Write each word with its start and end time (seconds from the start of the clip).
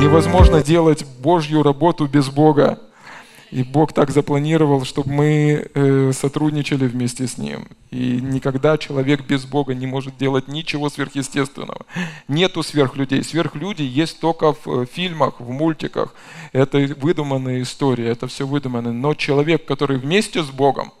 Невозможно 0.00 0.62
делать 0.62 1.04
Божью 1.20 1.62
работу 1.62 2.06
без 2.06 2.28
Бога. 2.28 2.78
И 3.50 3.62
Бог 3.62 3.92
так 3.92 4.10
запланировал, 4.10 4.84
чтобы 4.84 5.10
мы 5.10 5.68
э, 5.74 6.12
сотрудничали 6.12 6.86
вместе 6.86 7.26
с 7.26 7.38
Ним. 7.38 7.66
И 7.90 8.20
никогда 8.20 8.76
человек 8.76 9.26
без 9.26 9.46
Бога 9.46 9.74
не 9.74 9.86
может 9.86 10.18
делать 10.18 10.48
ничего 10.48 10.90
сверхъестественного. 10.90 11.86
Нету 12.28 12.62
сверхлюдей. 12.62 13.24
Сверхлюди 13.24 13.82
есть 13.82 14.20
только 14.20 14.52
в 14.52 14.66
э, 14.66 14.86
фильмах, 14.86 15.40
в 15.40 15.50
мультиках. 15.50 16.14
Это 16.52 16.78
выдуманные 17.00 17.62
истории, 17.62 18.06
это 18.06 18.26
все 18.26 18.46
выдумано. 18.46 18.92
Но 18.92 19.14
человек, 19.14 19.64
который 19.64 19.96
вместе 19.96 20.42
с 20.42 20.50
Богом, 20.50 20.92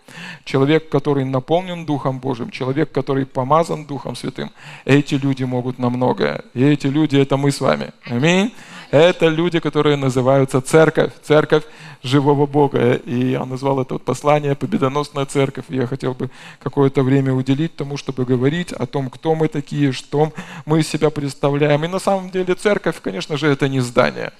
человек, 0.44 0.88
который 0.88 1.26
наполнен 1.26 1.84
Духом 1.84 2.18
Божьим, 2.18 2.50
человек, 2.50 2.90
который 2.92 3.26
помазан 3.26 3.84
Духом 3.84 4.16
Святым, 4.16 4.50
эти 4.86 5.16
люди 5.16 5.44
могут 5.44 5.78
на 5.78 5.90
многое. 5.90 6.44
И 6.54 6.64
эти 6.64 6.86
люди– 6.86 7.16
это 7.18 7.36
мы 7.36 7.52
с 7.52 7.60
вами. 7.60 7.92
Аминь. 8.04 8.52
Это 8.90 9.28
люди, 9.28 9.60
которые 9.60 9.96
называются 9.96 10.62
церковь, 10.62 11.12
церковь 11.22 11.64
живого 12.02 12.46
Бога. 12.46 12.94
И 12.94 13.32
я 13.32 13.44
назвал 13.44 13.82
это 13.82 13.94
вот 13.94 14.04
послание 14.04 14.54
«Победоносная 14.54 15.26
церковь». 15.26 15.66
Я 15.68 15.86
хотел 15.86 16.14
бы 16.14 16.30
какое-то 16.58 17.02
время 17.02 17.34
уделить 17.34 17.76
тому, 17.76 17.98
чтобы 17.98 18.24
говорить 18.24 18.72
о 18.72 18.86
том, 18.86 19.10
кто 19.10 19.34
мы 19.34 19.48
такие, 19.48 19.92
что 19.92 20.32
мы 20.64 20.80
из 20.80 20.88
себя 20.88 21.10
представляем. 21.10 21.84
И 21.84 21.88
на 21.88 21.98
самом 21.98 22.30
деле 22.30 22.54
церковь, 22.54 23.00
конечно 23.02 23.36
же, 23.36 23.48
это 23.48 23.68
не 23.68 23.80
здание. 23.80 24.32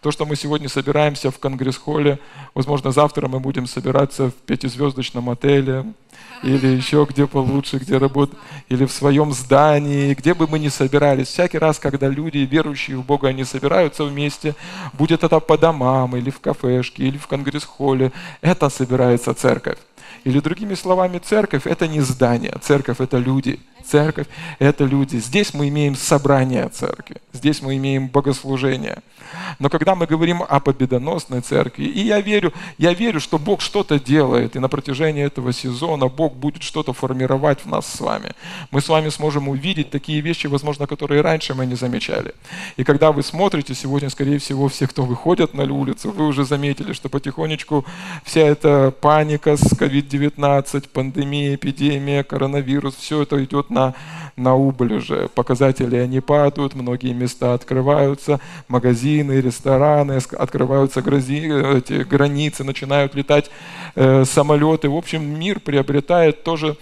То, 0.00 0.10
что 0.10 0.24
мы 0.24 0.36
сегодня 0.36 0.68
собираемся 0.68 1.30
в 1.30 1.38
конгресс-холле, 1.38 2.18
возможно, 2.54 2.90
завтра 2.90 3.28
мы 3.28 3.38
будем 3.38 3.66
собираться 3.66 4.30
в 4.30 4.34
пятизвездочном 4.34 5.28
отеле, 5.28 5.84
или 6.42 6.68
еще 6.68 7.06
где 7.08 7.26
получше, 7.26 7.76
где 7.78 7.98
работать, 7.98 8.38
или 8.68 8.86
в 8.86 8.92
своем 8.92 9.32
здании, 9.32 10.14
где 10.14 10.32
бы 10.32 10.46
мы 10.46 10.58
ни 10.58 10.68
собирались. 10.68 11.28
Всякий 11.28 11.58
раз, 11.58 11.78
когда 11.78 12.08
люди, 12.08 12.38
верующие 12.38 12.96
в 12.96 13.04
Бога, 13.04 13.28
они 13.28 13.44
собираются 13.44 14.04
вместе, 14.04 14.54
будет 14.94 15.22
это 15.22 15.38
по 15.40 15.58
домам, 15.58 16.16
или 16.16 16.30
в 16.30 16.40
кафешке, 16.40 17.04
или 17.04 17.18
в 17.18 17.26
конгресс-холле, 17.26 18.12
это 18.40 18.70
собирается 18.70 19.34
церковь. 19.34 19.78
Или 20.24 20.40
другими 20.40 20.74
словами, 20.74 21.18
церковь– 21.18 21.62
это 21.66 21.88
не 21.88 22.00
здание, 22.00 22.56
церковь– 22.62 22.96
это 23.00 23.18
люди– 23.18 23.58
Церковь– 23.90 24.26
это 24.58 24.84
люди. 24.84 25.16
Здесь 25.16 25.54
мы 25.54 25.68
имеем 25.68 25.96
собрание 25.96 26.68
церкви, 26.68 27.16
здесь 27.32 27.62
мы 27.62 27.76
имеем 27.76 28.08
богослужение. 28.08 29.02
Но 29.58 29.68
когда 29.68 29.94
мы 29.94 30.06
говорим 30.06 30.42
о 30.42 30.60
победоносной 30.60 31.40
церкви, 31.40 31.84
и 31.84 32.00
я 32.00 32.20
верю, 32.20 32.52
я 32.78 32.92
верю, 32.92 33.20
что 33.20 33.38
Бог 33.38 33.60
что-то 33.60 33.98
делает, 33.98 34.56
и 34.56 34.58
на 34.58 34.68
протяжении 34.68 35.24
этого 35.24 35.52
сезона 35.52 36.08
Бог 36.08 36.34
будет 36.34 36.62
что-то 36.62 36.92
формировать 36.92 37.60
в 37.64 37.66
нас 37.66 37.86
с 37.86 38.00
вами. 38.00 38.32
Мы 38.70 38.80
с 38.80 38.88
вами 38.88 39.08
сможем 39.08 39.48
увидеть 39.48 39.90
такие 39.90 40.20
вещи, 40.20 40.46
возможно, 40.46 40.86
которые 40.86 41.20
раньше 41.20 41.54
мы 41.54 41.66
не 41.66 41.74
замечали. 41.74 42.34
И 42.76 42.84
когда 42.84 43.12
вы 43.12 43.22
смотрите, 43.22 43.74
сегодня, 43.74 44.10
скорее 44.10 44.38
всего, 44.38 44.68
все, 44.68 44.86
кто 44.86 45.04
выходят 45.04 45.54
на 45.54 45.64
улицу, 45.64 46.10
вы 46.10 46.26
уже 46.26 46.44
заметили, 46.44 46.92
что 46.92 47.08
потихонечку 47.08 47.84
вся 48.24 48.40
эта 48.40 48.90
паника 48.90 49.56
с 49.56 49.76
COVID-19, 50.10 50.88
пандемия, 50.88 51.54
эпидемия, 51.54 52.24
коронавирус, 52.24 52.96
все 52.96 53.22
это 53.22 53.42
идет 53.44 53.70
на, 53.70 53.94
на 54.36 54.54
убыль 54.54 54.94
уже. 54.94 55.28
Показатели 55.28 55.96
они 55.96 56.20
падают, 56.20 56.74
многие 56.74 57.12
места 57.12 57.54
открываются, 57.54 58.40
магазины, 58.68 59.40
рестораны, 59.40 60.18
открываются 60.38 61.02
грази, 61.02 61.48
эти 61.78 62.02
границы, 62.02 62.64
начинают 62.64 63.14
летать 63.14 63.50
э, 63.94 64.24
самолеты. 64.24 64.88
В 64.88 64.96
общем, 64.96 65.22
мир 65.38 65.60
приобретает 65.60 66.42
тоже 66.42 66.76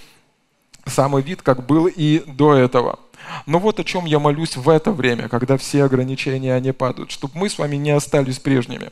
самый 0.86 1.22
вид, 1.22 1.42
как 1.42 1.66
был 1.66 1.86
и 1.86 2.22
до 2.26 2.54
этого. 2.54 2.98
Но 3.46 3.58
вот 3.58 3.78
о 3.78 3.84
чем 3.84 4.06
я 4.06 4.18
молюсь 4.18 4.56
в 4.56 4.68
это 4.70 4.90
время, 4.90 5.28
когда 5.28 5.58
все 5.58 5.84
ограничения 5.84 6.54
они 6.54 6.72
падают, 6.72 7.10
чтобы 7.10 7.34
мы 7.36 7.50
с 7.50 7.58
вами 7.58 7.76
не 7.76 7.90
остались 7.90 8.38
прежними. 8.38 8.90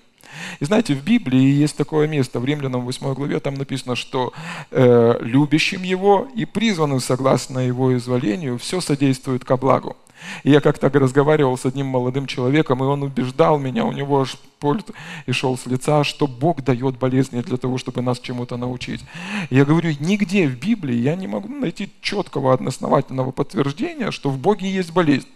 И 0.60 0.64
знаете, 0.64 0.94
в 0.94 1.02
Библии 1.04 1.40
есть 1.40 1.76
такое 1.76 2.06
место, 2.06 2.40
в 2.40 2.44
Римлянам 2.44 2.82
8 2.82 3.14
главе, 3.14 3.40
там 3.40 3.54
написано, 3.54 3.96
что 3.96 4.32
э, 4.70 5.18
любящим 5.20 5.82
Его 5.82 6.28
и 6.34 6.44
призванным 6.44 7.00
согласно 7.00 7.58
Его 7.60 7.96
изволению 7.96 8.58
все 8.58 8.80
содействует 8.80 9.44
ко 9.44 9.56
благу. 9.56 9.96
И 10.44 10.50
я 10.50 10.60
как-то 10.60 10.88
разговаривал 10.88 11.56
с 11.56 11.66
одним 11.66 11.86
молодым 11.86 12.26
человеком, 12.26 12.82
и 12.82 12.86
он 12.86 13.02
убеждал 13.02 13.58
меня, 13.58 13.84
у 13.84 13.92
него 13.92 14.22
аж 14.22 14.36
пульт 14.58 14.90
и 15.26 15.32
шел 15.32 15.56
с 15.58 15.66
лица, 15.66 16.04
что 16.04 16.26
Бог 16.26 16.62
дает 16.62 16.98
болезни 16.98 17.40
для 17.42 17.56
того, 17.56 17.78
чтобы 17.78 18.02
нас 18.02 18.18
чему-то 18.18 18.56
научить. 18.56 19.04
Я 19.50 19.64
говорю, 19.64 19.92
нигде 20.00 20.48
в 20.48 20.58
Библии 20.58 20.96
я 20.96 21.14
не 21.14 21.26
могу 21.26 21.48
найти 21.48 21.92
четкого, 22.00 22.54
одноосновательного 22.54 23.30
подтверждения, 23.30 24.10
что 24.10 24.30
в 24.30 24.38
Боге 24.38 24.70
есть 24.70 24.92
болезнь. 24.92 25.28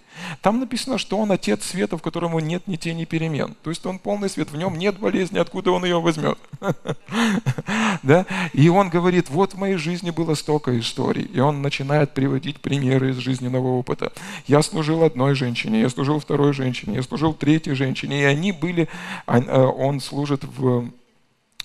Там 0.42 0.60
написано, 0.60 0.98
что 0.98 1.18
он 1.18 1.32
отец 1.32 1.64
света, 1.64 1.96
в 1.96 2.02
котором 2.02 2.38
нет 2.38 2.66
ни 2.66 2.76
тени 2.76 3.04
перемен. 3.04 3.54
То 3.62 3.70
есть 3.70 3.84
он 3.86 3.98
полный 3.98 4.28
свет, 4.28 4.50
в 4.50 4.56
нем 4.56 4.78
нет 4.78 4.98
болезни, 4.98 5.38
откуда 5.38 5.72
он 5.72 5.84
ее 5.84 6.00
возьмет. 6.00 6.38
да? 8.02 8.26
И 8.52 8.68
он 8.68 8.88
говорит, 8.88 9.30
вот 9.30 9.54
в 9.54 9.58
моей 9.58 9.76
жизни 9.76 10.10
было 10.10 10.34
столько 10.34 10.78
историй. 10.78 11.24
И 11.24 11.40
он 11.40 11.62
начинает 11.62 12.12
приводить 12.12 12.60
примеры 12.60 13.10
из 13.10 13.16
жизненного 13.16 13.68
опыта. 13.68 14.12
Я 14.46 14.62
служил 14.62 15.02
одной 15.02 15.34
женщине, 15.34 15.80
я 15.80 15.88
служил 15.88 16.20
второй 16.20 16.52
женщине, 16.52 16.96
я 16.96 17.02
служил 17.02 17.34
третьей 17.34 17.74
женщине. 17.74 18.22
И 18.22 18.24
они 18.24 18.52
были, 18.52 18.88
э, 19.26 19.62
он 19.62 20.00
служит 20.00 20.44
в 20.44 20.90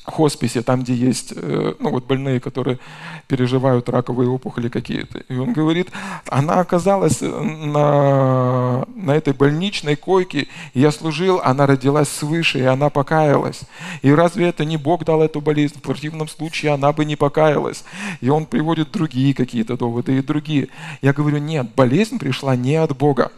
хосписе, 0.05 0.61
там, 0.61 0.81
где 0.81 0.93
есть 0.93 1.33
э, 1.35 1.73
ну, 1.79 1.89
вот 1.89 2.05
больные, 2.05 2.39
которые 2.39 2.79
переживают 3.27 3.89
раковые 3.89 4.29
опухоли 4.29 4.69
какие-то. 4.69 5.19
И 5.19 5.35
он 5.35 5.53
говорит, 5.53 5.89
она 6.29 6.59
оказалась 6.59 7.21
на, 7.21 8.85
на 8.95 9.11
этой 9.11 9.33
больничной 9.33 9.95
койке, 9.95 10.47
я 10.73 10.91
служил, 10.91 11.41
она 11.43 11.65
родилась 11.65 12.09
свыше, 12.09 12.59
и 12.59 12.63
она 12.63 12.89
покаялась. 12.89 13.61
И 14.01 14.11
разве 14.11 14.47
это 14.49 14.63
не 14.63 14.77
Бог 14.77 15.05
дал 15.05 15.21
эту 15.21 15.41
болезнь? 15.41 15.79
В 15.79 15.81
противном 15.81 16.27
случае 16.27 16.73
она 16.73 16.93
бы 16.93 17.05
не 17.05 17.15
покаялась. 17.15 17.83
И 18.21 18.29
он 18.29 18.45
приводит 18.45 18.91
другие 18.91 19.33
какие-то 19.33 19.77
доводы 19.77 20.17
и 20.17 20.21
другие. 20.21 20.69
Я 21.01 21.13
говорю, 21.13 21.39
нет, 21.39 21.73
болезнь 21.75 22.19
пришла 22.19 22.55
не 22.55 22.75
от 22.75 22.95
Бога. 22.95 23.31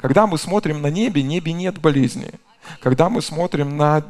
Когда 0.00 0.26
мы 0.26 0.38
смотрим 0.38 0.82
на 0.82 0.88
небе, 0.88 1.22
небе 1.22 1.52
нет 1.52 1.80
болезни. 1.80 2.32
Когда 2.80 3.08
мы 3.08 3.22
смотрим 3.22 3.76
на 3.76 4.04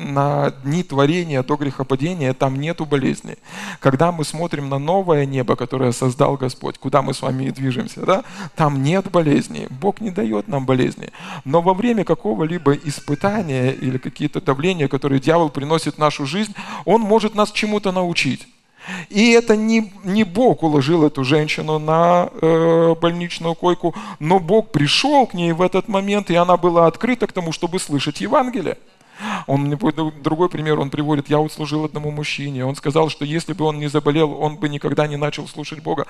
на 0.00 0.50
дни 0.64 0.82
творения 0.82 1.42
до 1.42 1.56
грехопадения 1.56 2.32
там 2.32 2.56
нету 2.60 2.86
болезни. 2.86 3.36
Когда 3.78 4.12
мы 4.12 4.24
смотрим 4.24 4.68
на 4.68 4.78
новое 4.78 5.26
небо, 5.26 5.56
которое 5.56 5.92
создал 5.92 6.36
Господь, 6.36 6.78
куда 6.78 7.02
мы 7.02 7.14
с 7.14 7.22
вами 7.22 7.50
движемся, 7.50 8.04
да, 8.06 8.24
там 8.56 8.82
нет 8.82 9.10
болезни. 9.10 9.68
Бог 9.70 10.00
не 10.00 10.10
дает 10.10 10.48
нам 10.48 10.66
болезни. 10.66 11.10
Но 11.44 11.60
во 11.60 11.74
время 11.74 12.04
какого-либо 12.04 12.74
испытания 12.74 13.70
или 13.70 13.98
какие-то 13.98 14.40
давления, 14.40 14.88
которые 14.88 15.20
дьявол 15.20 15.50
приносит 15.50 15.96
в 15.96 15.98
нашу 15.98 16.26
жизнь, 16.26 16.54
он 16.84 17.02
может 17.02 17.34
нас 17.34 17.52
чему-то 17.52 17.92
научить. 17.92 18.48
И 19.10 19.32
это 19.32 19.56
не, 19.56 19.92
не 20.04 20.24
Бог 20.24 20.62
уложил 20.62 21.04
эту 21.04 21.22
женщину 21.22 21.78
на 21.78 22.30
э, 22.32 22.94
больничную 23.00 23.54
койку, 23.54 23.94
но 24.18 24.38
Бог 24.38 24.72
пришел 24.72 25.26
к 25.26 25.34
ней 25.34 25.52
в 25.52 25.60
этот 25.60 25.88
момент, 25.88 26.30
и 26.30 26.34
она 26.34 26.56
была 26.56 26.86
открыта 26.86 27.26
к 27.26 27.32
тому, 27.32 27.52
чтобы 27.52 27.78
слышать 27.78 28.22
Евангелие. 28.22 28.78
Он 29.46 29.62
мне 29.62 29.76
другой 29.76 30.48
пример, 30.48 30.78
он 30.80 30.90
приводит, 30.90 31.30
я 31.30 31.38
вот 31.38 31.52
служил 31.52 31.84
одному 31.84 32.10
мужчине, 32.10 32.64
он 32.64 32.76
сказал, 32.76 33.08
что 33.08 33.24
если 33.24 33.52
бы 33.52 33.64
он 33.64 33.78
не 33.78 33.88
заболел, 33.88 34.32
он 34.32 34.56
бы 34.56 34.68
никогда 34.68 35.06
не 35.06 35.16
начал 35.16 35.48
слушать 35.48 35.82
Бога. 35.82 36.06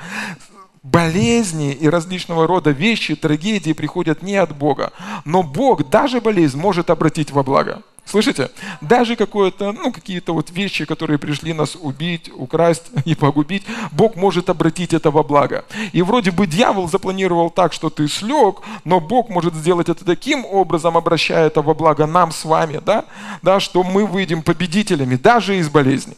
Болезни 0.82 1.72
и 1.72 1.88
различного 1.88 2.47
рода 2.47 2.71
вещи, 2.71 3.15
трагедии 3.15 3.72
приходят 3.72 4.22
не 4.22 4.37
от 4.37 4.56
Бога, 4.56 4.93
но 5.25 5.43
Бог 5.43 5.88
даже 5.91 6.21
болезнь 6.21 6.59
может 6.59 6.88
обратить 6.88 7.31
во 7.31 7.43
благо. 7.43 7.82
Слышите? 8.10 8.50
Даже 8.81 9.15
какое-то, 9.15 9.71
ну, 9.72 9.93
какие-то 9.93 10.34
вот 10.34 10.50
вещи, 10.50 10.84
которые 10.84 11.19
пришли 11.19 11.53
нас 11.53 11.76
убить, 11.81 12.28
украсть 12.34 12.82
и 13.04 13.15
погубить, 13.15 13.62
Бог 13.93 14.16
может 14.16 14.50
обратить 14.50 14.93
это 14.93 15.10
во 15.10 15.22
благо. 15.22 15.65
И 15.92 16.03
вроде 16.03 16.33
бы 16.33 16.48
дьявол 16.48 16.89
запланировал 16.89 17.51
так, 17.51 17.72
что 17.72 17.89
ты 17.89 18.09
слег, 18.09 18.62
но 18.84 18.98
Бог 18.98 19.28
может 19.28 19.54
сделать 19.54 19.89
это 19.89 20.04
таким 20.04 20.45
образом, 20.45 20.97
обращая 20.97 21.47
это 21.47 21.62
во 21.62 21.74
благо 21.74 22.07
нам 22.07 22.33
с 22.33 22.45
вами, 22.45 22.80
да, 22.84 23.04
да 23.42 23.60
что 23.60 23.84
мы 23.84 24.07
выйдем 24.07 24.42
победителями 24.42 25.15
даже 25.15 25.59
из 25.59 25.68
болезни. 25.68 26.16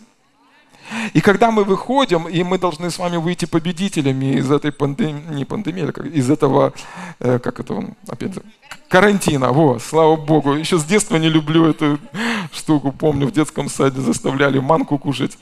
И 1.15 1.21
когда 1.21 1.51
мы 1.51 1.65
выходим, 1.65 2.29
и 2.29 2.43
мы 2.43 2.59
должны 2.59 2.91
с 2.91 2.99
вами 2.99 3.17
выйти 3.17 3.45
победителями 3.45 4.37
из 4.37 4.51
этой 4.51 4.73
пандемии, 4.73 5.23
не 5.31 5.45
пандемии, 5.45 5.93
а 5.95 6.03
из 6.07 6.31
этого, 6.31 6.73
э, 7.21 7.39
как 7.39 7.61
это, 7.61 7.95
опять 8.09 8.35
же, 8.35 8.43
карантина. 8.89 9.53
Во, 9.53 9.79
слава 9.79 10.17
Богу. 10.17 10.55
Еще 10.55 10.79
с 10.79 10.85
детства 10.85 11.17
не 11.17 11.29
люблю 11.29 11.67
эту 11.67 11.99
штуку. 12.53 12.93
Помню, 12.93 13.27
в 13.27 13.33
детском 13.33 13.69
саде 13.69 14.01
заставляли 14.01 14.59
манку 14.59 14.99
кушать. 14.99 15.39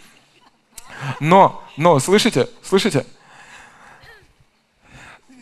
Но, 1.19 1.63
но, 1.77 1.99
слышите, 1.99 2.49
слышите? 2.63 3.07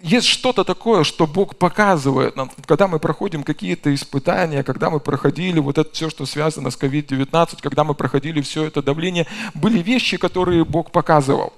Есть 0.03 0.27
что-то 0.27 0.65
такое, 0.65 1.05
что 1.05 1.27
Бог 1.27 1.57
показывает 1.57 2.37
нам, 2.37 2.51
когда 2.67 2.89
мы 2.89 2.99
проходим 2.99 3.43
какие-то 3.43 3.95
испытания, 3.95 4.63
когда 4.63 4.91
мы 4.91 5.01
проходили 5.01 5.59
вот 5.61 5.79
это 5.79 5.93
все, 5.93 6.11
что 6.11 6.27
связано 6.27 6.71
с 6.71 6.79
COVID-19, 6.79 7.59
когда 7.61 7.85
мы 7.85 7.95
проходили 7.95 8.41
все 8.41 8.65
это 8.65 8.83
давление, 8.83 9.27
были 9.55 9.81
вещи, 9.81 10.17
которые 10.17 10.65
Бог 10.65 10.91
показывал. 10.91 11.53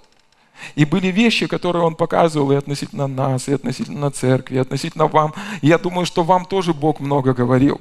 И 0.74 0.84
были 0.84 1.08
вещи, 1.08 1.46
которые 1.46 1.84
Он 1.84 1.94
показывал 1.94 2.52
и 2.52 2.56
относительно 2.56 3.06
нас, 3.06 3.48
и 3.48 3.52
относительно 3.52 4.10
церкви, 4.10 4.56
и 4.56 4.58
относительно 4.58 5.06
вам. 5.06 5.34
И 5.62 5.68
я 5.68 5.78
думаю, 5.78 6.06
что 6.06 6.22
вам 6.22 6.44
тоже 6.44 6.74
Бог 6.74 7.00
много 7.00 7.32
говорил. 7.32 7.80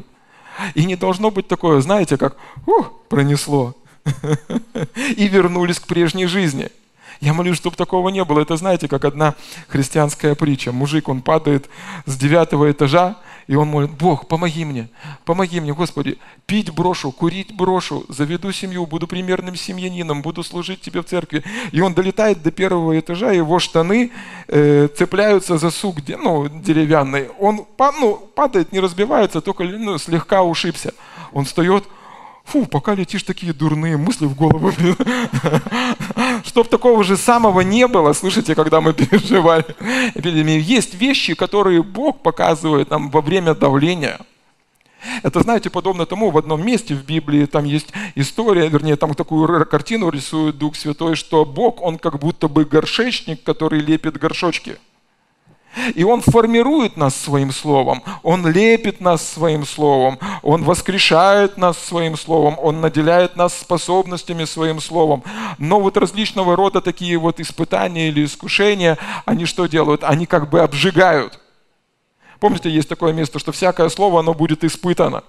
И 0.75 0.85
не 0.85 0.95
должно 0.95 1.31
быть 1.31 1.47
такое, 1.47 1.81
знаете, 1.81 2.17
как 2.17 2.37
ух, 2.65 2.91
пронесло. 3.09 3.75
И 4.95 5.27
вернулись 5.27 5.79
к 5.79 5.87
прежней 5.87 6.25
жизни. 6.25 6.69
Я 7.21 7.33
молюсь, 7.33 7.57
чтобы 7.57 7.75
такого 7.75 8.09
не 8.09 8.23
было. 8.23 8.41
Это 8.41 8.55
знаете, 8.57 8.87
как 8.87 9.05
одна 9.05 9.35
христианская 9.67 10.35
притча. 10.35 10.71
Мужик, 10.71 11.09
он 11.09 11.21
падает 11.21 11.69
с 12.05 12.17
девятого 12.17 12.71
этажа, 12.71 13.17
и 13.49 13.55
он 13.55 13.67
молит, 13.67 13.89
Бог, 13.89 14.27
помоги 14.27 14.63
мне, 14.63 14.89
помоги 15.25 15.59
мне, 15.59 15.73
Господи, 15.73 16.19
пить 16.45 16.69
брошу, 16.69 17.11
курить 17.11 17.51
брошу, 17.51 18.05
заведу 18.07 18.51
семью, 18.51 18.85
буду 18.85 19.07
примерным 19.07 19.55
семьянином, 19.55 20.21
буду 20.21 20.43
служить 20.43 20.81
Тебе 20.81 21.01
в 21.01 21.05
церкви. 21.05 21.43
И 21.71 21.81
он 21.81 21.95
долетает 21.95 22.43
до 22.43 22.51
первого 22.51 22.99
этажа, 22.99 23.31
его 23.31 23.57
штаны 23.57 24.11
э, 24.47 24.87
цепляются 24.95 25.57
за 25.57 25.71
сук 25.71 25.95
ну, 26.07 26.47
деревянный. 26.47 27.29
Он 27.39 27.65
ну, 27.79 28.15
падает, 28.35 28.71
не 28.71 28.79
разбивается, 28.79 29.41
только 29.41 29.63
ну, 29.63 29.97
слегка 29.97 30.43
ушибся. 30.43 30.93
Он 31.31 31.45
встает, 31.45 31.85
фу, 32.43 32.67
пока 32.67 32.93
летишь, 32.93 33.23
такие 33.23 33.51
дурные 33.51 33.97
мысли 33.97 34.27
в 34.27 34.35
голову. 34.35 34.71
Чтоб 36.49 36.67
такого 36.67 37.03
же 37.03 37.15
самого 37.15 37.61
не 37.61 37.87
было, 37.87 38.11
слышите, 38.13 38.55
когда 38.55 38.81
мы 38.81 38.93
переживали 38.99 39.65
эпидемию. 40.15 40.59
Есть 40.63 40.95
вещи, 40.95 41.35
которые 41.35 41.83
Бог 41.83 42.23
показывает 42.23 42.89
нам 42.89 43.11
во 43.11 43.21
время 43.21 43.53
давления. 43.53 44.19
Это, 45.21 45.41
знаете, 45.41 45.69
подобно 45.69 46.07
тому, 46.07 46.31
в 46.31 46.37
одном 46.39 46.65
месте 46.65 46.95
в 46.95 47.05
Библии 47.05 47.45
там 47.45 47.65
есть 47.65 47.89
история, 48.15 48.67
вернее, 48.67 48.95
там 48.95 49.13
такую 49.13 49.63
картину 49.67 50.09
рисует 50.09 50.57
Дух 50.57 50.75
Святой, 50.75 51.15
что 51.15 51.45
Бог, 51.45 51.83
Он 51.83 51.99
как 51.99 52.17
будто 52.17 52.47
бы 52.47 52.65
горшечник, 52.65 53.43
который 53.43 53.79
лепит 53.79 54.17
горшочки– 54.17 54.77
и 55.95 56.03
Он 56.03 56.21
формирует 56.21 56.97
нас 56.97 57.15
своим 57.15 57.51
словом, 57.51 58.03
Он 58.23 58.47
лепит 58.47 59.01
нас 59.01 59.25
своим 59.27 59.65
словом, 59.65 60.19
Он 60.41 60.63
воскрешает 60.63 61.57
нас 61.57 61.77
своим 61.77 62.17
словом, 62.17 62.57
Он 62.59 62.81
наделяет 62.81 63.35
нас 63.35 63.53
способностями 63.57 64.45
своим 64.45 64.79
словом. 64.79 65.23
Но 65.57 65.79
вот 65.79 65.97
различного 65.97 66.55
рода 66.55 66.81
такие 66.81 67.17
вот 67.17 67.39
испытания 67.39 68.09
или 68.09 68.25
искушения, 68.25 68.97
они 69.25 69.45
что 69.45 69.67
делают? 69.67 70.03
Они 70.03 70.25
как 70.25 70.49
бы 70.49 70.61
обжигают. 70.61 71.39
Помните, 72.39 72.69
есть 72.69 72.87
такое 72.87 73.13
место, 73.13 73.37
что 73.39 73.51
всякое 73.51 73.89
слово, 73.89 74.19
оно 74.19 74.33
будет 74.33 74.63
испытано. 74.63 75.23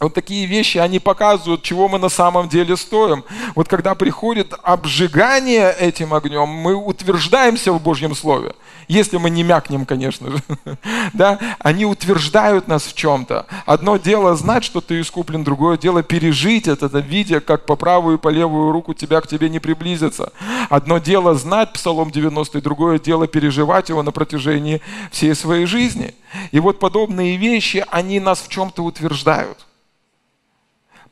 Вот 0.00 0.12
такие 0.12 0.46
вещи, 0.46 0.78
они 0.78 0.98
показывают, 0.98 1.62
чего 1.62 1.88
мы 1.88 1.98
на 1.98 2.08
самом 2.08 2.48
деле 2.48 2.76
стоим. 2.76 3.24
Вот 3.54 3.68
когда 3.68 3.94
приходит 3.94 4.52
обжигание 4.62 5.72
этим 5.72 6.12
огнем, 6.12 6.48
мы 6.48 6.74
утверждаемся 6.74 7.72
в 7.72 7.80
Божьем 7.80 8.14
Слове. 8.14 8.54
Если 8.88 9.16
мы 9.16 9.30
не 9.30 9.42
мякнем, 9.42 9.86
конечно 9.86 10.30
же. 10.30 10.38
да? 11.12 11.38
Они 11.58 11.86
утверждают 11.86 12.68
нас 12.68 12.84
в 12.84 12.94
чем-то. 12.94 13.46
Одно 13.66 13.96
дело 13.96 14.34
знать, 14.36 14.64
что 14.64 14.80
ты 14.80 15.00
искуплен, 15.00 15.44
другое 15.44 15.76
дело 15.76 16.02
пережить 16.02 16.68
это, 16.68 16.86
это 16.86 16.98
видя, 16.98 17.40
как 17.40 17.66
по 17.66 17.76
правую 17.76 18.18
и 18.18 18.20
по 18.20 18.28
левую 18.28 18.72
руку 18.72 18.94
тебя 18.94 19.20
к 19.20 19.26
тебе 19.26 19.48
не 19.48 19.58
приблизится. 19.58 20.32
Одно 20.68 20.98
дело 20.98 21.34
знать 21.34 21.72
Псалом 21.72 22.10
90, 22.10 22.60
другое 22.60 22.98
дело 22.98 23.26
переживать 23.26 23.88
его 23.88 24.02
на 24.02 24.12
протяжении 24.12 24.80
всей 25.10 25.34
своей 25.34 25.66
жизни. 25.66 26.14
И 26.52 26.60
вот 26.60 26.78
подобные 26.78 27.36
вещи, 27.36 27.84
они 27.90 28.20
нас 28.20 28.40
в 28.40 28.48
чем-то 28.48 28.82
утверждают. 28.82 29.66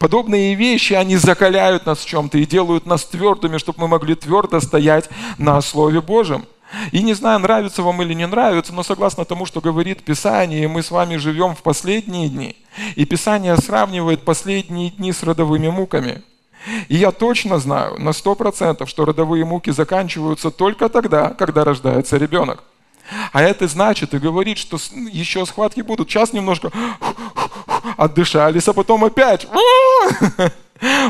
Подобные 0.03 0.55
вещи, 0.57 0.95
они 0.95 1.17
закаляют 1.17 1.87
нас 1.87 2.01
в 2.01 2.07
чем-то 2.07 2.37
и 2.37 2.45
делают 2.45 2.87
нас 2.87 3.05
твердыми, 3.05 3.59
чтобы 3.59 3.83
мы 3.83 3.89
могли 3.89 4.17
твердо 4.17 4.61
стоять 4.61 5.09
на 5.39 5.61
Слове 5.61 6.01
Божьем. 6.01 6.45
И 6.91 7.03
не 7.03 7.15
знаю, 7.15 7.39
нравится 7.41 7.83
вам 7.83 8.03
или 8.03 8.15
не 8.15 8.27
нравится, 8.27 8.73
но 8.73 8.83
согласно 8.83 9.25
тому, 9.25 9.47
что 9.47 9.61
говорит 9.61 10.03
Писание, 10.03 10.69
мы 10.69 10.83
с 10.83 10.91
вами 10.91 11.17
живем 11.17 11.55
в 11.55 11.63
последние 11.63 12.29
дни. 12.29 12.57
И 12.97 13.05
Писание 13.05 13.57
сравнивает 13.57 14.25
последние 14.25 14.91
дни 14.91 15.13
с 15.13 15.23
родовыми 15.23 15.69
муками. 15.69 16.23
И 16.89 16.97
я 16.97 17.11
точно 17.11 17.59
знаю 17.59 18.01
на 18.01 18.13
сто 18.13 18.35
процентов, 18.35 18.89
что 18.89 19.05
родовые 19.05 19.45
муки 19.45 19.71
заканчиваются 19.71 20.51
только 20.51 20.89
тогда, 20.89 21.31
когда 21.31 21.65
рождается 21.65 22.17
ребенок. 22.17 22.63
А 23.33 23.43
это 23.43 23.67
значит 23.67 24.15
и 24.15 24.19
говорит, 24.19 24.59
что 24.59 24.79
еще 25.11 25.45
схватки 25.45 25.81
будут. 25.81 26.09
Сейчас 26.09 26.33
немножко 26.33 26.71
отдышались, 27.97 28.69
а 28.69 28.73
потом 28.73 29.05
опять. 29.05 29.47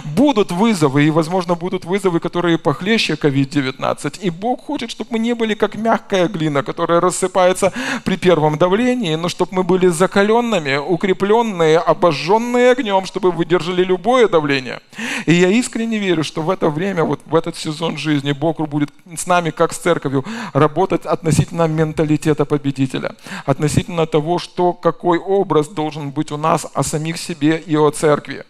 Будут 0.05 0.53
вызовы, 0.53 1.05
и, 1.05 1.11
возможно, 1.11 1.55
будут 1.55 1.85
вызовы, 1.85 2.21
которые 2.21 2.59
похлеще 2.59 3.15
COVID-19. 3.15 4.21
И 4.21 4.31
Бог 4.31 4.65
хочет, 4.67 4.91
чтобы 4.91 5.13
мы 5.13 5.19
не 5.19 5.35
были 5.35 5.55
как 5.55 5.77
мягкая 5.77 6.29
глина, 6.29 6.63
которая 6.63 7.01
рассыпается 7.01 7.73
при 8.05 8.17
первом 8.17 8.59
давлении, 8.59 9.15
но 9.15 9.29
чтобы 9.29 9.55
мы 9.55 9.63
были 9.63 9.89
закаленными, 9.89 10.77
укрепленные, 10.77 11.79
обожженные 11.79 12.73
огнем, 12.73 13.07
чтобы 13.07 13.31
выдержали 13.31 13.83
любое 13.83 14.29
давление. 14.29 14.81
И 15.27 15.33
я 15.33 15.49
искренне 15.49 15.99
верю, 15.99 16.23
что 16.23 16.43
в 16.43 16.51
это 16.51 16.69
время, 16.69 17.05
вот 17.05 17.21
в 17.27 17.35
этот 17.35 17.57
сезон 17.57 17.97
жизни, 17.97 18.33
Бог 18.33 18.61
будет 18.69 18.91
с 19.17 19.27
нами, 19.27 19.51
как 19.51 19.73
с 19.73 19.79
церковью, 19.79 20.25
работать 20.53 21.07
относительно 21.07 21.67
менталитета 21.67 22.45
победителя, 22.45 23.15
относительно 23.47 24.07
того, 24.07 24.39
что, 24.39 24.73
какой 24.73 25.19
образ 25.19 25.69
должен 25.69 26.11
быть 26.11 26.31
у 26.31 26.37
нас 26.37 26.67
о 26.75 26.83
самих 26.83 27.17
себе 27.17 27.57
и 27.57 27.77
о 27.77 27.91
церкви. 27.91 28.45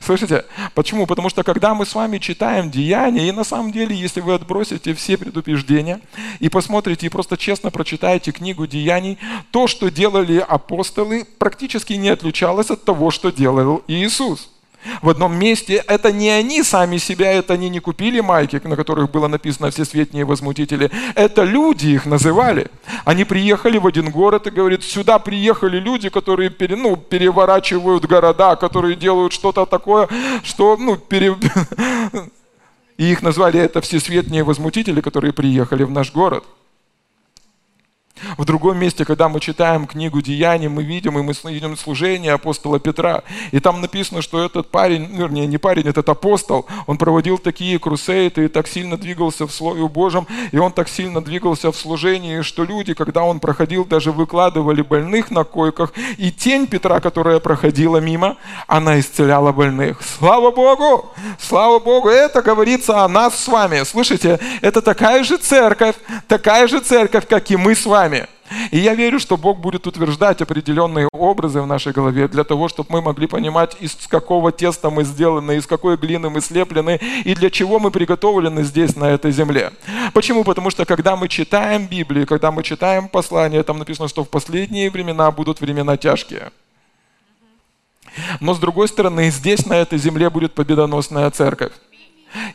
Слышите? 0.00 0.44
Почему? 0.74 1.06
Потому 1.06 1.28
что 1.28 1.42
когда 1.42 1.74
мы 1.74 1.86
с 1.86 1.94
вами 1.94 2.18
читаем 2.18 2.70
Деяния, 2.70 3.28
и 3.28 3.32
на 3.32 3.44
самом 3.44 3.72
деле, 3.72 3.94
если 3.94 4.20
вы 4.20 4.34
отбросите 4.34 4.94
все 4.94 5.16
предупреждения 5.16 6.00
и 6.40 6.48
посмотрите 6.48 7.06
и 7.06 7.10
просто 7.10 7.36
честно 7.36 7.70
прочитаете 7.70 8.32
книгу 8.32 8.66
Деяний, 8.66 9.18
то, 9.50 9.66
что 9.66 9.90
делали 9.90 10.38
апостолы, 10.38 11.24
практически 11.38 11.94
не 11.94 12.08
отличалось 12.08 12.70
от 12.70 12.84
того, 12.84 13.10
что 13.10 13.30
делал 13.30 13.82
Иисус. 13.88 14.50
В 15.02 15.08
одном 15.08 15.36
месте 15.36 15.82
это 15.86 16.12
не 16.12 16.30
они 16.30 16.62
сами 16.62 16.98
себя, 16.98 17.32
это 17.32 17.54
они 17.54 17.68
не 17.68 17.80
купили 17.80 18.20
майки, 18.20 18.60
на 18.62 18.76
которых 18.76 19.10
было 19.10 19.28
написано 19.28 19.70
«Все 19.70 19.84
светние 19.84 20.24
возмутители». 20.24 20.90
Это 21.14 21.42
люди 21.42 21.88
их 21.88 22.06
называли. 22.06 22.68
Они 23.04 23.24
приехали 23.24 23.78
в 23.78 23.86
один 23.86 24.10
город 24.10 24.46
и 24.46 24.50
говорят, 24.50 24.84
сюда 24.84 25.18
приехали 25.18 25.78
люди, 25.78 26.08
которые 26.08 26.50
пере, 26.50 26.76
ну, 26.76 26.96
переворачивают 26.96 28.06
города, 28.06 28.56
которые 28.56 28.96
делают 28.96 29.32
что-то 29.32 29.66
такое, 29.66 30.08
что 30.44 30.76
ну, 30.76 30.96
пере... 30.96 31.36
И 32.96 33.12
их 33.12 33.22
назвали 33.22 33.60
это 33.60 33.80
«Все 33.80 34.00
светние 34.00 34.42
возмутители», 34.42 35.00
которые 35.00 35.32
приехали 35.32 35.84
в 35.84 35.90
наш 35.90 36.12
город– 36.12 36.44
в 38.36 38.44
другом 38.44 38.78
месте, 38.78 39.04
когда 39.04 39.28
мы 39.28 39.40
читаем 39.40 39.86
книгу 39.86 40.20
Деяний, 40.20 40.68
мы 40.68 40.82
видим, 40.82 41.18
и 41.18 41.22
мы 41.22 41.34
видим 41.44 41.76
служение 41.76 42.32
апостола 42.32 42.78
Петра. 42.78 43.22
И 43.52 43.60
там 43.60 43.80
написано, 43.80 44.22
что 44.22 44.44
этот 44.44 44.70
парень, 44.70 45.08
ну, 45.10 45.18
вернее, 45.18 45.46
не 45.46 45.58
парень, 45.58 45.86
этот 45.88 46.08
апостол, 46.08 46.66
он 46.86 46.98
проводил 46.98 47.38
такие 47.38 47.78
крусейты 47.78 48.44
и 48.44 48.48
так 48.48 48.68
сильно 48.68 48.96
двигался 48.96 49.46
в 49.46 49.52
Слове 49.52 49.86
Божьем, 49.88 50.26
и 50.52 50.58
он 50.58 50.72
так 50.72 50.88
сильно 50.88 51.22
двигался 51.22 51.72
в 51.72 51.76
служении, 51.76 52.42
что 52.42 52.64
люди, 52.64 52.94
когда 52.94 53.22
он 53.22 53.40
проходил, 53.40 53.84
даже 53.84 54.12
выкладывали 54.12 54.82
больных 54.82 55.30
на 55.30 55.44
койках, 55.44 55.92
и 56.16 56.30
тень 56.30 56.66
Петра, 56.66 57.00
которая 57.00 57.40
проходила 57.40 57.98
мимо, 57.98 58.36
она 58.66 58.98
исцеляла 58.98 59.52
больных. 59.52 60.00
Слава 60.02 60.50
Богу! 60.50 61.10
Слава 61.38 61.78
Богу! 61.78 62.08
Это 62.08 62.42
говорится 62.42 63.04
о 63.04 63.08
нас 63.08 63.38
с 63.38 63.48
вами. 63.48 63.84
Слышите, 63.84 64.38
это 64.60 64.82
такая 64.82 65.24
же 65.24 65.36
церковь, 65.36 65.96
такая 66.26 66.66
же 66.68 66.80
церковь, 66.80 67.26
как 67.28 67.50
и 67.50 67.56
мы 67.56 67.74
с 67.74 67.86
вами 67.86 68.07
вами. 68.08 68.26
И 68.70 68.78
я 68.78 68.94
верю, 68.94 69.18
что 69.18 69.36
Бог 69.36 69.58
будет 69.58 69.86
утверждать 69.86 70.40
определенные 70.40 71.08
образы 71.12 71.60
в 71.60 71.66
нашей 71.66 71.92
голове 71.92 72.28
для 72.28 72.44
того, 72.44 72.68
чтобы 72.68 72.88
мы 72.92 73.02
могли 73.02 73.26
понимать, 73.26 73.76
из 73.80 73.94
какого 74.08 74.52
теста 74.52 74.90
мы 74.90 75.04
сделаны, 75.04 75.56
из 75.56 75.66
какой 75.66 75.96
глины 75.96 76.30
мы 76.30 76.40
слеплены 76.40 76.98
и 77.24 77.34
для 77.34 77.50
чего 77.50 77.78
мы 77.78 77.90
приготовлены 77.90 78.64
здесь, 78.64 78.96
на 78.96 79.04
этой 79.04 79.32
земле. 79.32 79.72
Почему? 80.14 80.44
Потому 80.44 80.70
что 80.70 80.84
когда 80.86 81.14
мы 81.16 81.28
читаем 81.28 81.86
Библию, 81.86 82.26
когда 82.26 82.50
мы 82.50 82.62
читаем 82.62 83.08
послание, 83.08 83.62
там 83.62 83.78
написано, 83.78 84.08
что 84.08 84.24
в 84.24 84.28
последние 84.28 84.90
времена 84.90 85.30
будут 85.30 85.60
времена 85.60 85.96
тяжкие. 85.96 86.50
Но 88.40 88.54
с 88.54 88.58
другой 88.58 88.88
стороны, 88.88 89.30
здесь, 89.30 89.66
на 89.66 89.74
этой 89.74 89.98
земле, 89.98 90.30
будет 90.30 90.54
победоносная 90.54 91.30
церковь. 91.30 91.72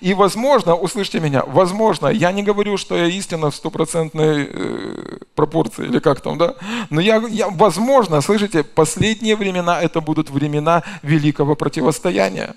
И 0.01 0.13
возможно, 0.13 0.75
услышьте 0.75 1.19
меня, 1.19 1.43
возможно, 1.45 2.07
я 2.07 2.31
не 2.31 2.43
говорю, 2.43 2.77
что 2.77 2.95
я 2.95 3.05
истина 3.05 3.49
в 3.49 3.55
стопроцентной 3.55 4.49
э, 4.49 5.17
пропорции, 5.35 5.85
или 5.85 5.99
как 5.99 6.21
там, 6.21 6.37
да, 6.37 6.55
но 6.89 7.01
я, 7.01 7.23
я, 7.29 7.49
возможно, 7.49 8.21
слышите, 8.21 8.63
последние 8.63 9.35
времена 9.35 9.81
это 9.81 10.01
будут 10.01 10.29
времена 10.29 10.83
великого 11.01 11.55
противостояния. 11.55 12.55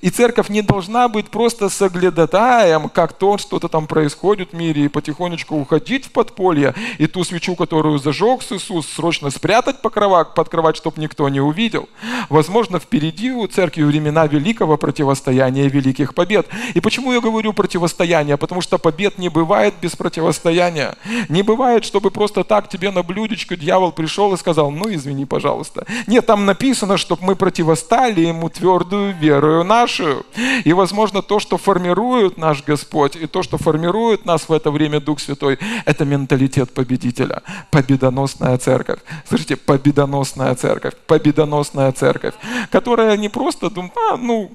И 0.00 0.10
церковь 0.10 0.48
не 0.48 0.62
должна 0.62 1.08
быть 1.08 1.28
просто 1.28 1.68
соглядатаем, 1.68 2.88
как 2.88 3.12
то, 3.12 3.38
что-то 3.38 3.68
там 3.68 3.86
происходит 3.86 4.52
в 4.52 4.56
мире, 4.56 4.84
и 4.84 4.88
потихонечку 4.88 5.56
уходить 5.56 6.06
в 6.06 6.12
подполье, 6.12 6.74
и 6.98 7.06
ту 7.06 7.24
свечу, 7.24 7.54
которую 7.54 7.98
зажег 7.98 8.42
Иисус, 8.50 8.86
срочно 8.88 9.30
спрятать 9.30 9.82
под 9.82 9.92
кровать, 9.92 10.34
под 10.34 10.48
кровать, 10.48 10.76
чтобы 10.76 11.00
никто 11.00 11.28
не 11.28 11.40
увидел. 11.40 11.88
Возможно, 12.28 12.78
впереди 12.78 13.30
у 13.30 13.46
церкви 13.46 13.82
времена 13.82 14.26
великого 14.26 14.76
противостояния, 14.76 15.68
великих 15.68 16.14
побед. 16.14 16.46
И 16.74 16.80
почему 16.80 17.12
я 17.12 17.20
говорю 17.20 17.52
противостояние? 17.52 18.36
Потому 18.36 18.60
что 18.60 18.78
побед 18.78 19.18
не 19.18 19.28
бывает 19.28 19.74
без 19.80 19.96
противостояния. 19.96 20.96
Не 21.28 21.42
бывает, 21.42 21.84
чтобы 21.84 22.10
просто 22.10 22.44
так 22.44 22.68
тебе 22.68 22.90
на 22.90 23.02
блюдечко 23.02 23.56
дьявол 23.56 23.92
пришел 23.92 24.32
и 24.32 24.36
сказал, 24.38 24.70
ну 24.70 24.92
извини, 24.92 25.26
пожалуйста. 25.26 25.86
Нет, 26.06 26.26
там 26.26 26.46
написано, 26.46 26.96
чтобы 26.96 27.24
мы 27.24 27.36
противостали 27.36 28.20
ему 28.22 28.48
твердую 28.48 29.14
верою 29.14 29.64
нашу 29.64 29.81
нашу. 29.82 30.24
И, 30.64 30.72
возможно, 30.72 31.22
то, 31.22 31.40
что 31.40 31.58
формирует 31.58 32.38
наш 32.38 32.62
Господь, 32.64 33.16
и 33.16 33.26
то, 33.26 33.42
что 33.42 33.58
формирует 33.58 34.24
нас 34.24 34.48
в 34.48 34.52
это 34.52 34.70
время 34.70 35.00
Дух 35.00 35.20
Святой, 35.20 35.58
это 35.84 36.04
менталитет 36.04 36.72
победителя, 36.72 37.42
победоносная 37.70 38.58
церковь. 38.58 39.00
Слышите, 39.28 39.56
победоносная 39.56 40.54
церковь, 40.54 40.94
победоносная 41.06 41.92
церковь, 41.92 42.34
которая 42.70 43.16
не 43.16 43.28
просто 43.28 43.70
думает, 43.70 43.92
а, 44.10 44.16
ну, 44.16 44.50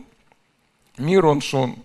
мир 0.98 1.25
он 1.25 1.41
шон, 1.41 1.75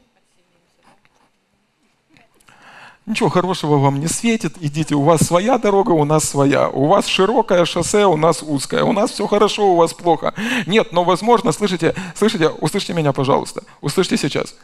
Ничего 3.04 3.28
хорошего 3.28 3.78
вам 3.78 3.99
не 3.99 4.06
светит, 4.06 4.54
идите, 4.61 4.94
у 4.94 5.02
вас 5.02 5.23
своя 5.23 5.59
дорога, 5.59 5.90
у 5.90 6.04
нас 6.04 6.23
своя. 6.23 6.68
У 6.68 6.87
вас 6.87 7.06
широкое 7.06 7.64
шоссе, 7.64 8.06
у 8.06 8.16
нас 8.16 8.42
узкое. 8.42 8.85
У 8.85 8.92
нас 8.92 9.11
все 9.11 9.26
хорошо, 9.26 9.73
у 9.73 9.76
вас 9.76 9.92
плохо. 9.92 10.35
Нет, 10.66 10.92
но 10.92 11.02
возможно, 11.02 11.50
слышите, 11.50 11.97
слышите, 12.14 12.49
услышьте 12.49 12.92
меня, 12.92 13.12
пожалуйста. 13.12 13.64
Услышьте 13.80 14.16
сейчас. 14.16 14.54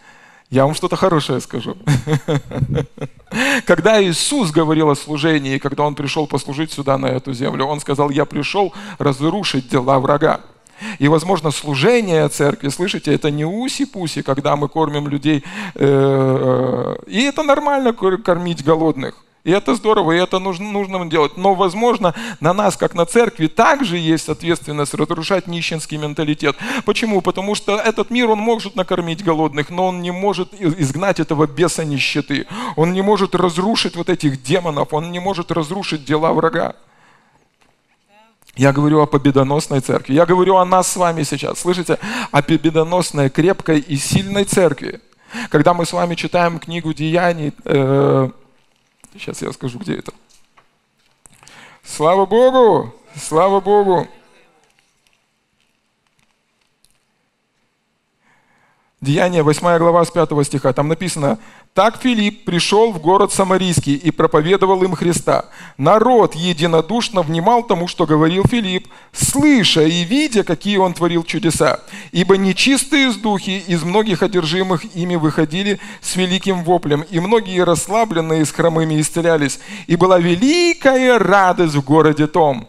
Я 0.51 0.65
вам 0.67 0.75
что-то 0.75 0.95
хорошее 0.95 1.41
скажу. 1.41 1.77
Когда 3.67 4.03
Иисус 4.03 4.53
говорил 4.53 4.89
о 4.89 4.95
служении, 4.95 5.59
когда 5.59 5.83
Он 5.83 5.97
пришел 5.97 6.29
послужить 6.29 6.73
сюда, 6.73 6.97
на 6.97 7.07
эту 7.07 7.33
землю, 7.33 7.67
Он 7.67 7.81
сказал, 7.81 8.09
я 8.09 8.25
пришел 8.25 8.73
разрушить 8.99 9.69
дела 9.69 9.99
врага. 9.99 10.41
И, 10.99 11.09
возможно, 11.09 11.51
служение 11.51 12.29
церкви, 12.29 12.69
слышите, 12.69 13.15
это 13.15 13.31
не 13.31 13.45
уси-пуси, 13.45 14.23
когда 14.23 14.57
мы 14.57 14.69
кормим 14.69 15.09
людей. 15.09 15.45
Э, 15.75 16.97
э, 17.07 17.11
и 17.11 17.23
это 17.23 17.43
нормально 17.43 17.93
кормить 17.93 18.65
голодных. 18.65 19.15
И 19.45 19.51
это 19.51 19.75
здорово, 19.75 20.13
и 20.13 20.19
это 20.19 20.41
нужно, 20.41 20.71
нужно 20.71 21.09
делать. 21.09 21.39
Но, 21.39 21.55
возможно, 21.55 22.15
на 22.41 22.53
нас, 22.53 22.77
как 22.77 22.95
на 22.95 23.07
церкви, 23.07 23.47
также 23.47 23.97
есть 23.97 24.29
ответственность 24.29 24.93
разрушать 24.93 25.47
нищенский 25.47 25.97
менталитет. 25.97 26.57
Почему? 26.85 27.23
Потому 27.23 27.55
что 27.55 27.79
этот 27.79 28.11
мир, 28.11 28.29
он 28.29 28.41
может 28.41 28.77
накормить 28.77 29.25
голодных, 29.25 29.71
но 29.71 29.87
он 29.87 30.03
не 30.03 30.11
может 30.11 30.53
изгнать 30.53 31.19
этого 31.19 31.47
беса 31.47 31.85
нищеты. 31.85 32.47
Он 32.77 32.93
не 32.93 33.01
может 33.01 33.35
разрушить 33.35 33.97
вот 33.97 34.11
этих 34.11 34.43
демонов, 34.43 34.93
он 34.93 35.13
не 35.13 35.19
может 35.19 35.51
разрушить 35.51 36.05
дела 36.05 36.33
врага. 36.33 36.75
Я 38.59 38.73
говорю 38.73 39.01
о 39.01 39.07
победоносной 39.07 39.81
церкви. 39.81 40.15
Я 40.15 40.27
говорю 40.27 40.57
о 40.57 40.65
нас 40.65 40.89
с 40.89 40.97
вами 40.97 41.23
сейчас. 41.23 41.61
Слышите? 41.61 41.97
О 42.33 42.43
победоносной, 42.43 43.31
крепкой 43.31 43.79
и 43.79 43.97
сильной 43.97 44.45
церкви. 44.45 45.01
Когда 45.49 45.75
мы 45.75 45.87
с 45.87 45.93
вами 45.93 46.17
читаем 46.17 46.59
книгу 46.59 46.93
Деяний, 46.93 47.53
э, 47.65 48.31
сейчас 49.13 49.43
я 49.43 49.53
скажу, 49.53 49.79
где 49.79 49.99
это. 49.99 50.13
Слава 51.85 52.27
Богу! 52.27 52.93
Слава 53.15 53.61
Богу! 53.61 54.09
Деяние, 59.01 59.45
8 59.45 59.79
глава 59.79 60.05
с 60.05 60.11
5 60.11 60.45
стиха, 60.45 60.73
там 60.73 60.89
написано, 60.89 61.39
«Так 61.75 62.01
Филипп 62.03 62.45
пришел 62.45 62.93
в 62.93 63.01
город 63.01 63.33
Самарийский 63.33 63.95
и 63.95 64.11
проповедовал 64.11 64.83
им 64.83 64.95
Христа. 64.95 65.45
Народ 65.77 66.35
единодушно 66.35 67.23
внимал 67.23 67.63
тому, 67.63 67.87
что 67.87 68.07
говорил 68.07 68.45
Филипп, 68.45 68.89
слыша 69.13 69.83
и 69.83 70.03
видя, 70.05 70.43
какие 70.43 70.79
он 70.79 70.95
творил 70.95 71.23
чудеса. 71.23 71.81
Ибо 72.11 72.37
нечистые 72.37 73.13
с 73.13 73.17
духи 73.17 73.59
из 73.67 73.85
многих 73.85 74.23
одержимых 74.23 74.97
ими 74.97 75.17
выходили 75.17 75.79
с 76.01 76.17
великим 76.17 76.65
воплем, 76.65 77.03
и 77.03 77.21
многие 77.21 77.63
расслабленные 77.63 78.45
с 78.45 78.51
хромыми 78.51 79.01
исцелялись. 79.01 79.61
И 79.87 79.97
была 79.97 80.19
великая 80.19 81.19
радость 81.19 81.75
в 81.75 81.85
городе 81.85 82.27
том». 82.27 82.69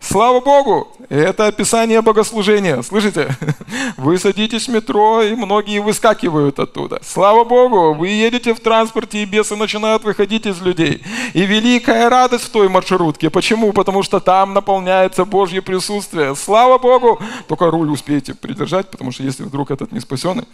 Слава 0.00 0.40
Богу! 0.40 0.88
Это 1.10 1.46
описание 1.46 2.00
богослужения. 2.00 2.80
Слышите? 2.82 3.36
Вы 3.98 4.18
садитесь 4.18 4.66
в 4.66 4.72
метро, 4.72 5.22
и 5.22 5.34
многие 5.34 5.80
выскакивают 5.80 6.58
оттуда. 6.58 7.00
Слава 7.04 7.44
Богу! 7.44 7.92
Вы 7.92 8.08
едете 8.08 8.54
в 8.54 8.60
транспорте, 8.60 9.22
и 9.22 9.26
бесы 9.26 9.56
начинают 9.56 10.02
выходить 10.02 10.46
из 10.46 10.60
людей. 10.62 11.02
И 11.34 11.44
великая 11.44 12.08
радость 12.08 12.44
в 12.44 12.50
той 12.50 12.70
маршрутке. 12.70 13.28
Почему? 13.28 13.72
Потому 13.74 14.02
что 14.02 14.20
там 14.20 14.54
наполняется 14.54 15.26
Божье 15.26 15.60
присутствие. 15.60 16.34
Слава 16.34 16.78
Богу! 16.78 17.20
Только 17.46 17.70
руль 17.70 17.90
успейте 17.90 18.34
придержать, 18.34 18.90
потому 18.90 19.12
что 19.12 19.22
если 19.22 19.44
вдруг 19.44 19.70
этот 19.70 19.92
не 19.92 20.00
спасенный. 20.00 20.48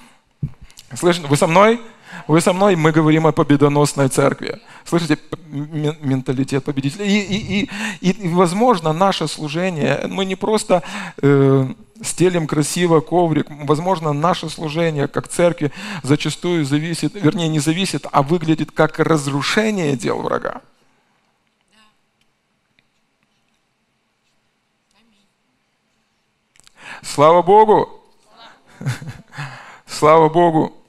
Слышите? 0.93 1.29
Вы 1.29 1.37
со 1.37 1.47
мной? 1.47 1.81
Вы 2.27 2.41
со 2.41 2.53
мной, 2.53 2.77
мы 2.77 2.93
говорим 2.93 3.27
о 3.27 3.33
победоносной 3.33 4.09
церкви. 4.09 4.61
Слышите, 4.85 5.19
менталитет 5.49 6.65
победителя. 6.65 7.05
И, 7.05 7.19
и, 7.19 7.69
и, 8.01 8.11
и, 8.11 8.29
возможно, 8.29 8.93
наше 8.93 9.29
служение, 9.29 10.07
мы 10.09 10.25
не 10.25 10.35
просто 10.35 10.83
э, 11.23 11.69
стелим 12.03 12.47
красиво 12.47 13.01
коврик, 13.01 13.47
возможно, 13.49 14.13
наше 14.13 14.49
служение 14.49 15.09
как 15.09 15.29
церкви 15.29 15.73
зачастую 16.03 16.65
зависит, 16.65 17.15
вернее, 17.15 17.49
не 17.49 17.61
зависит, 17.61 18.07
а 18.11 18.23
выглядит 18.23 18.71
как 18.73 18.99
разрушение 18.99 19.97
дел 19.97 20.21
врага. 20.23 20.63
Слава 27.03 27.43
Богу! 27.43 27.89
Слава 29.87 30.29
Богу! 30.33 30.86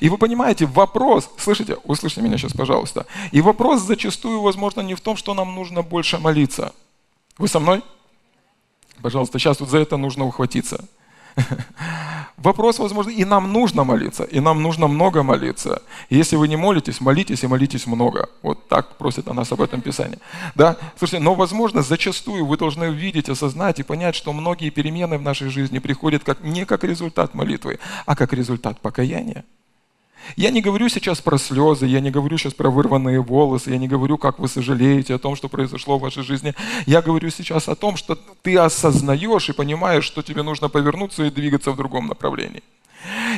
И 0.00 0.08
вы 0.08 0.18
понимаете, 0.18 0.66
вопрос, 0.66 1.30
слышите, 1.38 1.76
услышьте 1.84 2.20
меня 2.22 2.38
сейчас, 2.38 2.52
пожалуйста, 2.52 3.06
и 3.32 3.40
вопрос 3.40 3.82
зачастую, 3.82 4.40
возможно, 4.40 4.80
не 4.80 4.94
в 4.94 5.00
том, 5.00 5.16
что 5.16 5.34
нам 5.34 5.54
нужно 5.54 5.82
больше 5.82 6.18
молиться. 6.18 6.72
Вы 7.38 7.48
со 7.48 7.60
мной? 7.60 7.82
Пожалуйста, 9.02 9.38
сейчас 9.38 9.60
вот 9.60 9.68
за 9.68 9.78
это 9.78 9.96
нужно 9.96 10.24
ухватиться. 10.24 10.84
Вопрос, 12.36 12.78
возможно, 12.78 13.10
и 13.10 13.24
нам 13.24 13.52
нужно 13.52 13.84
молиться, 13.84 14.24
и 14.24 14.40
нам 14.40 14.62
нужно 14.62 14.86
много 14.86 15.22
молиться. 15.22 15.82
если 16.10 16.36
вы 16.36 16.48
не 16.48 16.56
молитесь, 16.56 17.00
молитесь 17.00 17.42
и 17.42 17.46
молитесь 17.46 17.86
много. 17.86 18.28
Вот 18.42 18.68
так 18.68 18.96
просит 18.96 19.28
о 19.28 19.34
нас 19.34 19.52
об 19.52 19.62
этом 19.62 19.80
Писание. 19.80 20.18
Да? 20.54 20.76
Слушайте, 20.98 21.24
но, 21.24 21.34
возможно, 21.34 21.82
зачастую 21.82 22.46
вы 22.46 22.56
должны 22.56 22.88
увидеть, 22.88 23.28
осознать 23.28 23.80
и 23.80 23.82
понять, 23.82 24.14
что 24.14 24.32
многие 24.32 24.70
перемены 24.70 25.18
в 25.18 25.22
нашей 25.22 25.48
жизни 25.48 25.78
приходят 25.78 26.24
как, 26.24 26.40
не 26.42 26.64
как 26.64 26.84
результат 26.84 27.34
молитвы, 27.34 27.78
а 28.06 28.16
как 28.16 28.32
результат 28.32 28.80
покаяния. 28.80 29.44
Я 30.36 30.50
не 30.50 30.60
говорю 30.60 30.88
сейчас 30.88 31.20
про 31.20 31.38
слезы, 31.38 31.86
я 31.86 32.00
не 32.00 32.10
говорю 32.10 32.38
сейчас 32.38 32.54
про 32.54 32.70
вырванные 32.70 33.20
волосы, 33.20 33.70
я 33.70 33.78
не 33.78 33.88
говорю, 33.88 34.18
как 34.18 34.38
вы 34.38 34.48
сожалеете 34.48 35.14
о 35.14 35.18
том, 35.18 35.36
что 35.36 35.48
произошло 35.48 35.98
в 35.98 36.02
вашей 36.02 36.22
жизни. 36.22 36.54
Я 36.86 37.02
говорю 37.02 37.30
сейчас 37.30 37.68
о 37.68 37.74
том, 37.74 37.96
что 37.96 38.16
ты 38.42 38.56
осознаешь 38.56 39.48
и 39.48 39.52
понимаешь, 39.52 40.04
что 40.04 40.22
тебе 40.22 40.42
нужно 40.42 40.68
повернуться 40.68 41.24
и 41.24 41.30
двигаться 41.30 41.70
в 41.72 41.76
другом 41.76 42.06
направлении. 42.06 42.62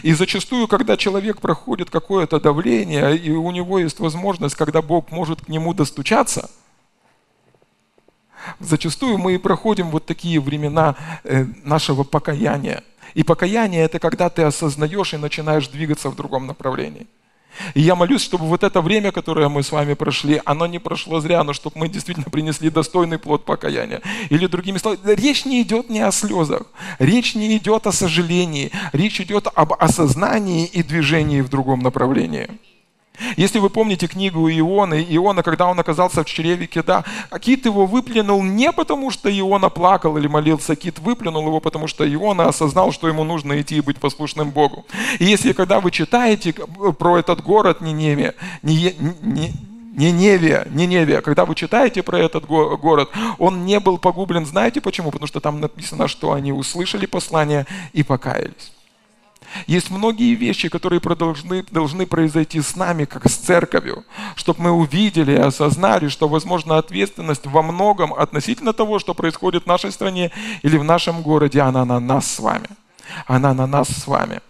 И 0.03 0.13
зачастую, 0.15 0.69
когда 0.69 0.97
человек 0.97 1.41
проходит 1.41 1.91
какое-то 1.91 2.41
давление, 2.41 3.17
и 3.17 3.31
у 3.31 3.51
него 3.51 3.79
есть 3.79 3.99
возможность, 3.99 4.55
когда 4.55 4.81
Бог 4.81 5.11
может 5.11 5.45
к 5.45 5.49
нему 5.49 5.75
достучаться, 5.75 6.51
зачастую 8.61 9.19
мы 9.19 9.35
и 9.35 9.39
проходим 9.39 9.91
вот 9.91 10.07
такие 10.07 10.41
времена 10.41 10.95
э, 11.25 11.45
нашего 11.65 12.05
покаяния– 12.05 12.85
и 13.17 13.23
покаяние– 13.23 13.83
это 13.85 13.99
когда 13.99 14.29
ты 14.29 14.43
осознаешь 14.43 15.15
и 15.15 15.17
начинаешь 15.17 15.69
двигаться 15.69 16.11
в 16.11 16.17
другом 16.17 16.47
направлении. 16.47 17.07
И 17.73 17.81
я 17.81 17.95
молюсь, 17.95 18.23
чтобы 18.23 18.45
вот 18.45 18.63
это 18.63 18.83
время, 18.83 19.11
которое 19.11 19.49
мы 19.49 19.63
с 19.63 19.73
вами 19.73 19.95
прошли, 19.95 20.43
оно 20.45 20.67
не 20.67 20.79
прошло 20.79 21.21
зря, 21.21 21.43
но 21.43 21.55
чтобы 21.55 21.79
мы 21.79 21.89
действительно 21.89 22.31
принесли 22.31 22.69
достойный 22.69 23.19
плод 23.19 23.47
покаяния. 23.47 24.03
Или 24.29 24.47
другими 24.47 24.77
словами, 24.77 25.01
речь 25.15 25.47
не 25.47 25.63
идет 25.63 25.89
не 25.89 26.01
о 26.01 26.13
слезах, 26.13 26.65
речь 26.99 27.35
не 27.35 27.57
идет 27.57 27.87
о 27.87 27.93
сожалении, 27.93 28.71
речь 28.93 29.19
идет 29.19 29.49
об 29.55 29.73
осознании 29.73 30.67
и 30.67 30.83
движении 30.83 31.41
в 31.41 31.49
другом 31.49 31.81
направлении. 31.81 32.51
Если 33.37 33.59
вы 33.59 33.71
помните 33.71 34.07
книгу 34.07 34.49
Иона, 34.51 35.03
Иона, 35.03 35.43
когда 35.43 35.67
он 35.67 35.79
оказался 35.79 36.23
в 36.23 36.27
чреве 36.27 36.67
кита, 36.67 37.05
кит 37.41 37.67
его 37.67 37.87
выплюнул 37.87 38.43
не 38.43 38.73
потому, 38.73 39.11
что 39.11 39.29
Иона 39.31 39.69
плакал 39.69 40.17
или 40.17 40.27
молился, 40.27 40.77
кит 40.77 40.99
выплюнул 40.99 41.47
его, 41.47 41.61
потому 41.61 41.87
что 41.87 42.05
Иона 42.13 42.49
осознал, 42.49 42.93
что 42.93 43.09
ему 43.09 43.25
нужно 43.25 43.61
идти 43.61 43.77
и 43.77 43.81
быть 43.81 43.99
послушным 43.99 44.51
Богу. 44.51 44.85
И 45.19 45.25
если 45.25 45.53
когда 45.53 45.81
вы 45.81 45.91
читаете 45.91 46.53
про 46.53 47.19
этот 47.19 47.43
город 47.43 47.81
Ниневия, 47.81 48.35
не, 48.63 48.95
не, 49.23 49.53
Ниневия, 49.97 50.67
Ниневия, 50.71 51.23
когда 51.23 51.47
вы 51.47 51.55
читаете 51.55 52.03
про 52.03 52.19
этот 52.19 52.45
город, 52.47 53.11
он 53.39 53.65
не 53.65 53.81
был 53.81 53.97
погублен, 53.97 54.45
знаете 54.45 54.81
почему? 54.81 55.11
Потому 55.11 55.27
что 55.27 55.41
там 55.41 55.61
написано, 55.61 56.07
что 56.07 56.33
они 56.33 56.53
услышали 56.53 57.07
послание 57.07 57.67
и 57.95 58.03
покаялись. 58.03 58.73
Есть 59.67 59.91
многие 59.91 60.35
вещи, 60.35 60.69
которые 60.69 61.01
должны, 61.01 61.65
должны 61.71 62.07
произойти 62.07 62.61
с 62.61 62.77
нами, 62.77 63.05
как 63.05 63.29
с 63.29 63.37
церковью, 63.37 64.05
чтобы 64.35 64.63
мы 64.63 64.71
увидели 64.71 65.33
и 65.33 65.37
осознали, 65.37 66.09
что, 66.09 66.29
возможно, 66.29 66.79
ответственность 66.79 67.47
во 67.47 67.63
многом 67.63 68.13
относительно 68.13 68.73
того, 68.73 68.99
что 68.99 69.15
происходит 69.15 69.65
в 69.65 69.67
нашей 69.67 69.93
стране 69.93 70.31
или 70.63 70.77
в 70.77 70.85
нашем 70.85 71.23
городе, 71.23 71.61
она 71.61 71.85
на 71.85 72.01
нас 72.01 72.31
с 72.31 72.39
вами. 72.39 72.69
Она 73.27 73.55
на 73.55 73.67
нас 73.67 73.89
с 73.89 74.07
вами. 74.07 74.41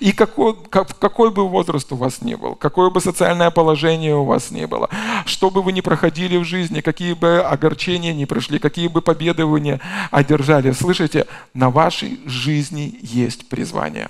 И 0.00 0.12
какой, 0.12 0.54
как, 0.68 0.98
какой 0.98 1.30
бы 1.30 1.48
возраст 1.48 1.90
у 1.92 1.96
вас 1.96 2.20
ни 2.20 2.34
был, 2.34 2.54
какое 2.54 2.90
бы 2.90 3.00
социальное 3.00 3.50
положение 3.50 4.14
у 4.14 4.24
вас 4.24 4.50
ни 4.50 4.66
было, 4.66 4.90
что 5.24 5.50
бы 5.50 5.62
вы 5.62 5.72
ни 5.72 5.80
проходили 5.80 6.36
в 6.36 6.44
жизни, 6.44 6.82
какие 6.82 7.14
бы 7.14 7.40
огорчения 7.40 8.12
ни 8.12 8.26
прошли, 8.26 8.58
какие 8.58 8.88
бы 8.88 9.00
победы 9.00 9.46
вы 9.46 9.60
не 9.60 9.80
одержали, 10.10 10.72
слышите, 10.72 11.26
на 11.54 11.70
вашей 11.70 12.20
жизни 12.26 12.98
есть 13.02 13.48
призвание 13.48 14.08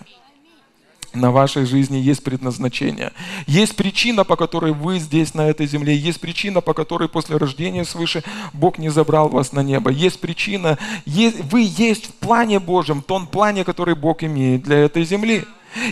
на 1.14 1.30
вашей 1.30 1.64
жизни 1.66 1.96
есть 1.96 2.22
предназначение. 2.22 3.12
Есть 3.46 3.76
причина, 3.76 4.24
по 4.24 4.36
которой 4.36 4.72
вы 4.72 4.98
здесь, 4.98 5.34
на 5.34 5.48
этой 5.48 5.66
земле. 5.66 5.96
Есть 5.96 6.20
причина, 6.20 6.60
по 6.60 6.74
которой 6.74 7.08
после 7.08 7.36
рождения 7.36 7.84
свыше 7.84 8.22
Бог 8.52 8.78
не 8.78 8.88
забрал 8.88 9.28
вас 9.28 9.52
на 9.52 9.60
небо. 9.60 9.90
Есть 9.90 10.20
причина, 10.20 10.78
есть, 11.04 11.40
вы 11.44 11.62
есть 11.62 12.06
в 12.06 12.12
плане 12.14 12.58
Божьем, 12.58 13.00
в 13.00 13.04
том 13.04 13.26
плане, 13.26 13.64
который 13.64 13.94
Бог 13.94 14.22
имеет 14.22 14.62
для 14.62 14.78
этой 14.78 15.04
земли. 15.04 15.44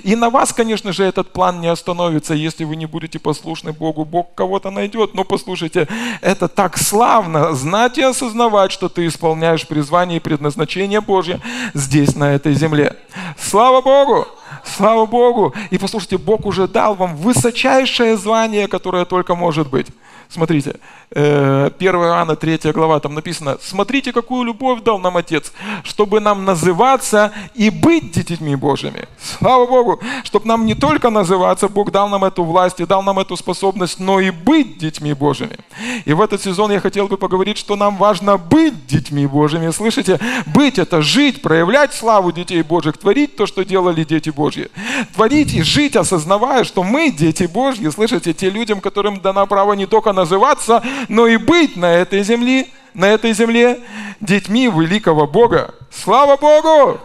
И 0.03 0.15
на 0.15 0.31
вас, 0.31 0.53
конечно 0.53 0.93
же, 0.93 1.05
этот 1.05 1.33
план 1.33 1.61
не 1.61 1.69
остановится, 1.69 2.35
если 2.35 2.65
вы 2.65 2.77
не 2.77 2.87
будете 2.87 3.19
послушны 3.19 3.73
Богу. 3.73 4.05
Бог 4.05 4.35
кого-то 4.35 4.71
найдет. 4.71 5.15
Но 5.15 5.25
послушайте, 5.25 5.89
это 6.21 6.49
так 6.49 6.77
славно 6.77 7.55
знать 7.55 7.97
и 7.99 8.03
осознавать, 8.03 8.73
что 8.73 8.89
ты 8.89 9.07
исполняешь 9.07 9.67
призвание 9.67 10.19
и 10.19 10.21
предназначение 10.21 11.01
Божье 11.01 11.41
здесь, 11.75 12.15
на 12.15 12.35
этой 12.35 12.55
земле. 12.55 12.97
Слава 13.39 13.81
Богу! 13.81 14.27
Слава 14.65 15.07
Богу! 15.07 15.55
И 15.71 15.79
послушайте, 15.79 16.19
Бог 16.19 16.47
уже 16.47 16.69
дал 16.69 16.95
вам 16.95 17.17
высочайшее 17.17 18.17
звание, 18.17 18.69
которое 18.69 19.05
только 19.05 19.35
может 19.35 19.69
быть. 19.71 19.87
Смотрите, 20.31 20.77
1 21.11 21.25
э, 21.25 21.71
Иоанна 21.81 22.37
3 22.37 22.73
глава, 22.73 23.01
там 23.01 23.15
написано, 23.15 23.59
смотрите, 23.61 24.13
какую 24.13 24.45
любовь 24.45 24.83
дал 24.83 25.01
нам 25.01 25.17
Отец, 25.17 25.53
чтобы 25.83 26.21
нам 26.21 26.45
называться 26.45 27.33
и 27.57 27.69
быть 27.69 28.13
детьми 28.13 28.55
Божьими. 28.55 29.09
Слава 29.21 29.67
Богу, 29.67 30.01
чтобы 30.23 30.47
нам 30.47 30.67
не 30.67 30.77
только 30.77 31.11
называться, 31.11 31.69
Бог 31.69 31.91
дал 31.91 32.09
нам 32.09 32.25
эту 32.25 32.45
власть 32.45 32.79
и 32.79 32.87
дал 32.87 33.03
нам 33.03 33.19
эту 33.19 33.37
способность, 33.37 33.99
но 33.99 34.21
и 34.21 34.31
быть 34.31 34.79
детьми 34.79 35.15
Божьими. 35.15 35.57
И 36.05 36.13
в 36.13 36.21
этот 36.21 36.41
сезон 36.41 36.71
я 36.71 36.79
хотел 36.79 37.09
бы 37.09 37.17
поговорить, 37.17 37.59
что 37.59 37.75
нам 37.75 37.97
важно 37.97 38.37
быть 38.39 38.87
детьми 38.87 39.27
Божьими. 39.27 39.73
Слышите? 39.73 40.21
Быть– 40.47 40.79
это 40.79 41.03
жить, 41.03 41.43
проявлять 41.43 41.93
славу 41.93 42.31
детей 42.31 42.63
Божьих, 42.63 42.97
творить 42.99 43.35
то, 43.35 43.47
что 43.47 43.65
делали 43.65 44.05
дети 44.05 44.31
Божьи. 44.31 44.71
Творить 45.15 45.55
и 45.55 45.63
жить, 45.63 45.97
осознавая, 45.97 46.63
что 46.63 46.85
мы 46.85 47.11
дети 47.11 47.49
Божьи. 47.53 47.91
Слышите? 47.91 48.33
Те 48.33 48.49
людям, 48.49 48.81
которым 48.81 49.21
дано 49.21 49.45
право 49.49 49.73
не 49.73 49.87
только 49.87 50.20
называться, 50.21 50.83
но 51.09 51.27
и 51.27 51.37
быть 51.37 51.77
на 51.77 51.93
этой 51.93 52.23
земле, 52.23 52.69
на 52.95 53.07
этой 53.07 53.33
земле 53.33 53.81
детьми 54.21 54.67
великого 54.69 55.27
Бога. 55.27 55.75
Слава 55.91 56.37
Богу! 56.37 57.01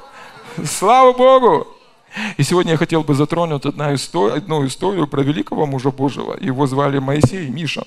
Слава 0.64 1.14
Богу! 1.14 1.68
И 2.38 2.44
сегодня 2.44 2.74
я 2.74 2.78
хотел 2.78 3.04
бы 3.04 3.14
затронуть 3.14 3.66
одну 3.66 3.94
историю, 3.94 4.38
одну 4.38 4.66
историю 4.66 5.08
про 5.08 5.22
великого 5.22 5.66
мужа 5.66 5.92
Божьего. 5.92 6.38
Его 6.40 6.66
звали 6.68 7.00
Моисей, 7.00 7.50
Миша. 7.50 7.86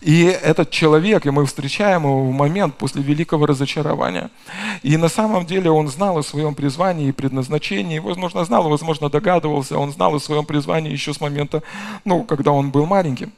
И 0.00 0.24
этот 0.24 0.70
человек, 0.70 1.26
и 1.26 1.30
мы 1.30 1.46
встречаем 1.46 2.02
его 2.02 2.24
в 2.24 2.32
момент 2.32 2.76
после 2.76 3.02
великого 3.02 3.46
разочарования. 3.46 4.30
И 4.82 4.96
на 4.96 5.08
самом 5.08 5.46
деле 5.46 5.70
он 5.70 5.88
знал 5.88 6.18
о 6.18 6.22
своем 6.22 6.54
призвании 6.54 7.08
и 7.08 7.12
предназначении. 7.12 7.98
Возможно, 7.98 8.44
знал, 8.44 8.68
возможно, 8.68 9.08
догадывался. 9.08 9.78
Он 9.78 9.92
знал 9.92 10.14
о 10.14 10.20
своем 10.20 10.44
призвании 10.44 10.92
еще 10.92 11.12
с 11.12 11.20
момента, 11.20 11.62
ну, 12.04 12.24
когда 12.24 12.52
он 12.52 12.70
был 12.70 12.86
маленьким. 12.86 13.32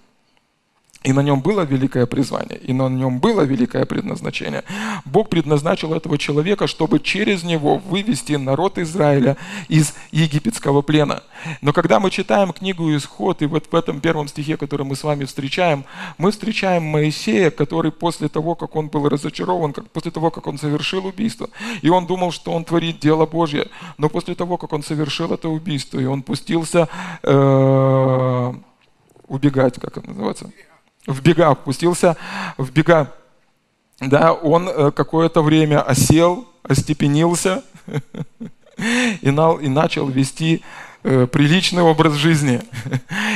И 1.07 1.13
на 1.13 1.21
нем 1.21 1.41
было 1.41 1.61
великое 1.61 2.05
призвание, 2.05 2.59
и 2.59 2.73
на 2.73 2.89
нем 2.89 3.21
было 3.21 3.43
великое 3.43 3.85
предназначение. 3.85 4.65
Бог 5.05 5.29
предназначил 5.29 5.95
этого 5.95 6.19
человека, 6.19 6.67
чтобы 6.67 6.99
через 6.99 7.45
него 7.45 7.79
вывести 7.79 8.33
народ 8.33 8.77
Израиля 8.77 9.37
из 9.69 9.95
египетского 10.11 10.83
плена. 10.83 11.23
Но 11.61 11.73
когда 11.73 12.01
мы 12.01 12.11
читаем 12.11 12.53
книгу 12.53 12.93
«Исход», 12.97 13.41
и 13.41 13.47
вот 13.47 13.69
в 13.71 13.75
этом 13.77 14.01
первом 14.01 14.27
стихе, 14.27 14.57
который 14.57 14.85
мы 14.85 14.97
с 14.97 15.05
вами 15.05 15.27
встречаем, 15.27 15.85
мы 16.19 16.33
встречаем 16.33 16.83
Моисея, 16.83 17.53
который 17.53 17.93
после 17.93 18.29
того, 18.29 18.57
как 18.57 18.75
он 18.75 18.89
был 18.89 19.09
разочарован, 19.09 19.73
как, 19.75 19.89
после 19.93 20.11
того, 20.11 20.33
как 20.33 20.49
он 20.49 20.59
совершил 20.59 21.07
убийство, 21.07 21.49
и 21.83 21.89
он 21.89 22.09
думал, 22.09 22.33
что 22.33 22.51
он 22.51 22.65
творит 22.65 22.99
дело 22.99 23.27
Божье, 23.27 23.69
но 23.97 24.09
после 24.09 24.35
того, 24.35 24.57
как 24.57 24.73
он 24.73 24.83
совершил 24.83 25.33
это 25.33 25.49
убийство, 25.49 26.01
и 26.01 26.05
он 26.05 26.23
пустился 26.23 26.89
э, 27.23 28.55
убегать, 29.29 29.79
как 29.81 29.99
это 29.99 30.09
называется, 30.09 30.51
в 31.07 31.23
бега 31.23 31.55
впустился, 31.55 32.17
в 32.59 32.71
бега, 32.71 33.13
да, 34.01 34.33
он 34.33 34.69
э, 34.69 34.91
какое-то 34.91 35.43
время 35.43 35.81
осел, 35.83 36.47
остепенился 36.63 37.63
и 38.77 39.31
начал 39.31 40.09
вести 40.09 40.63
э, 41.07 41.27
приличный 41.27 41.83
образ 41.83 42.15
жизни. 42.15 42.61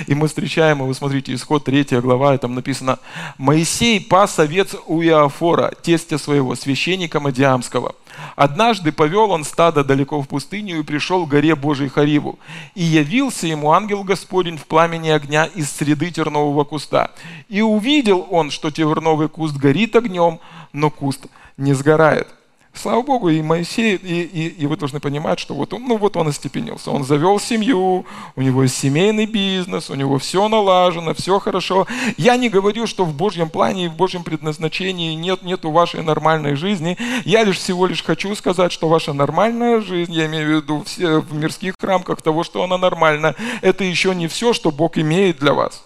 И 0.09 0.15
мы 0.15 0.27
встречаем, 0.27 0.81
вы 0.81 0.95
смотрите, 0.95 1.33
исход 1.35 1.65
3 1.65 2.01
глава, 2.01 2.37
там 2.39 2.55
написано, 2.55 2.99
«Моисей 3.39 4.01
пас 4.01 4.39
овец 4.39 4.75
у 4.87 5.01
Иофора, 5.03 5.73
тестя 5.83 6.19
своего, 6.19 6.57
священника 6.57 7.21
Мадиамского. 7.21 7.95
Однажды 8.35 8.91
повел 8.91 9.31
он 9.31 9.45
стадо 9.45 9.85
далеко 9.85 10.21
в 10.21 10.27
пустыню 10.27 10.81
и 10.81 10.83
пришел 10.83 11.27
к 11.27 11.31
горе 11.31 11.55
Божией 11.55 11.89
Хариву. 11.89 12.41
И 12.75 12.83
явился 12.83 13.47
ему 13.47 13.73
ангел 13.73 14.03
Господень 14.03 14.59
в 14.59 14.67
пламени 14.67 15.11
огня 15.11 15.45
из 15.45 15.71
среды 15.71 16.11
тернового 16.11 16.65
куста. 16.65 17.13
И 17.49 17.63
увидел 17.63 18.27
он, 18.31 18.51
что 18.51 18.71
терновый 18.71 19.29
куст 19.29 19.57
горит 19.57 19.95
огнем, 19.95 20.41
но 20.73 20.91
куст 20.91 21.27
не 21.57 21.73
сгорает. 21.73 22.27
Слава 22.73 23.03
Богу, 23.03 23.29
и 23.29 23.43
Моисей, 23.43 23.97
и, 23.97 24.23
и, 24.23 24.49
и 24.49 24.67
вы 24.67 24.77
должны 24.77 25.01
понимать, 25.01 25.41
что 25.41 25.55
вот 25.55 25.75
он, 25.75 25.83
ну 25.89 25.97
вот 25.99 26.17
он 26.17 26.29
остепенился. 26.29 26.91
Он 26.93 27.05
завел 27.05 27.41
семью, 27.41 28.07
у 28.37 28.41
него 28.41 28.67
семейный 28.69 29.27
бизнес, 29.27 29.91
у 29.91 29.95
него 29.95 30.19
все 30.19 30.49
налажено, 30.49 31.13
все 31.15 31.41
хорошо. 31.41 31.87
Я 32.17 32.37
не 32.37 32.49
говорю, 32.49 32.87
что 32.87 33.05
в 33.05 33.13
Божьем 33.13 33.51
плане 33.51 33.87
и 33.87 33.89
в 33.89 33.95
Божьем 33.95 34.23
предназначении 34.23 35.15
нет, 35.15 35.43
нету 35.43 35.71
вашей 35.71 36.03
нормальной 36.03 36.55
жизни. 36.55 36.97
Я 37.25 37.43
лишь 37.43 37.59
всего 37.59 37.87
лишь 37.87 38.05
хочу 38.05 38.35
сказать, 38.37 38.71
что 38.71 38.89
ваша 38.89 39.13
нормальная 39.13 39.81
жизнь, 39.81 40.13
я 40.13 40.27
имею 40.27 40.47
в 40.47 40.63
виду 40.63 40.83
все, 40.87 41.21
в 41.21 41.35
мирских 41.35 41.75
рамках 41.83 42.23
того, 42.23 42.45
что 42.45 42.63
она 42.63 42.79
нормальна, 42.79 43.35
это 43.63 43.83
еще 43.83 44.15
не 44.15 44.29
все, 44.29 44.53
что 44.53 44.71
Бог 44.71 44.97
имеет 44.97 45.39
для 45.39 45.55
вас. 45.55 45.83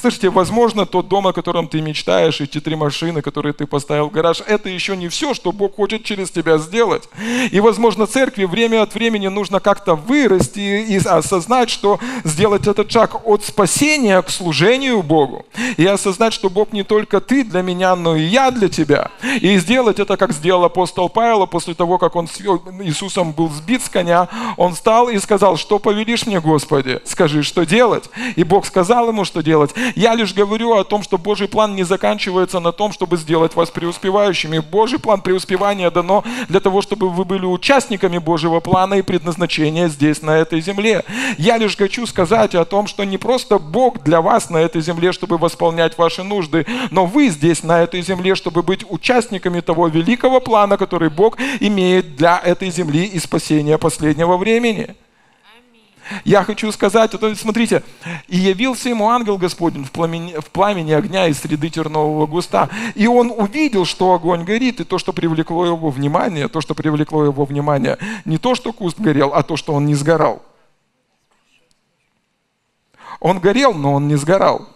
Слышите, 0.00 0.30
возможно, 0.30 0.86
тот 0.86 1.08
дом, 1.08 1.26
о 1.26 1.32
котором 1.32 1.68
ты 1.68 1.80
мечтаешь, 1.80 2.40
эти 2.40 2.60
три 2.60 2.76
машины, 2.76 3.22
которые 3.22 3.52
ты 3.52 3.66
поставил 3.66 4.08
в 4.08 4.12
гараж, 4.12 4.42
это 4.46 4.68
еще 4.68 4.96
не 4.96 5.08
все, 5.08 5.34
что 5.34 5.52
Бог 5.52 5.76
хочет 5.76 6.04
через 6.04 6.30
тебя 6.30 6.58
сделать. 6.58 7.08
И, 7.50 7.60
возможно, 7.60 8.06
церкви 8.06 8.44
время 8.44 8.82
от 8.82 8.94
времени 8.94 9.28
нужно 9.28 9.60
как-то 9.60 9.94
вырасти 9.94 10.60
и 10.60 10.96
осознать, 10.96 11.70
что 11.70 11.98
сделать 12.24 12.66
этот 12.66 12.90
шаг 12.90 13.26
от 13.26 13.44
спасения 13.44 14.20
к 14.22 14.30
служению 14.30 15.02
Богу. 15.02 15.46
И 15.76 15.86
осознать, 15.86 16.32
что 16.32 16.50
Бог 16.50 16.72
не 16.72 16.82
только 16.82 17.20
ты 17.20 17.44
для 17.44 17.62
меня, 17.62 17.96
но 17.96 18.16
и 18.16 18.22
я 18.22 18.50
для 18.50 18.68
тебя. 18.68 19.10
И 19.40 19.56
сделать 19.58 19.98
это, 19.98 20.16
как 20.16 20.32
сделал 20.32 20.64
апостол 20.64 21.08
Павел 21.08 21.46
после 21.46 21.74
того, 21.74 21.98
как 21.98 22.16
он 22.16 22.28
с 22.28 22.40
Иисусом 22.40 23.32
был 23.32 23.50
сбит 23.50 23.82
с 23.82 23.88
коня, 23.88 24.28
он 24.56 24.74
встал 24.74 25.08
и 25.08 25.18
сказал, 25.18 25.56
что 25.56 25.78
повелишь 25.78 26.26
мне, 26.26 26.40
Господи? 26.40 27.00
Скажи, 27.04 27.42
что 27.42 27.64
делать? 27.64 28.04
И 28.36 28.44
Бог 28.44 28.66
сказал 28.66 29.08
ему, 29.08 29.24
что 29.24 29.42
делать 29.42 29.71
делать. 29.74 29.96
Я 29.96 30.14
лишь 30.14 30.34
говорю 30.34 30.74
о 30.74 30.84
том, 30.84 31.02
что 31.02 31.18
Божий 31.18 31.48
план 31.48 31.74
не 31.74 31.84
заканчивается 31.84 32.60
на 32.60 32.72
том, 32.72 32.92
чтобы 32.92 33.16
сделать 33.16 33.54
вас 33.54 33.70
преуспевающими. 33.70 34.58
Божий 34.58 34.98
план 34.98 35.20
преуспевания 35.20 35.90
дано 35.90 36.24
для 36.48 36.60
того, 36.60 36.82
чтобы 36.82 37.10
вы 37.10 37.24
были 37.24 37.44
участниками 37.44 38.18
Божьего 38.18 38.60
плана 38.60 38.94
и 38.94 39.02
предназначения 39.02 39.88
здесь, 39.88 40.22
на 40.22 40.38
этой 40.38 40.60
земле. 40.60 41.04
Я 41.38 41.56
лишь 41.56 41.76
хочу 41.76 42.06
сказать 42.06 42.54
о 42.54 42.64
том, 42.64 42.86
что 42.86 43.04
не 43.04 43.18
просто 43.18 43.58
Бог 43.58 44.02
для 44.02 44.20
вас 44.20 44.50
на 44.50 44.58
этой 44.58 44.82
земле, 44.82 45.12
чтобы 45.12 45.38
восполнять 45.38 45.98
ваши 45.98 46.22
нужды, 46.22 46.66
но 46.90 47.06
вы 47.06 47.28
здесь, 47.28 47.62
на 47.62 47.82
этой 47.82 48.02
земле, 48.02 48.34
чтобы 48.34 48.62
быть 48.62 48.84
участниками 48.88 49.60
того 49.60 49.88
великого 49.88 50.40
плана, 50.40 50.76
который 50.76 51.10
Бог 51.10 51.38
имеет 51.60 52.16
для 52.16 52.40
этой 52.44 52.70
земли 52.70 53.04
и 53.04 53.18
спасения 53.18 53.78
последнего 53.78 54.36
времени. 54.36 54.94
Я 56.24 56.44
хочу 56.44 56.70
сказать, 56.72 57.12
вот, 57.14 57.38
смотрите, 57.38 57.82
и 58.28 58.36
явился 58.36 58.88
ему 58.88 59.08
ангел 59.08 59.38
Господень 59.38 59.84
в 59.84 59.90
пламени, 59.90 60.34
в 60.38 60.50
пламени 60.50 60.92
огня 60.92 61.28
из 61.28 61.38
среды 61.38 61.70
тернового 61.70 62.26
густа. 62.26 62.68
И 62.94 63.06
он 63.06 63.32
увидел, 63.34 63.84
что 63.84 64.12
огонь 64.12 64.44
горит, 64.44 64.80
и 64.80 64.84
то, 64.84 64.98
что 64.98 65.12
привлекло 65.12 65.66
его 65.66 65.90
внимание, 65.90 66.48
то, 66.48 66.60
что 66.60 66.74
привлекло 66.74 67.24
его 67.24 67.44
внимание, 67.44 67.98
не 68.24 68.38
то, 68.38 68.54
что 68.54 68.72
куст 68.72 68.98
горел, 68.98 69.32
а 69.34 69.42
то, 69.42 69.56
что 69.56 69.72
он 69.72 69.86
не 69.86 69.94
сгорал. 69.94 70.42
Он 73.20 73.38
горел, 73.38 73.72
но 73.72 73.94
он 73.94 74.08
не 74.08 74.16
сгорал. 74.16 74.68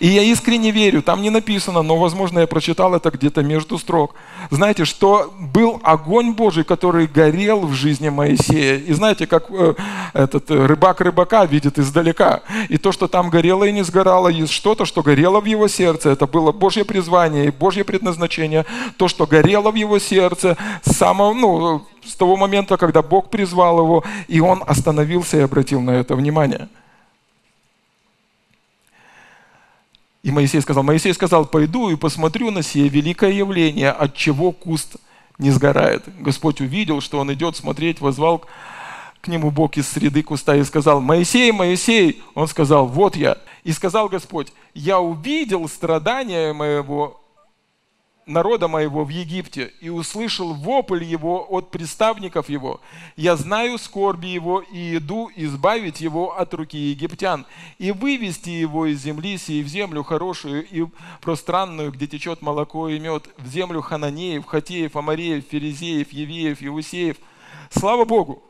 И 0.00 0.08
я 0.08 0.22
искренне 0.22 0.70
верю, 0.70 1.02
там 1.02 1.22
не 1.22 1.30
написано, 1.30 1.82
но, 1.82 1.96
возможно, 1.96 2.40
я 2.40 2.46
прочитал 2.46 2.94
это 2.94 3.10
где-то 3.10 3.42
между 3.42 3.78
строк. 3.78 4.14
Знаете, 4.50 4.84
что 4.84 5.32
был 5.38 5.80
огонь 5.82 6.32
Божий, 6.32 6.64
который 6.64 7.06
горел 7.06 7.60
в 7.60 7.72
жизни 7.72 8.08
Моисея. 8.08 8.78
И 8.78 8.92
знаете, 8.92 9.26
как 9.26 9.46
э, 9.50 9.74
этот 10.12 10.50
э, 10.50 10.66
рыбак 10.66 11.00
рыбака 11.00 11.44
видит 11.44 11.78
издалека. 11.78 12.40
И 12.68 12.78
то, 12.78 12.90
что 12.90 13.06
там 13.06 13.30
горело 13.30 13.64
и 13.64 13.72
не 13.72 13.82
сгорало, 13.82 14.28
есть 14.28 14.52
что-то, 14.52 14.84
что 14.84 15.02
горело 15.02 15.40
в 15.40 15.44
его 15.44 15.68
сердце. 15.68 16.10
Это 16.10 16.26
было 16.26 16.52
Божье 16.52 16.84
призвание 16.84 17.46
и 17.46 17.50
Божье 17.50 17.84
предназначение. 17.84 18.66
То, 18.96 19.06
что 19.08 19.26
горело 19.26 19.70
в 19.70 19.76
его 19.76 19.98
сердце 19.98 20.56
с 20.82 20.92
самого, 20.92 21.32
ну, 21.32 21.86
с 22.04 22.14
того 22.16 22.36
момента, 22.36 22.76
когда 22.76 23.02
Бог 23.02 23.30
призвал 23.30 23.78
его, 23.78 24.04
и 24.26 24.40
он 24.40 24.64
остановился 24.66 25.36
и 25.36 25.40
обратил 25.40 25.80
на 25.80 25.92
это 25.92 26.16
внимание. 26.16 26.68
И 30.22 30.30
Моисей 30.30 30.60
сказал, 30.60 30.82
Моисей 30.82 31.14
сказал, 31.14 31.46
пойду 31.46 31.88
и 31.90 31.96
посмотрю 31.96 32.50
на 32.50 32.62
сие 32.62 32.88
великое 32.88 33.32
явление, 33.32 33.90
от 33.90 34.14
чего 34.14 34.52
куст 34.52 34.96
не 35.38 35.50
сгорает. 35.50 36.04
Господь 36.18 36.60
увидел, 36.60 37.00
что 37.00 37.18
он 37.18 37.32
идет 37.32 37.56
смотреть, 37.56 38.00
возвал 38.00 38.44
к 39.22 39.28
нему 39.28 39.50
Бог 39.50 39.76
из 39.76 39.88
среды 39.88 40.22
куста 40.22 40.56
и 40.56 40.64
сказал, 40.64 41.00
Моисей, 41.00 41.52
Моисей, 41.52 42.22
он 42.34 42.48
сказал, 42.48 42.86
вот 42.86 43.16
я. 43.16 43.38
И 43.64 43.72
сказал 43.72 44.08
Господь, 44.08 44.52
я 44.74 45.00
увидел 45.00 45.68
страдания 45.68 46.52
моего 46.52 47.19
народа 48.30 48.68
моего 48.68 49.04
в 49.04 49.08
Египте 49.10 49.72
и 49.80 49.90
услышал 49.90 50.54
вопль 50.54 51.04
его 51.04 51.46
от 51.50 51.70
представников 51.70 52.48
его. 52.48 52.80
Я 53.16 53.36
знаю 53.36 53.76
скорби 53.78 54.28
его 54.28 54.60
и 54.60 54.96
иду 54.96 55.30
избавить 55.36 56.00
его 56.00 56.38
от 56.38 56.54
руки 56.54 56.78
египтян 56.78 57.44
и 57.78 57.92
вывести 57.92 58.50
его 58.50 58.86
из 58.86 59.02
земли 59.02 59.36
сей 59.36 59.62
в 59.62 59.68
землю 59.68 60.02
хорошую 60.02 60.66
и 60.66 60.86
пространную, 61.20 61.92
где 61.92 62.06
течет 62.06 62.40
молоко 62.40 62.88
и 62.88 62.98
мед, 62.98 63.28
в 63.36 63.46
землю 63.48 63.82
хананеев, 63.82 64.46
хатеев, 64.46 64.96
амареев, 64.96 65.44
ферезеев, 65.50 66.12
евеев, 66.12 66.62
евусеев. 66.62 67.16
Слава 67.70 68.04
Богу! 68.04 68.42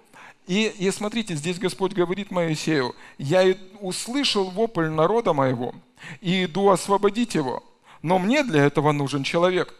И, 0.46 0.66
и 0.78 0.90
смотрите, 0.90 1.34
здесь 1.36 1.58
Господь 1.58 1.92
говорит 1.92 2.30
Моисею, 2.30 2.94
я 3.18 3.56
услышал 3.80 4.50
вопль 4.50 4.88
народа 4.88 5.32
моего 5.32 5.74
и 6.20 6.44
иду 6.44 6.70
освободить 6.70 7.34
его– 7.34 7.64
но 8.02 8.18
мне 8.18 8.42
для 8.42 8.64
этого 8.64 8.92
нужен 8.92 9.22
человек. 9.22 9.74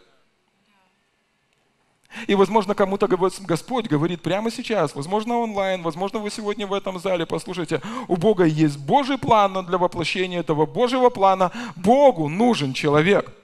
И, 2.27 2.35
возможно, 2.35 2.75
кому-то 2.75 3.07
Господь 3.07 3.87
говорит 3.87 4.21
прямо 4.21 4.51
сейчас, 4.51 4.95
возможно, 4.95 5.37
онлайн, 5.37 5.81
возможно, 5.81 6.19
вы 6.19 6.29
сегодня 6.29 6.67
в 6.67 6.73
этом 6.73 6.99
зале, 6.99 7.25
послушайте, 7.25 7.81
у 8.09 8.17
Бога 8.17 8.43
есть 8.43 8.77
Божий 8.77 9.17
план, 9.17 9.53
но 9.53 9.61
для 9.63 9.77
воплощения 9.77 10.41
этого 10.41 10.65
Божьего 10.65 11.09
плана 11.09 11.51
Богу 11.75 12.27
нужен 12.27 12.73
человек– 12.73 13.31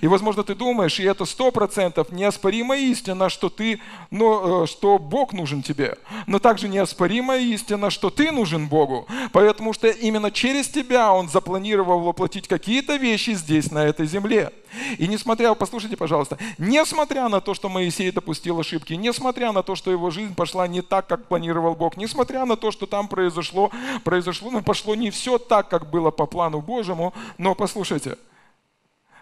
и, 0.00 0.06
возможно, 0.06 0.42
ты 0.44 0.54
думаешь, 0.54 0.98
и 0.98 1.04
это 1.04 1.24
сто 1.24 1.50
процентов 1.50 2.10
неоспоримая 2.10 2.78
истина, 2.78 3.28
что 3.28 3.48
ты, 3.48 3.80
но, 4.10 4.64
э, 4.64 4.66
что 4.66 4.98
Бог 4.98 5.32
нужен 5.32 5.62
тебе. 5.62 5.96
Но 6.26 6.38
также 6.38 6.68
неоспоримая 6.68 7.40
истина, 7.40 7.90
что 7.90 8.10
ты 8.10 8.30
нужен 8.30 8.68
Богу. 8.68 9.06
Потому 9.32 9.72
что 9.72 9.88
именно 9.88 10.30
через 10.30 10.68
тебя 10.68 11.12
Он 11.12 11.28
запланировал 11.28 12.00
воплотить 12.00 12.48
какие-то 12.48 12.96
вещи 12.96 13.30
здесь, 13.30 13.70
на 13.70 13.84
этой 13.84 14.06
земле. 14.06 14.52
И 14.98 15.06
несмотря, 15.06 15.54
послушайте, 15.54 15.96
пожалуйста, 15.96 16.38
несмотря 16.58 17.28
на 17.28 17.40
то, 17.40 17.54
что 17.54 17.68
Моисей 17.68 18.10
допустил 18.10 18.58
ошибки, 18.58 18.94
несмотря 18.94 19.52
на 19.52 19.62
то, 19.62 19.76
что 19.76 19.90
его 19.90 20.10
жизнь 20.10 20.34
пошла 20.34 20.66
не 20.66 20.82
так, 20.82 21.06
как 21.06 21.26
планировал 21.26 21.74
Бог, 21.74 21.96
несмотря 21.96 22.44
на 22.44 22.56
то, 22.56 22.70
что 22.70 22.86
там 22.86 23.08
произошло, 23.08 23.70
произошло, 24.02 24.50
ну, 24.50 24.62
пошло 24.62 24.94
не 24.94 25.10
все 25.10 25.38
так, 25.38 25.68
как 25.68 25.90
было 25.90 26.10
по 26.10 26.26
плану 26.26 26.60
Божьему, 26.60 27.14
но 27.38 27.54
послушайте– 27.54 28.16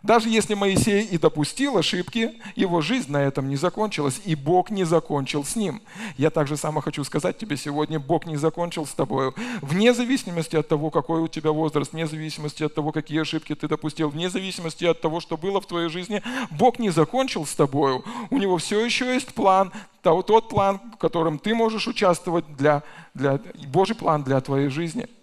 даже 0.02 0.28
если 0.28 0.54
Моисей 0.54 1.04
и 1.04 1.16
допустил 1.16 1.78
ошибки, 1.78 2.32
его 2.56 2.80
жизнь 2.80 3.10
на 3.10 3.18
этом 3.18 3.48
не 3.48 3.56
закончилась, 3.56 4.20
и 4.24 4.34
Бог 4.34 4.70
не 4.70 4.84
закончил 4.84 5.44
с 5.44 5.54
ним. 5.54 5.80
Я 6.16 6.30
также 6.30 6.56
само 6.56 6.80
хочу 6.80 7.04
сказать 7.04 7.38
тебе 7.38 7.56
сегодня, 7.56 8.00
Бог 8.00 8.26
не 8.26 8.36
закончил 8.36 8.84
с 8.84 8.92
тобой. 8.92 9.32
Вне 9.60 9.94
зависимости 9.94 10.56
от 10.56 10.68
того, 10.68 10.90
какой 10.90 11.20
у 11.20 11.28
тебя 11.28 11.52
возраст, 11.52 11.92
вне 11.92 12.06
зависимости 12.06 12.64
от 12.64 12.74
того, 12.74 12.90
какие 12.90 13.20
ошибки 13.20 13.54
ты 13.54 13.68
допустил, 13.68 14.08
вне 14.08 14.28
зависимости 14.28 14.84
от 14.84 15.00
того, 15.00 15.20
что 15.20 15.36
было 15.36 15.60
в 15.60 15.66
твоей 15.66 15.88
жизни, 15.88 16.22
Бог 16.50 16.78
не 16.78 16.90
закончил 16.90 17.46
с 17.46 17.54
тобой. 17.54 18.02
У 18.30 18.38
него 18.38 18.58
все 18.58 18.84
еще 18.84 19.14
есть 19.14 19.32
план, 19.34 19.72
тот 20.02 20.48
план, 20.48 20.80
в 20.94 20.98
котором 20.98 21.38
ты 21.38 21.54
можешь 21.54 21.86
участвовать 21.86 22.44
для, 22.56 22.82
для 23.14 23.40
Божий 23.68 23.94
план 23.94 24.24
для 24.24 24.40
твоей 24.40 24.68
жизни– 24.68 25.06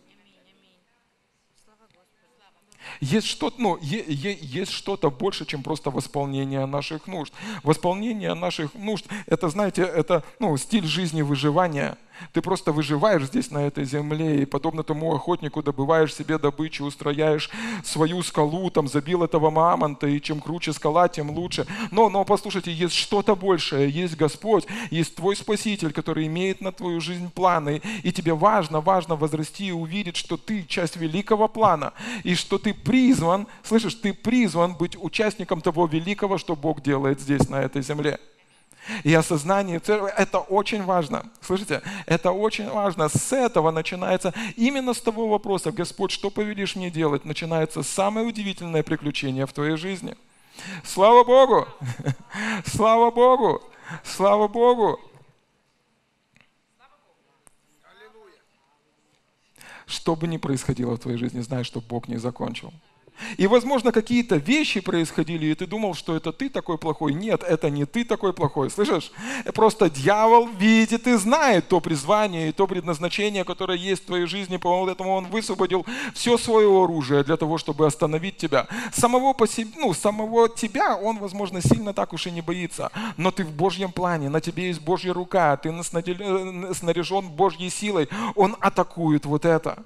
есть 3.00 3.28
что-то, 3.28 3.62
ну, 3.62 3.78
есть 3.82 4.72
что-то 4.72 5.10
больше, 5.10 5.46
чем 5.46 5.64
просто 5.64 5.92
восполнение 5.92 6.66
наших 6.66 7.08
нужд. 7.08 7.34
Восполнение 7.64 8.34
наших 8.34 8.74
нужд, 8.74 9.06
это, 9.26 9.50
знаете, 9.50 9.84
это 9.84 10.24
ну, 10.40 10.56
стиль 10.58 10.86
жизни 10.86 11.22
выживания– 11.22 11.98
ты 12.34 12.42
просто 12.42 12.72
выживаешь 12.72 13.24
здесь, 13.24 13.52
на 13.52 13.60
этой 13.66 13.86
земле, 13.86 14.42
и 14.42 14.46
подобно 14.46 14.84
тому 14.84 15.14
охотнику 15.14 15.64
добываешь 15.64 16.14
себе 16.14 16.38
добычу, 16.38 16.86
устрояешь 16.86 17.50
свою 17.84 18.22
скалу, 18.24 18.70
там 18.70 18.88
забил 18.88 19.24
этого 19.24 19.50
мамонта, 19.50 20.08
и 20.08 20.22
чем 20.22 20.40
круче 20.40 20.74
скала, 20.74 21.08
тем 21.08 21.32
лучше. 21.32 21.66
Но, 21.92 22.10
но 22.10 22.26
послушайте, 22.26 22.72
есть 22.72 22.96
что-то 22.96 23.36
большее, 23.36 23.90
есть 23.90 24.16
Господь, 24.16 24.66
есть 24.92 25.16
твой 25.16 25.36
Спаситель, 25.36 25.92
который 25.92 26.28
имеет 26.28 26.62
на 26.62 26.72
твою 26.72 27.02
жизнь 27.02 27.32
планы, 27.32 27.82
и 28.04 28.12
тебе 28.12 28.34
важно, 28.34 28.82
важно 28.82 29.16
возрасти 29.16 29.68
и 29.68 29.72
увидеть, 29.72 30.18
что 30.18 30.38
ты 30.38 30.64
часть 30.64 30.96
великого 30.96 31.48
плана, 31.48 31.94
и 32.24 32.36
что 32.36 32.58
ты 32.58 32.74
призван, 32.74 33.48
слышишь, 33.64 33.96
ты 33.96 34.14
призван 34.14 34.76
быть 34.76 34.96
участником 35.00 35.62
того 35.62 35.86
великого, 35.86 36.38
что 36.38 36.56
Бог 36.56 36.82
делает 36.82 37.20
здесь, 37.20 37.50
на 37.50 37.62
этой 37.62 37.82
земле. 37.82 38.20
И 39.04 39.14
осознание 39.14 39.80
церкви– 39.80 40.12
это 40.18 40.40
очень 40.40 40.84
важно. 40.84 41.30
Слышите? 41.42 41.82
Это 42.06 42.32
очень 42.32 42.70
важно. 42.70 43.10
С 43.10 43.34
этого 43.34 43.72
начинается, 43.72 44.34
именно 44.56 44.94
с 44.94 45.02
того 45.02 45.28
вопроса, 45.28 45.72
Господь, 45.72 46.12
что 46.12 46.30
повелишь 46.30 46.76
мне 46.76 46.90
делать, 46.90 47.26
начинается 47.26 47.84
самое 47.84 48.28
удивительное 48.28 48.84
приключение 48.84 49.46
в 49.46 49.54
твоей 49.54 49.78
жизни. 49.78 50.16
Слава 50.84 51.24
Богу! 51.24 51.68
Слава 52.66 53.12
Богу! 53.12 53.62
Слава 54.04 54.48
Богу! 54.48 55.00
Что 59.86 60.16
бы 60.16 60.28
ни 60.28 60.38
происходило 60.38 60.96
в 60.96 61.00
твоей 61.00 61.18
жизни, 61.18 61.40
знай, 61.42 61.64
что 61.64 61.82
Бог 61.82 62.08
не 62.08 62.18
закончил. 62.18 62.72
И, 63.38 63.48
возможно, 63.48 63.92
какие-то 63.92 64.36
вещи 64.36 64.80
происходили, 64.80 65.48
и 65.48 65.56
ты 65.56 65.66
думал, 65.66 65.94
что 65.94 66.16
это 66.16 66.32
ты 66.32 66.50
такой 66.50 66.78
плохой. 66.78 67.14
Нет, 67.14 67.44
это 67.44 67.70
не 67.70 67.86
ты 67.86 68.04
такой 68.04 68.34
плохой. 68.34 68.70
Слышишь? 68.70 69.12
Просто 69.54 69.90
дьявол 69.90 70.48
видит 70.48 71.08
и 71.08 71.14
знает 71.14 71.68
то 71.68 71.80
призвание 71.80 72.50
и 72.50 72.52
то 72.52 72.68
предназначение, 72.68 73.44
которое 73.44 73.78
есть 73.78 74.04
в 74.04 74.06
твоей 74.08 74.26
жизни. 74.26 74.58
Поэтому 74.58 75.14
он 75.14 75.26
высвободил 75.28 75.86
все 76.14 76.38
свое 76.38 76.68
оружие 76.68 77.24
для 77.24 77.38
того, 77.38 77.58
чтобы 77.58 77.86
остановить 77.86 78.38
тебя. 78.38 78.68
Самого, 78.94 79.34
по 79.34 79.48
себе, 79.48 79.72
ну, 79.78 79.94
самого 79.94 80.50
тебя 80.50 80.96
он, 80.96 81.18
возможно, 81.18 81.62
сильно 81.62 81.94
так 81.94 82.14
уж 82.14 82.28
и 82.28 82.32
не 82.32 82.42
боится. 82.42 82.92
Но 83.18 83.32
ты 83.32 83.44
в 83.44 83.52
Божьем 83.52 83.92
плане, 83.92 84.30
на 84.30 84.42
тебе 84.42 84.68
есть 84.68 84.82
Божья 84.82 85.14
рука, 85.14 85.58
ты 85.58 85.74
снаряжен 85.84 87.30
Божьей 87.30 87.70
силой. 87.70 88.10
Он 88.36 88.56
атакует 88.60 89.26
вот 89.26 89.46
это. 89.46 89.84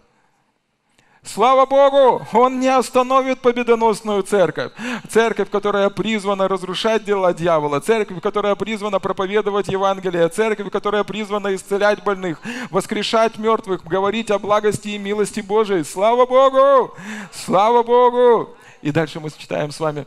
Слава 1.23 1.65
Богу, 1.65 2.25
Он 2.33 2.59
не 2.59 2.67
остановит 2.67 3.39
победоносную 3.39 4.23
церковь. 4.23 4.73
Церковь, 5.09 5.49
которая 5.49 5.89
призвана 5.89 6.49
разрушать 6.49 7.05
дела 7.05 7.33
дьявола. 7.33 7.79
Церковь, 7.79 8.21
которая 8.21 8.55
призвана 8.55 8.99
проповедовать 8.99 9.69
Евангелие. 9.69 10.27
Церковь, 10.27 10.69
которая 10.69 11.05
призвана 11.05 11.55
исцелять 11.55 12.03
больных, 12.03 12.41
воскрешать 12.69 13.37
мертвых, 13.37 13.85
говорить 13.85 14.31
о 14.31 14.39
благости 14.39 14.89
и 14.89 14.97
милости 14.97 15.39
Божией. 15.39 15.83
Слава 15.83 16.25
Богу! 16.25 16.93
Слава 17.31 17.83
Богу! 17.83 18.49
И 18.81 18.91
дальше 18.91 19.21
мы 19.21 19.29
читаем 19.31 19.71
с 19.71 19.79
вами. 19.79 20.05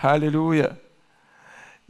Аллилуйя! 0.00 0.78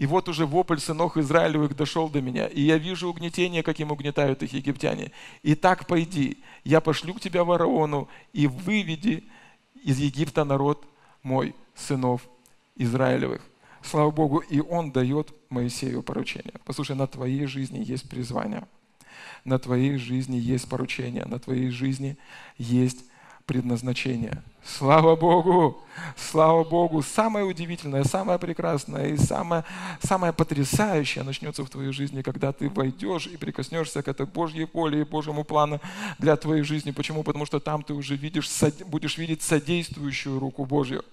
И 0.01 0.07
вот 0.07 0.31
уже 0.31 0.47
вопль 0.47 0.79
сынов 0.79 1.19
Израилевых 1.19 1.77
дошел 1.77 2.09
до 2.09 2.23
меня, 2.23 2.47
и 2.47 2.63
я 2.63 2.79
вижу 2.79 3.11
угнетение, 3.11 3.63
каким 3.63 3.93
угнетают 3.93 4.43
их 4.43 4.55
египтяне. 4.55 5.13
И 5.43 5.55
так 5.55 5.87
пойди, 5.87 6.39
я 6.65 6.81
пошлю 6.81 7.13
к 7.13 7.21
тебя 7.21 7.45
ворону, 7.45 8.09
и 8.33 8.47
выведи 8.47 9.25
из 9.85 9.99
Египта 9.99 10.45
народ 10.45 10.87
мой, 11.23 11.55
сынов 11.75 12.23
Израилевых. 12.77 13.43
Слава 13.83 14.11
Богу, 14.11 14.39
и 14.39 14.61
Он 14.61 14.91
дает 14.91 15.35
Моисею 15.51 16.03
поручение. 16.03 16.55
Послушай, 16.65 16.97
на 16.97 17.07
твоей 17.07 17.45
жизни 17.45 17.85
есть 17.85 18.09
призвание, 18.09 18.67
на 19.45 19.59
твоей 19.59 19.99
жизни 19.99 20.37
есть 20.37 20.67
поручение, 20.67 21.27
на 21.27 21.39
твоей 21.39 21.69
жизни 21.69 22.17
есть 22.57 23.05
предназначение. 23.51 24.45
Слава 24.65 25.17
Богу! 25.17 25.83
Слава 26.17 26.63
Богу! 26.63 27.03
Самое 27.03 27.45
удивительное, 27.45 28.05
самое 28.05 28.39
прекрасное 28.39 29.09
и 29.09 29.17
самое, 29.17 29.65
самое 30.01 30.33
потрясающее 30.33 31.25
начнется 31.25 31.65
в 31.65 31.69
твоей 31.69 31.93
жизни, 31.93 32.23
когда 32.23 32.53
ты 32.53 32.69
войдешь 32.69 33.27
и 33.27 33.37
прикоснешься 33.37 34.05
к 34.05 34.09
этой 34.09 34.27
Божьей 34.27 34.69
воле 34.73 35.01
и 35.01 35.05
Божьему 35.05 35.43
плану 35.43 35.81
для 36.21 36.37
твоей 36.37 36.63
жизни. 36.63 36.93
Почему? 36.93 37.25
Потому 37.25 37.45
что 37.45 37.59
там 37.59 37.83
ты 37.83 37.93
уже 37.93 38.15
видишь, 38.15 38.49
будешь 38.87 39.19
видеть 39.19 39.43
содействующую 39.43 40.39
руку 40.39 40.65
Божью. 40.65 41.05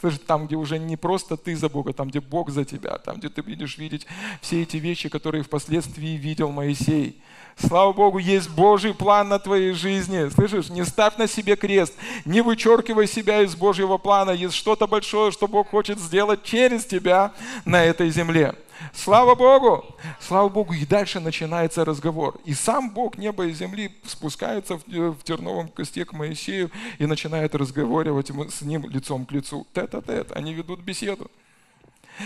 Слышишь, 0.00 0.20
там, 0.26 0.46
где 0.46 0.56
уже 0.56 0.78
не 0.78 0.96
просто 0.96 1.36
ты 1.36 1.56
за 1.56 1.68
Бога, 1.68 1.92
там, 1.92 2.08
где 2.08 2.20
Бог 2.20 2.50
за 2.50 2.64
тебя, 2.64 2.98
там, 2.98 3.16
где 3.18 3.28
ты 3.28 3.42
будешь 3.42 3.78
видеть 3.78 4.06
все 4.40 4.62
эти 4.62 4.76
вещи, 4.76 5.08
которые 5.08 5.42
впоследствии 5.42 6.16
видел 6.16 6.50
Моисей. 6.50 7.20
Слава 7.56 7.92
Богу, 7.92 8.18
есть 8.18 8.48
Божий 8.50 8.94
план 8.94 9.28
на 9.28 9.40
твоей 9.40 9.72
жизни. 9.72 10.28
Слышишь, 10.28 10.70
не 10.70 10.84
ставь 10.84 11.16
на 11.16 11.26
себе 11.26 11.56
крест, 11.56 11.92
не 12.24 12.40
вычеркивай 12.40 13.08
себя 13.08 13.42
из 13.42 13.56
Божьего 13.56 13.98
плана. 13.98 14.30
Есть 14.30 14.54
что-то 14.54 14.86
большое, 14.86 15.32
что 15.32 15.48
Бог 15.48 15.68
хочет 15.70 15.98
сделать 15.98 16.44
через 16.44 16.86
тебя 16.86 17.32
на 17.64 17.84
этой 17.84 18.10
земле. 18.10 18.54
Слава 18.92 19.34
Богу! 19.34 19.84
Слава 20.20 20.48
Богу! 20.48 20.74
И 20.74 20.86
дальше 20.86 21.20
начинается 21.20 21.84
разговор. 21.84 22.38
И 22.44 22.54
сам 22.54 22.90
Бог 22.90 23.18
неба 23.18 23.46
и 23.46 23.52
земли 23.52 23.94
спускается 24.04 24.76
в 24.76 25.22
терновом 25.22 25.68
косте 25.68 26.04
к 26.04 26.12
Моисею 26.12 26.70
и 26.98 27.06
начинает 27.06 27.54
разговаривать 27.54 28.30
с 28.50 28.62
ним 28.62 28.88
лицом 28.88 29.26
к 29.26 29.32
лицу. 29.32 29.66
Тет-а-тет. 29.74 30.32
Они 30.32 30.54
ведут 30.54 30.80
беседу. 30.80 31.30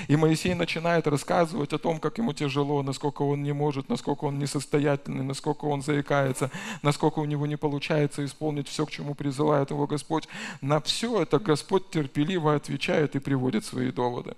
И 0.09 0.17
Моисей 0.17 0.55
начинает 0.55 1.07
рассказывать 1.07 1.73
о 1.73 1.79
том, 1.79 2.01
как 2.01 2.19
ему 2.19 2.33
тяжело, 2.33 2.83
насколько 2.83 3.23
он 3.23 3.43
не 3.43 3.53
может, 3.53 3.89
насколько 3.89 4.25
он 4.25 4.39
несостоятельный, 4.39 5.25
насколько 5.25 5.67
он 5.67 5.83
заикается, 5.83 6.51
насколько 6.83 7.19
у 7.19 7.27
него 7.27 7.47
не 7.47 7.57
получается 7.57 8.25
исполнить 8.25 8.69
все, 8.69 8.87
к 8.87 8.91
чему 8.91 9.15
призывает 9.15 9.71
его 9.71 9.87
Господь. 9.87 10.29
На 10.61 10.81
все 10.81 11.23
это 11.23 11.39
Господь 11.39 11.91
терпеливо 11.91 12.55
отвечает 12.55 13.17
и 13.17 13.21
приводит 13.21 13.67
свои 13.67 13.91
доводы. 13.91 14.35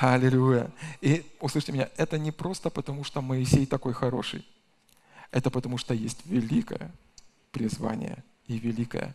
Аллилуйя. 0.00 0.70
И 1.02 1.26
услышьте 1.40 1.72
меня, 1.72 1.90
это 1.98 2.18
не 2.18 2.32
просто 2.32 2.70
потому, 2.70 3.04
что 3.04 3.20
Моисей 3.20 3.66
такой 3.66 3.92
хороший. 3.92 4.46
Это 5.30 5.50
потому, 5.50 5.76
что 5.76 5.92
есть 5.92 6.24
великое 6.24 6.90
призвание 7.52 8.24
и 8.46 8.58
великое 8.58 9.14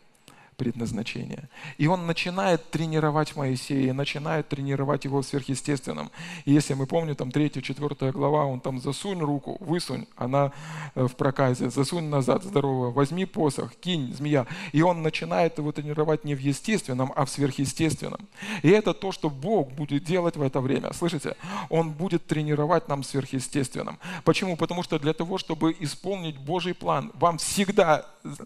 предназначение. 0.55 1.49
И 1.77 1.87
он 1.87 2.07
начинает 2.07 2.69
тренировать 2.69 3.35
Моисея, 3.35 3.93
начинает 3.93 4.49
тренировать 4.49 5.05
его 5.05 5.21
в. 5.21 6.09
И 6.45 6.51
если 6.51 6.73
мы 6.73 6.85
помним, 6.85 7.15
там 7.15 7.29
3-4 7.29 8.11
глава, 8.11 8.45
он 8.45 8.59
там 8.59 8.79
засунь 8.79 9.19
руку, 9.19 9.57
высунь, 9.59 10.05
она 10.15 10.51
э, 10.95 11.03
в 11.07 11.15
проказе, 11.15 11.69
засунь 11.69 12.09
назад, 12.09 12.43
здорово, 12.43 12.91
возьми 12.91 13.25
посох, 13.25 13.75
кинь, 13.75 14.13
змея. 14.13 14.47
И 14.71 14.81
он 14.81 15.01
начинает 15.01 15.57
его 15.57 15.71
тренировать 15.71 16.23
не 16.25 16.35
в 16.35 16.39
естественном, 16.39 17.11
а 17.15 17.25
в 17.25 17.29
сверхъестественном. 17.29 18.27
И 18.63 18.69
это 18.69 18.93
то, 18.93 19.11
что 19.11 19.29
Бог 19.29 19.71
будет 19.71 20.03
делать 20.03 20.37
в 20.37 20.41
это 20.41 20.61
время. 20.61 20.93
Слышите? 20.93 21.35
Он 21.69 21.91
будет 21.91 22.25
тренировать 22.25 22.87
нам 22.87 23.03
сверхъестественным. 23.03 23.99
Почему? 24.23 24.57
Потому 24.57 24.83
что 24.83 24.99
для 24.99 25.13
того, 25.13 25.37
чтобы 25.37 25.75
исполнить 25.79 26.37
Божий 26.37 26.73
план, 26.73 27.11
вам 27.15 27.37
всегда 27.37 28.05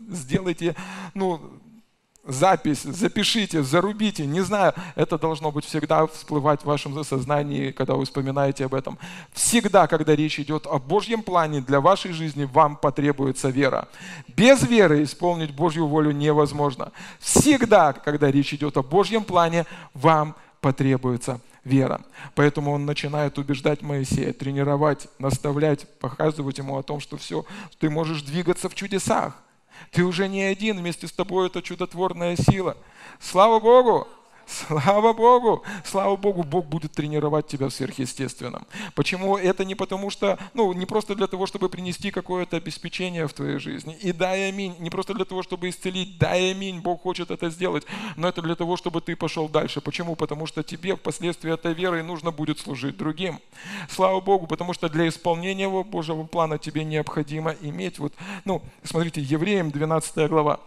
сделайте, 0.10 0.76
ну, 1.14 1.42
запись, 2.30 2.84
запишите, 2.84 3.64
зарубите, 3.64 4.26
не 4.26 4.42
знаю, 4.42 4.74
это 4.96 5.18
должно 5.18 5.52
быть 5.52 5.66
всегда 5.66 6.08
всплывать 6.08 6.62
в 6.62 6.66
вашем 6.66 7.04
сознании, 7.04 7.72
когда 7.72 7.96
вы 7.96 8.06
вспоминаете 8.06 8.66
об 8.66 8.74
этом. 8.74 8.98
Всегда, 9.34 9.88
когда 9.88 10.16
речь 10.16 10.40
идет 10.40 10.66
о 10.66 10.80
Божьем 10.80 11.24
плане 11.24 11.62
для 11.62 11.82
вашей 11.82 12.12
жизни, 12.12 12.46
вам 12.46 12.76
потребуется 12.76 13.50
вера. 13.50 13.88
Без 14.28 14.64
веры 14.64 15.04
исполнить 15.04 15.52
Божью 15.52 15.88
волю 15.88 16.12
невозможно. 16.12 16.92
Всегда, 17.20 17.94
когда 17.94 18.32
речь 18.32 18.54
идет 18.54 18.78
о 18.78 18.84
Божьем 18.84 19.24
плане, 19.24 19.66
вам 19.94 20.36
потребуется 20.62 21.40
вера. 21.64 22.02
Поэтому 22.36 22.72
он 22.72 22.86
начинает 22.86 23.38
убеждать 23.38 23.82
Моисея, 23.82 24.34
тренировать, 24.34 25.08
наставлять, 25.20 25.88
показывать 26.00 26.58
ему 26.58 26.78
о 26.78 26.84
том, 26.84 27.00
что 27.00 27.18
все, 27.18 27.46
ты 27.80 27.90
можешь 27.90 28.22
двигаться 28.22 28.70
в 28.70 28.76
чудесах. 28.76 29.34
Ты 29.92 30.04
уже 30.04 30.28
не 30.28 30.44
один, 30.44 30.78
вместе 30.78 31.08
с 31.08 31.12
тобой 31.12 31.48
это 31.48 31.62
чудотворная 31.62 32.36
сила. 32.36 32.78
Слава 33.20 33.60
Богу! 33.60 34.08
Слава 34.50 35.14
Богу! 35.14 35.64
Слава 35.86 36.16
Богу, 36.16 36.44
Бог 36.44 36.66
будет 36.66 36.92
тренировать 36.94 37.46
тебя 37.46 37.68
в 37.68 37.74
сверхъестественном. 37.74 38.66
Почему? 38.96 39.38
Это 39.38 39.64
не 39.64 39.76
потому 39.76 40.10
что, 40.10 40.40
ну, 40.56 40.74
не 40.74 40.88
просто 40.88 41.14
для 41.14 41.28
того, 41.28 41.46
чтобы 41.46 41.70
принести 41.70 42.10
какое-то 42.10 42.58
обеспечение 42.58 43.28
в 43.28 43.34
твоей 43.34 43.60
жизни. 43.60 43.96
И 44.02 44.12
дай 44.12 44.50
аминь. 44.50 44.76
Не 44.80 44.90
просто 44.90 45.14
для 45.14 45.26
того, 45.26 45.44
чтобы 45.44 45.70
исцелить. 45.70 46.18
Дай 46.18 46.52
аминь. 46.52 46.80
Бог 46.80 47.04
хочет 47.04 47.30
это 47.30 47.52
сделать. 47.52 47.86
Но 48.18 48.28
это 48.28 48.42
для 48.42 48.56
того, 48.56 48.76
чтобы 48.76 49.02
ты 49.02 49.16
пошел 49.16 49.48
дальше. 49.48 49.82
Почему? 49.82 50.16
Потому 50.16 50.48
что 50.48 50.64
тебе 50.64 50.96
впоследствии 50.96 51.54
этой 51.54 51.74
веры 51.74 52.02
нужно 52.02 52.32
будет 52.32 52.60
служить 52.60 52.98
другим. 52.98 53.40
Слава 53.88 54.20
Богу, 54.20 54.48
потому 54.48 54.74
что 54.74 54.90
для 54.90 55.08
исполнения 55.08 55.70
Божьего 55.70 56.24
плана 56.24 56.58
тебе 56.58 56.84
необходимо 56.84 57.52
иметь 57.62 58.00
вот, 58.00 58.14
ну, 58.46 58.64
смотрите, 58.84 59.22
Евреям 59.22 59.70
12 59.70 60.28
глава. 60.28 60.60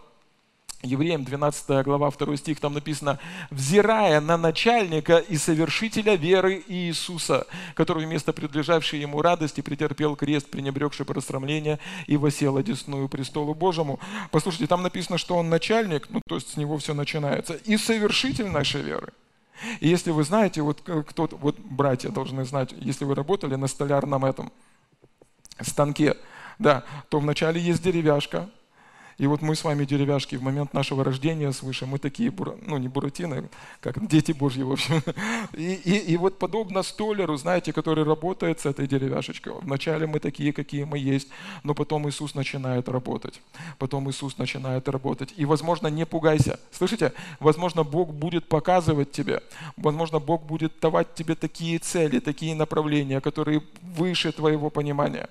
Евреям 0.83 1.23
12 1.23 1.85
глава 1.85 2.11
2 2.11 2.35
стих, 2.35 2.59
там 2.59 2.73
написано, 2.73 3.17
«Взирая 3.49 4.19
на 4.19 4.37
начальника 4.37 5.17
и 5.17 5.37
совершителя 5.37 6.15
веры 6.15 6.61
Иисуса, 6.67 7.47
который 7.73 8.05
вместо 8.05 8.33
предлежавшей 8.33 8.99
ему 8.99 9.21
радости 9.21 9.61
претерпел 9.61 10.17
крест, 10.17 10.49
пренебрегший 10.49 11.05
просрамление 11.05 11.79
и 12.05 12.17
восел 12.17 12.57
одесную 12.57 13.07
престолу 13.07 13.53
Божьему». 13.53 14.01
Послушайте, 14.29 14.67
там 14.67 14.83
написано, 14.83 15.17
что 15.17 15.37
он 15.37 15.49
начальник, 15.49 16.09
ну 16.09 16.19
то 16.27 16.35
есть 16.35 16.53
с 16.53 16.57
него 16.57 16.77
все 16.77 16.93
начинается, 16.93 17.53
и 17.53 17.77
совершитель 17.77 18.49
нашей 18.49 18.81
веры. 18.81 19.13
И 19.79 19.87
если 19.87 20.11
вы 20.11 20.25
знаете, 20.25 20.61
вот 20.61 20.81
кто 20.81 21.29
вот 21.31 21.57
братья 21.59 22.09
должны 22.09 22.43
знать, 22.43 22.73
если 22.77 23.05
вы 23.05 23.15
работали 23.15 23.55
на 23.55 23.67
столярном 23.67 24.25
этом 24.25 24.51
станке, 25.61 26.17
да, 26.59 26.83
то 27.07 27.19
вначале 27.19 27.61
есть 27.61 27.81
деревяшка, 27.81 28.49
и 29.17 29.27
вот 29.27 29.41
мы 29.41 29.55
с 29.55 29.63
вами, 29.63 29.85
деревяшки, 29.85 30.35
в 30.35 30.43
момент 30.43 30.73
нашего 30.73 31.03
рождения 31.03 31.51
свыше, 31.51 31.85
мы 31.85 31.99
такие, 31.99 32.33
ну 32.65 32.77
не 32.77 32.87
буратины, 32.87 33.49
как 33.79 34.05
дети 34.07 34.31
Божьи, 34.31 34.63
в 34.63 34.71
общем. 34.71 35.01
И, 35.53 35.73
и, 35.73 36.13
и 36.13 36.17
вот 36.17 36.39
подобно 36.39 36.83
столеру, 36.83 37.37
знаете, 37.37 37.73
который 37.73 38.03
работает 38.03 38.59
с 38.59 38.65
этой 38.65 38.87
деревяшечкой. 38.87 39.53
Вначале 39.61 40.07
мы 40.07 40.19
такие, 40.19 40.51
какие 40.53 40.83
мы 40.83 40.97
есть, 40.97 41.29
но 41.63 41.73
потом 41.73 42.07
Иисус 42.09 42.35
начинает 42.35 42.89
работать. 42.89 43.41
Потом 43.77 44.09
Иисус 44.09 44.37
начинает 44.37 44.89
работать. 44.89 45.33
И, 45.37 45.45
возможно, 45.45 45.87
не 45.87 46.05
пугайся. 46.05 46.59
Слышите? 46.71 47.13
Возможно, 47.39 47.83
Бог 47.83 48.13
будет 48.13 48.47
показывать 48.47 49.11
тебе. 49.11 49.41
Возможно, 49.77 50.19
Бог 50.19 50.43
будет 50.43 50.79
давать 50.81 51.13
тебе 51.13 51.35
такие 51.35 51.79
цели, 51.79 52.19
такие 52.19 52.55
направления, 52.55 53.21
которые 53.21 53.61
выше 53.81 54.31
твоего 54.31 54.69
понимания. 54.69 55.27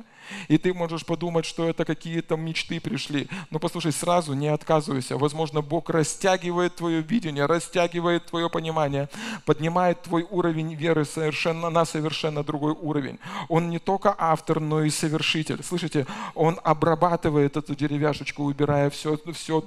И 0.49 0.59
ты 0.59 0.73
можешь 0.73 1.05
подумать, 1.05 1.45
что 1.45 1.68
это 1.68 1.85
какие-то 1.85 2.37
мечты 2.37 2.81
пришли. 2.81 3.29
Но 3.51 3.59
послушай, 3.73 3.93
сразу 3.93 4.35
не 4.35 4.49
отказывайся. 4.49 5.17
Возможно, 5.17 5.63
Бог 5.63 5.89
растягивает 5.89 6.77
твое 6.77 7.01
видение, 7.01 7.47
растягивает 7.47 8.27
твое 8.27 8.51
понимание, 8.51 9.09
поднимает 9.47 10.03
твой 10.03 10.27
уровень 10.31 10.75
веры 10.75 11.07
совершенно, 11.07 11.71
на 11.71 11.87
совершенно 11.87 12.45
другой 12.45 12.73
уровень. 12.73 13.19
Он 13.49 13.71
не 13.71 13.79
только 13.79 14.15
автор, 14.19 14.61
но 14.61 14.83
и 14.83 14.91
совершитель. 14.91 15.65
Слышите, 15.65 16.07
он 16.35 16.61
обрабатывает 16.65 17.57
эту 17.57 17.75
деревяшечку, 17.75 18.45
убирая 18.45 18.91
все, 18.91 19.19
все, 19.33 19.63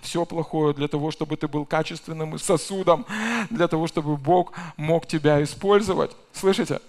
все 0.00 0.24
плохое 0.24 0.72
для 0.72 0.88
того, 0.88 1.10
чтобы 1.10 1.36
ты 1.36 1.46
был 1.46 1.66
качественным 1.66 2.38
сосудом, 2.38 3.04
для 3.50 3.68
того, 3.68 3.86
чтобы 3.88 4.16
Бог 4.16 4.54
мог 4.78 5.06
тебя 5.06 5.42
использовать. 5.42 6.12
Слышите? 6.32 6.80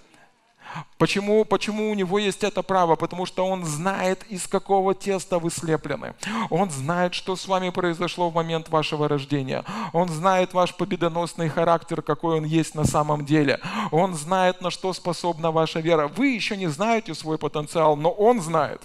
Почему, 0.98 1.44
почему 1.44 1.90
у 1.90 1.94
него 1.94 2.18
есть 2.18 2.44
это 2.44 2.62
право? 2.62 2.96
Потому 2.96 3.26
что 3.26 3.46
он 3.46 3.64
знает, 3.64 4.24
из 4.28 4.46
какого 4.46 4.94
теста 4.94 5.38
вы 5.38 5.50
слеплены. 5.50 6.14
Он 6.50 6.70
знает, 6.70 7.14
что 7.14 7.36
с 7.36 7.48
вами 7.48 7.70
произошло 7.70 8.30
в 8.30 8.34
момент 8.34 8.68
вашего 8.68 9.08
рождения. 9.08 9.64
Он 9.92 10.08
знает 10.08 10.54
ваш 10.54 10.74
победоносный 10.74 11.48
характер, 11.48 12.02
какой 12.02 12.38
он 12.38 12.44
есть 12.44 12.74
на 12.74 12.84
самом 12.84 13.24
деле. 13.24 13.60
Он 13.90 14.14
знает, 14.14 14.60
на 14.60 14.70
что 14.70 14.92
способна 14.92 15.50
ваша 15.50 15.80
вера. 15.80 16.08
Вы 16.08 16.28
еще 16.28 16.56
не 16.56 16.68
знаете 16.68 17.14
свой 17.14 17.38
потенциал, 17.38 17.96
но 17.96 18.10
он 18.10 18.40
знает. 18.40 18.82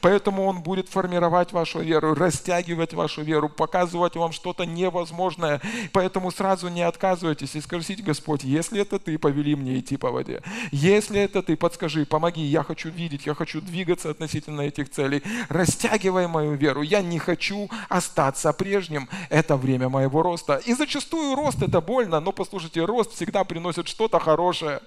Поэтому 0.00 0.44
Он 0.44 0.62
будет 0.62 0.88
формировать 0.88 1.52
вашу 1.52 1.80
веру, 1.80 2.14
растягивать 2.14 2.94
вашу 2.94 3.22
веру, 3.22 3.48
показывать 3.48 4.16
вам 4.16 4.32
что-то 4.32 4.64
невозможное. 4.64 5.60
Поэтому 5.92 6.30
сразу 6.30 6.68
не 6.68 6.82
отказывайтесь 6.82 7.54
и 7.56 7.60
скажите, 7.60 8.02
Господь, 8.02 8.44
если 8.44 8.80
это 8.80 8.98
Ты, 8.98 9.18
повели 9.18 9.56
мне 9.56 9.78
идти 9.78 9.96
по 9.96 10.10
воде. 10.10 10.42
Если 10.72 11.20
это 11.20 11.42
Ты, 11.42 11.56
подскажи, 11.56 12.06
помоги, 12.06 12.42
я 12.42 12.62
хочу 12.62 12.90
видеть, 12.90 13.26
я 13.26 13.34
хочу 13.34 13.60
двигаться 13.60 14.10
относительно 14.10 14.62
этих 14.62 14.90
целей. 14.90 15.22
Растягивай 15.48 16.26
мою 16.28 16.54
веру. 16.54 16.82
Я 16.82 17.02
не 17.02 17.18
хочу 17.18 17.68
остаться 17.88 18.52
прежним. 18.52 19.08
Это 19.30 19.56
время 19.56 19.88
моего 19.88 20.22
роста. 20.22 20.56
И 20.64 20.74
зачастую 20.74 21.34
рост 21.34 21.62
это 21.62 21.80
больно, 21.80 22.20
но 22.20 22.32
послушайте, 22.32 22.84
рост 22.84 23.12
всегда 23.14 23.44
приносит 23.44 23.88
что-то 23.88 24.18
хорошее. 24.18 24.80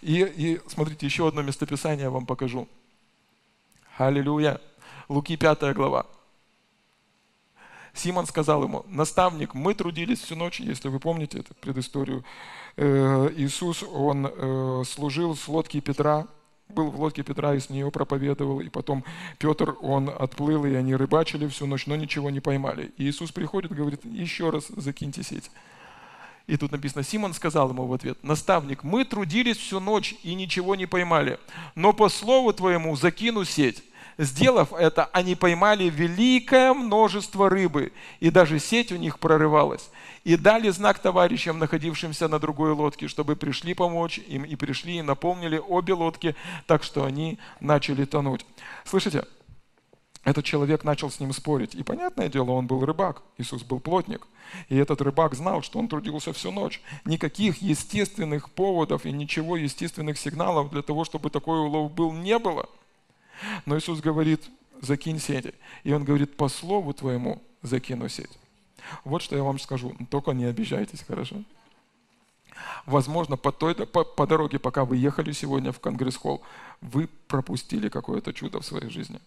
И, 0.00 0.22
и 0.22 0.60
смотрите, 0.68 1.06
еще 1.06 1.28
одно 1.28 1.42
местописание 1.42 2.04
я 2.04 2.10
вам 2.10 2.26
покажу. 2.26 2.68
Аллилуйя. 3.96 4.60
Луки 5.08 5.36
5 5.36 5.74
глава. 5.74 6.06
Симон 7.94 8.26
сказал 8.26 8.62
ему, 8.62 8.84
наставник, 8.86 9.54
мы 9.54 9.74
трудились 9.74 10.20
всю 10.20 10.36
ночь, 10.36 10.60
если 10.60 10.88
вы 10.88 11.00
помните 11.00 11.40
эту 11.40 11.54
предысторию. 11.54 12.24
Э, 12.76 13.28
Иисус, 13.36 13.82
он 13.82 14.26
э, 14.26 14.82
служил 14.86 15.34
с 15.34 15.48
лодки 15.48 15.80
Петра, 15.80 16.28
был 16.68 16.90
в 16.90 17.00
лодке 17.00 17.24
Петра 17.24 17.54
и 17.54 17.60
с 17.60 17.70
нее 17.70 17.90
проповедовал, 17.90 18.60
и 18.60 18.68
потом 18.68 19.04
Петр, 19.38 19.74
он 19.80 20.10
отплыл, 20.10 20.64
и 20.64 20.74
они 20.74 20.94
рыбачили 20.94 21.48
всю 21.48 21.66
ночь, 21.66 21.86
но 21.86 21.96
ничего 21.96 22.30
не 22.30 22.40
поймали. 22.40 22.92
И 22.98 23.04
Иисус 23.08 23.32
приходит 23.32 23.72
говорит, 23.72 24.04
еще 24.04 24.50
раз 24.50 24.68
закиньте 24.68 25.24
сеть. 25.24 25.50
И 26.48 26.56
тут 26.56 26.72
написано, 26.72 27.04
Симон 27.04 27.34
сказал 27.34 27.68
ему 27.68 27.84
в 27.84 27.92
ответ, 27.92 28.18
наставник, 28.24 28.82
мы 28.82 29.04
трудились 29.04 29.58
всю 29.58 29.80
ночь 29.80 30.14
и 30.22 30.34
ничего 30.34 30.76
не 30.76 30.86
поймали, 30.86 31.38
но 31.74 31.92
по 31.92 32.08
слову 32.08 32.54
твоему 32.54 32.96
закину 32.96 33.44
сеть. 33.44 33.84
Сделав 34.16 34.72
это, 34.72 35.04
они 35.12 35.34
поймали 35.36 35.84
великое 35.90 36.72
множество 36.72 37.50
рыбы, 37.50 37.92
и 38.18 38.30
даже 38.30 38.58
сеть 38.58 38.90
у 38.92 38.96
них 38.96 39.18
прорывалась. 39.18 39.90
И 40.24 40.36
дали 40.36 40.70
знак 40.70 40.98
товарищам, 40.98 41.58
находившимся 41.58 42.28
на 42.28 42.38
другой 42.38 42.72
лодке, 42.72 43.08
чтобы 43.08 43.36
пришли 43.36 43.74
помочь 43.74 44.18
им, 44.18 44.42
и 44.42 44.56
пришли 44.56 44.96
и 44.96 45.02
наполнили 45.02 45.58
обе 45.58 45.92
лодки, 45.92 46.34
так 46.66 46.82
что 46.82 47.04
они 47.04 47.38
начали 47.60 48.06
тонуть. 48.06 48.46
Слышите? 48.84 49.24
Этот 50.28 50.44
человек 50.44 50.84
начал 50.84 51.10
с 51.10 51.20
ним 51.20 51.32
спорить. 51.32 51.74
И 51.74 51.82
понятное 51.82 52.28
дело, 52.28 52.50
он 52.50 52.66
был 52.66 52.84
рыбак, 52.84 53.22
Иисус 53.38 53.62
был 53.62 53.80
плотник. 53.80 54.26
И 54.68 54.76
этот 54.76 55.00
рыбак 55.00 55.34
знал, 55.34 55.62
что 55.62 55.78
он 55.78 55.88
трудился 55.88 56.32
всю 56.32 56.50
ночь. 56.50 56.82
Никаких 57.04 57.62
естественных 57.62 58.50
поводов 58.50 59.06
и 59.06 59.12
ничего 59.12 59.56
естественных 59.56 60.18
сигналов 60.18 60.70
для 60.70 60.82
того, 60.82 61.04
чтобы 61.04 61.30
такой 61.30 61.58
улов 61.60 61.92
был, 61.92 62.12
не 62.12 62.38
было– 62.38 62.68
но 63.66 63.76
Иисус 63.78 64.00
говорит, 64.00 64.48
закинь 64.80 65.18
сети. 65.18 65.54
И 65.84 65.92
Он 65.92 66.04
говорит, 66.04 66.36
по 66.36 66.48
слову 66.48 66.92
твоему 66.92 67.42
закину 67.62 68.08
сеть. 68.08 68.38
Вот 69.04 69.22
что 69.22 69.36
я 69.36 69.42
вам 69.42 69.58
скажу, 69.58 69.94
только 70.10 70.32
не 70.32 70.44
обижайтесь, 70.44 71.02
хорошо? 71.02 71.36
Возможно, 72.86 73.36
по, 73.36 73.52
той, 73.52 73.74
по, 73.74 74.04
по 74.04 74.26
дороге, 74.26 74.58
пока 74.58 74.84
вы 74.84 74.96
ехали 74.96 75.32
сегодня 75.32 75.72
в 75.72 75.80
Конгресс-холл, 75.80 76.42
вы 76.80 77.08
пропустили 77.28 77.88
какое-то 77.88 78.32
чудо 78.32 78.60
в 78.60 78.66
своей 78.66 78.88
жизни. 78.88 79.20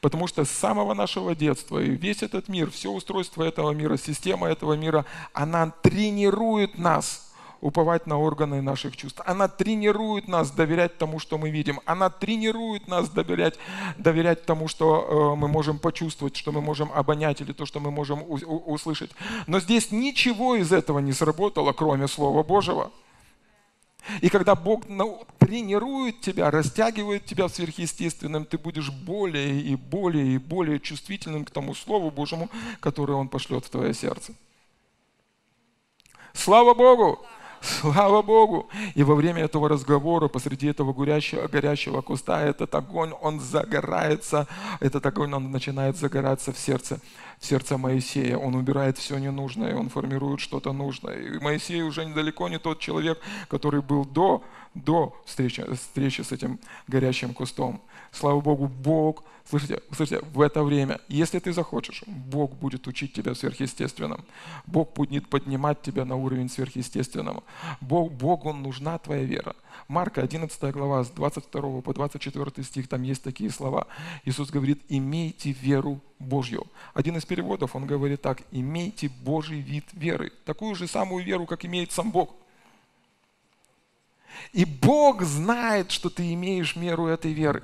Потому 0.00 0.26
что 0.26 0.44
с 0.44 0.50
самого 0.50 0.94
нашего 0.94 1.34
детства 1.34 1.78
и 1.78 1.90
весь 1.90 2.22
этот 2.22 2.48
мир, 2.48 2.70
все 2.70 2.90
устройство 2.90 3.42
этого 3.42 3.70
мира, 3.72 3.96
система 3.96 4.48
этого 4.48 4.74
мира, 4.74 5.04
она 5.32 5.70
тренирует 5.82 6.78
нас– 6.78 7.22
уповать 7.60 8.06
на 8.06 8.18
органы 8.18 8.62
наших 8.62 8.96
чувств. 8.96 9.20
Она 9.24 9.48
тренирует 9.48 10.28
нас 10.28 10.50
доверять 10.50 10.98
тому, 10.98 11.18
что 11.18 11.38
мы 11.38 11.50
видим. 11.50 11.80
Она 11.84 12.10
тренирует 12.10 12.88
нас 12.88 13.08
доверять, 13.08 13.58
доверять 13.98 14.44
тому, 14.44 14.68
что 14.68 15.32
э, 15.34 15.40
мы 15.40 15.48
можем 15.48 15.78
почувствовать, 15.78 16.36
что 16.36 16.52
мы 16.52 16.60
можем 16.60 16.90
обонять 16.92 17.40
или 17.40 17.52
то, 17.52 17.66
что 17.66 17.80
мы 17.80 17.90
можем 17.90 18.22
у, 18.22 18.34
услышать. 18.72 19.10
Но 19.46 19.60
здесь 19.60 19.90
ничего 19.90 20.56
из 20.56 20.72
этого 20.72 20.98
не 20.98 21.12
сработало, 21.12 21.72
кроме 21.72 22.08
Слова 22.08 22.42
Божьего. 22.42 22.90
И 24.20 24.28
когда 24.28 24.54
Бог 24.54 24.84
тренирует 25.38 26.20
тебя, 26.20 26.50
растягивает 26.50 27.24
тебя 27.24 27.48
сверхъестественным, 27.48 28.44
ты 28.44 28.58
будешь 28.58 28.90
более 28.90 29.60
и 29.60 29.74
более 29.76 30.34
и 30.34 30.38
более 30.38 30.80
чувствительным 30.80 31.44
к 31.44 31.50
тому 31.50 31.74
Слову 31.74 32.10
Божьему, 32.10 32.50
которое 32.80 33.14
Он 33.14 33.28
пошлет 33.28 33.64
в 33.64 33.70
твое 33.70 33.94
сердце. 33.94 34.34
Слава 36.32 36.74
Богу! 36.74 37.24
Слава 37.66 38.22
Богу! 38.22 38.68
И 38.94 39.02
во 39.02 39.16
время 39.16 39.42
этого 39.42 39.68
разговора, 39.68 40.28
посреди 40.28 40.68
этого 40.68 40.92
горящего, 40.92 41.48
горящего 41.48 42.00
куста, 42.00 42.40
этот 42.42 42.72
огонь, 42.74 43.12
он 43.20 43.40
загорается, 43.40 44.46
этот 44.78 45.04
огонь, 45.04 45.34
он 45.34 45.50
начинает 45.50 45.96
загораться 45.96 46.52
в 46.52 46.58
сердце, 46.58 47.00
в 47.40 47.46
сердце 47.46 47.76
Моисея. 47.76 48.36
Он 48.36 48.54
убирает 48.54 48.98
все 48.98 49.18
ненужное, 49.18 49.74
он 49.74 49.88
формирует 49.88 50.40
что-то 50.40 50.72
нужное. 50.72 51.18
И 51.18 51.38
Моисей 51.40 51.82
уже 51.82 52.04
недалеко 52.04 52.48
не 52.48 52.58
тот 52.58 52.78
человек, 52.78 53.18
который 53.48 53.82
был 53.82 54.04
до, 54.04 54.44
до 54.74 55.20
встречи, 55.24 55.64
встречи 55.74 56.20
с 56.20 56.30
этим 56.30 56.60
горящим 56.86 57.34
кустом. 57.34 57.80
Слава 58.16 58.40
Богу, 58.40 58.66
Бог– 58.66 59.24
Слышите, 59.48 59.80
слышите, 59.92 60.24
в 60.32 60.40
это 60.40 60.64
время, 60.64 61.00
если 61.06 61.38
ты 61.38 61.52
захочешь, 61.52 62.02
Бог 62.06 62.52
будет 62.56 62.88
учить 62.88 63.12
тебя 63.12 63.32
сверхъестественному. 63.32 64.24
Бог 64.66 64.92
будет 64.94 65.28
поднимать 65.28 65.82
тебя 65.82 66.04
на 66.04 66.16
уровень 66.16 66.48
сверхъестественного. 66.48 67.44
Бог, 67.80 68.10
Богу 68.10 68.52
нужна 68.52 68.98
твоя 68.98 69.22
вера. 69.22 69.54
Марка 69.86 70.22
11 70.22 70.60
глава 70.72 71.04
с 71.04 71.10
22 71.10 71.80
по 71.80 71.94
24 71.94 72.64
стих, 72.64 72.88
там 72.88 73.02
есть 73.04 73.22
такие 73.22 73.50
слова. 73.50 73.86
Иисус 74.24 74.50
говорит, 74.50 74.82
имейте 74.88 75.52
веру 75.52 76.00
Божью. 76.18 76.66
Один 76.92 77.16
из 77.16 77.24
переводов, 77.24 77.76
он 77.76 77.86
говорит 77.86 78.22
так, 78.22 78.42
имейте 78.50 79.08
Божий 79.08 79.60
вид 79.60 79.84
веры. 79.92 80.32
Такую 80.44 80.74
же 80.74 80.88
самую 80.88 81.24
веру, 81.24 81.46
как 81.46 81.64
имеет 81.64 81.92
сам 81.92 82.10
Бог. 82.10 82.34
И 84.52 84.64
Бог 84.64 85.22
знает, 85.22 85.92
что 85.92 86.10
ты 86.10 86.32
имеешь 86.34 86.74
меру 86.74 87.06
этой 87.06 87.32
веры. 87.32 87.62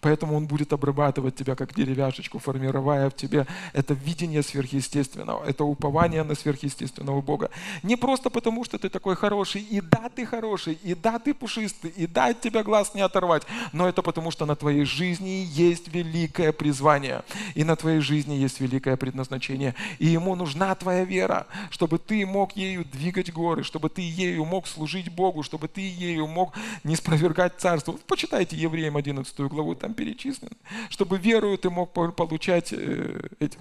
Поэтому 0.00 0.36
Он 0.36 0.46
будет 0.46 0.72
обрабатывать 0.72 1.36
тебя 1.36 1.54
как 1.54 1.74
деревяшечку, 1.74 2.38
формируя 2.38 3.10
в 3.10 3.14
тебе 3.14 3.46
это 3.72 3.94
видение 3.94 4.42
сверхъестественного, 4.42 5.44
это 5.44 5.64
упование 5.64 6.22
на 6.22 6.34
сверхъестественного 6.34 7.20
Бога. 7.20 7.50
Не 7.82 7.96
просто 7.96 8.30
потому, 8.30 8.64
что 8.64 8.78
ты 8.78 8.88
такой 8.88 9.16
хороший, 9.16 9.62
и 9.62 9.80
да, 9.80 10.08
ты 10.14 10.26
хороший, 10.26 10.78
и 10.82 10.94
да, 10.94 11.18
ты 11.18 11.34
пушистый, 11.34 11.90
и 11.90 12.06
да, 12.06 12.26
от 12.26 12.40
тебя 12.40 12.62
глаз 12.62 12.94
не 12.94 13.00
оторвать, 13.00 13.44
но 13.72 13.88
это 13.88 14.02
потому, 14.02 14.30
что 14.30 14.46
на 14.46 14.56
твоей 14.56 14.84
жизни 14.84 15.46
есть 15.48 15.88
великое 15.88 16.52
призвание, 16.52 17.22
и 17.54 17.64
на 17.64 17.76
твоей 17.76 18.00
жизни 18.00 18.34
есть 18.34 18.60
великое 18.60 18.96
предназначение, 18.96 19.74
и 19.98 20.06
Ему 20.06 20.34
нужна 20.34 20.74
твоя 20.74 21.04
вера, 21.04 21.46
чтобы 21.70 21.98
ты 21.98 22.24
мог 22.26 22.56
ею 22.56 22.84
двигать 22.84 23.32
горы, 23.32 23.62
чтобы 23.62 23.88
ты 23.88 24.02
ею 24.02 24.44
мог 24.44 24.66
служить 24.66 25.10
Богу, 25.10 25.42
чтобы 25.42 25.68
ты 25.68 25.80
ею 25.80 26.26
мог 26.26 26.54
не 26.84 26.96
спровергать 26.96 27.54
царство. 27.58 27.94
Почитайте 28.06 28.56
Евреям 28.56 28.96
11 28.96 29.38
главу, 29.40 29.74
там 29.88 29.94
перечислены, 29.94 30.56
чтобы 30.90 31.18
верою 31.18 31.56
ты 31.56 31.70
мог 31.70 31.92
получать 31.92 32.72
э, 32.72 33.20
этих 33.40 33.60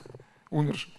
умерших. 0.49 0.91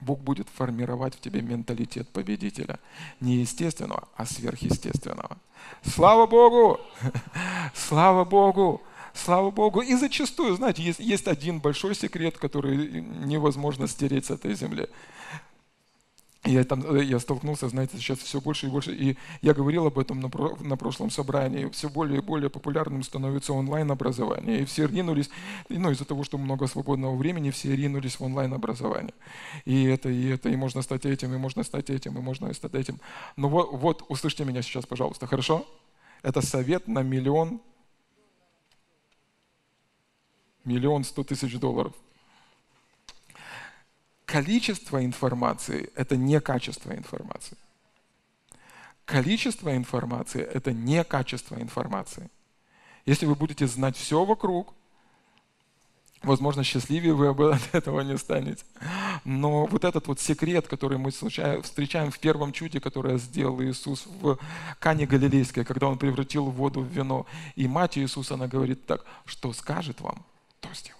Бог 0.00 0.20
будет 0.20 0.48
формировать 0.48 1.14
в 1.14 1.20
тебе 1.20 1.42
менталитет 1.42 2.08
победителя. 2.08 2.78
Не 3.20 3.36
естественного, 3.40 4.08
а 4.16 4.24
сверхъестественного. 4.24 5.36
Слава 5.82 6.26
Богу! 6.26 6.80
Слава 7.74 8.24
Богу! 8.24 8.80
Слава 9.12 9.50
Богу! 9.50 9.82
И 9.82 9.94
зачастую, 9.96 10.56
знаете, 10.56 10.82
есть, 10.82 11.00
есть 11.00 11.28
один 11.28 11.60
большой 11.60 11.94
секрет, 11.94 12.38
который 12.38 13.02
невозможно 13.02 13.88
стереть 13.88 14.26
с 14.26 14.30
этой 14.30 14.54
земли 14.54 14.88
я, 16.44 16.64
там, 16.64 16.82
э, 16.96 17.04
я 17.04 17.18
столкнулся, 17.18 17.68
знаете, 17.68 17.98
сейчас 17.98 18.18
все 18.18 18.40
больше 18.40 18.66
и 18.66 18.70
больше, 18.70 18.94
и 18.94 19.18
я 19.42 19.52
говорил 19.52 19.86
об 19.86 19.98
этом 19.98 20.20
на, 20.20 20.30
на 20.60 20.76
прошлом 20.76 21.10
собрании, 21.10 21.68
все 21.68 21.90
более 21.90 22.18
и 22.18 22.22
более 22.22 22.48
популярным 22.48 23.02
становится 23.02 23.52
онлайн-образование, 23.52 24.62
и 24.62 24.64
все 24.64 24.86
ринулись, 24.86 25.28
ну, 25.68 25.90
из-за 25.90 26.06
того, 26.06 26.24
что 26.24 26.38
много 26.38 26.66
свободного 26.66 27.14
времени, 27.14 27.50
все 27.50 27.76
ринулись 27.76 28.18
в 28.18 28.22
онлайн-образование. 28.22 29.12
И 29.66 29.84
это, 29.84 30.08
и 30.08 30.28
это, 30.28 30.48
и 30.48 30.56
можно 30.56 30.80
стать 30.80 31.04
этим, 31.04 31.34
и 31.34 31.36
можно 31.36 31.62
стать 31.62 31.90
этим, 31.90 32.16
и 32.16 32.22
можно 32.22 32.52
стать 32.54 32.74
этим. 32.74 33.00
Но 33.36 33.50
вот, 33.50 33.72
вот 33.72 34.04
услышьте 34.08 34.44
меня 34.46 34.62
сейчас, 34.62 34.86
пожалуйста, 34.86 35.26
хорошо? 35.26 35.66
Это 36.22 36.40
совет 36.40 36.88
на 36.88 37.02
миллион, 37.02 37.60
миллион 40.64 41.04
сто 41.04 41.22
тысяч 41.22 41.58
долларов– 41.58 41.92
количество 44.30 45.04
информации– 45.04 45.90
это 45.96 46.16
не 46.16 46.40
качество 46.40 46.92
информации. 46.92 47.56
Количество 49.04 49.76
информации– 49.76 50.40
это 50.54 50.72
не 50.72 51.02
качество 51.02 51.60
информации. 51.60 52.30
Если 53.06 53.26
вы 53.26 53.34
будете 53.34 53.66
знать 53.66 53.96
все 53.96 54.24
вокруг, 54.24 54.72
возможно, 56.22 56.62
счастливее 56.62 57.12
вы 57.14 57.52
от 57.54 57.74
этого 57.74 58.02
не 58.02 58.16
станете. 58.18 58.64
Но 59.24 59.66
вот 59.66 59.84
этот 59.84 60.06
вот 60.06 60.20
секрет, 60.20 60.68
который 60.68 60.98
мы 60.98 61.10
встречаем 61.10 62.12
в 62.12 62.18
первом 62.20 62.52
чуде, 62.52 62.78
которое 62.78 63.18
сделал 63.18 63.60
Иисус 63.62 64.06
в 64.06 64.38
Кане 64.78 65.06
Галилейской, 65.06 65.64
когда 65.64 65.88
Он 65.88 65.98
превратил 65.98 66.44
воду 66.44 66.82
в 66.82 66.86
вино, 66.86 67.26
и 67.56 67.66
мать 67.66 67.98
Иисуса, 67.98 68.34
она 68.34 68.46
говорит 68.46 68.86
так, 68.86 69.04
что 69.24 69.52
скажет 69.52 70.00
вам, 70.00 70.24
то 70.60 70.68
сделает. 70.72 70.99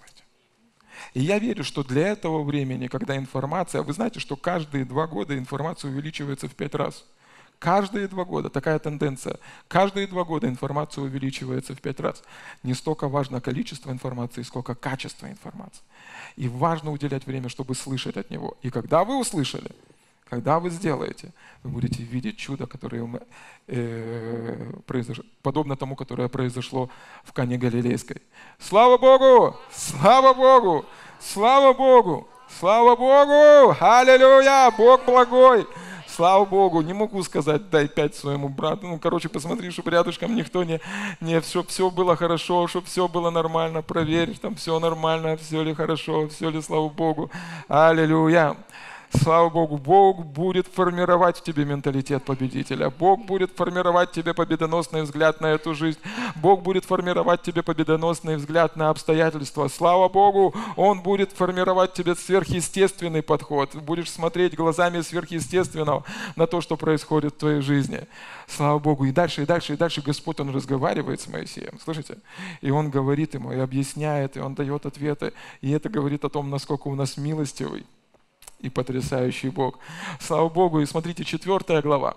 И 1.13 1.21
я 1.21 1.39
верю, 1.39 1.63
что 1.63 1.83
для 1.83 2.07
этого 2.07 2.43
времени, 2.43 2.87
когда 2.87 3.17
информация, 3.17 3.81
вы 3.83 3.93
знаете, 3.93 4.19
что 4.19 4.35
каждые 4.35 4.85
два 4.85 5.07
года 5.07 5.37
информация 5.37 5.91
увеличивается 5.91 6.47
в 6.47 6.55
пять 6.55 6.75
раз. 6.75 7.05
Каждые 7.59 8.07
два 8.07 8.25
года 8.25 8.49
такая 8.49 8.79
тенденция. 8.79 9.37
Каждые 9.67 10.07
два 10.07 10.23
года 10.23 10.47
информация 10.47 11.03
увеличивается 11.03 11.75
в 11.75 11.81
пять 11.81 11.99
раз. 11.99 12.23
Не 12.63 12.73
столько 12.73 13.07
важно 13.07 13.39
количество 13.39 13.91
информации, 13.91 14.41
сколько 14.41 14.73
качество 14.73 15.27
информации. 15.27 15.83
И 16.37 16.47
важно 16.47 16.91
уделять 16.91 17.27
время, 17.27 17.49
чтобы 17.49 17.75
слышать 17.75 18.17
от 18.17 18.31
него. 18.31 18.57
И 18.63 18.71
когда 18.71 19.03
вы 19.03 19.19
услышали, 19.19 19.69
Когда 20.31 20.59
вы 20.59 20.69
сделаете, 20.69 21.33
вы 21.61 21.71
будете 21.71 22.03
видеть 22.03 22.37
чудо, 22.37 22.65
которое 22.65 23.05
э, 23.67 24.71
произошло, 24.87 25.25
подобно 25.41 25.75
тому, 25.75 25.95
которое 25.97 26.29
произошло 26.29 26.89
в 27.25 27.33
Кане 27.33 27.57
Галилейской. 27.57 28.21
Слава 28.57 28.97
Богу! 28.97 29.57
Слава 29.73 30.33
Богу! 30.33 30.85
Слава 31.23 31.73
Богу! 31.73 32.27
Слава 32.59 32.95
Богу! 32.95 33.75
Аллилуйя! 33.79 34.71
Бог 34.75 35.05
благой! 35.05 35.67
Слава 36.07 36.45
Богу, 36.45 36.81
не 36.81 36.93
могу 36.93 37.21
сказать, 37.23 37.69
дай 37.69 37.87
пять 37.87 38.15
своему 38.15 38.49
брату. 38.49 38.87
Ну, 38.87 38.99
короче, 38.99 39.29
посмотри, 39.29 39.69
чтобы 39.69 39.91
рядышком 39.91 40.35
никто 40.35 40.63
не, 40.63 40.81
не 41.21 41.39
чтобы 41.41 41.69
все 41.69 41.89
было 41.89 42.17
хорошо, 42.17 42.67
чтобы 42.67 42.87
все 42.87 43.07
было 43.07 43.29
нормально. 43.29 43.81
Проверь, 43.81 44.37
там 44.37 44.55
все 44.55 44.79
нормально, 44.79 45.37
все 45.37 45.61
ли 45.61 45.73
хорошо, 45.73 46.27
все 46.27 46.49
ли, 46.49 46.61
слава 46.61 46.89
Богу. 46.89 47.29
Аллилуйя. 47.67 48.57
Слава 49.13 49.49
Богу, 49.49 49.77
Бог 49.77 50.25
будет 50.25 50.67
формировать 50.67 51.37
в 51.37 51.43
тебе 51.43 51.65
менталитет 51.65 52.23
победителя. 52.23 52.89
Бог 52.89 53.25
будет 53.25 53.51
формировать 53.51 54.09
в 54.09 54.13
тебе 54.13 54.33
победоносный 54.33 55.01
взгляд 55.01 55.41
на 55.41 55.47
эту 55.47 55.75
жизнь. 55.75 55.99
Бог 56.35 56.61
будет 56.61 56.85
формировать 56.85 57.41
в 57.41 57.43
тебе 57.43 57.61
победоносный 57.61 58.37
взгляд 58.37 58.77
на 58.77 58.89
обстоятельства. 58.89 59.67
Слава 59.67 60.07
Богу, 60.07 60.55
Он 60.77 61.01
будет 61.01 61.33
формировать 61.33 61.91
в 61.91 61.93
тебе 61.93 62.15
сверхъестественный 62.15 63.21
подход. 63.21 63.75
Будешь 63.75 64.09
смотреть 64.09 64.55
глазами 64.55 65.01
сверхъестественного 65.01 66.05
на 66.37 66.47
то, 66.47 66.61
что 66.61 66.77
происходит 66.77 67.33
в 67.33 67.37
твоей 67.37 67.61
жизни. 67.61 68.07
Слава 68.47 68.79
Богу. 68.79 69.05
И 69.05 69.11
дальше, 69.11 69.43
и 69.43 69.45
дальше, 69.45 69.73
и 69.73 69.77
дальше 69.77 70.01
Господь, 70.01 70.39
Он 70.39 70.55
разговаривает 70.55 71.19
с 71.19 71.27
Моисеем. 71.27 71.77
Слышите? 71.83 72.17
И 72.61 72.71
Он 72.71 72.89
говорит 72.89 73.33
ему, 73.33 73.51
и 73.51 73.57
объясняет, 73.57 74.37
и 74.37 74.39
Он 74.39 74.55
дает 74.55 74.85
ответы. 74.85 75.33
И 75.59 75.71
это 75.71 75.89
говорит 75.89 76.23
о 76.23 76.29
том, 76.29 76.49
насколько 76.49 76.87
у 76.87 76.95
нас 76.95 77.17
милостивый 77.17 77.85
и 78.61 78.69
потрясающий 78.69 79.49
Бог. 79.49 79.79
Слава 80.19 80.49
Богу. 80.49 80.81
И 80.81 80.85
смотрите, 80.85 81.23
четвертая 81.23 81.81
глава. 81.81 82.15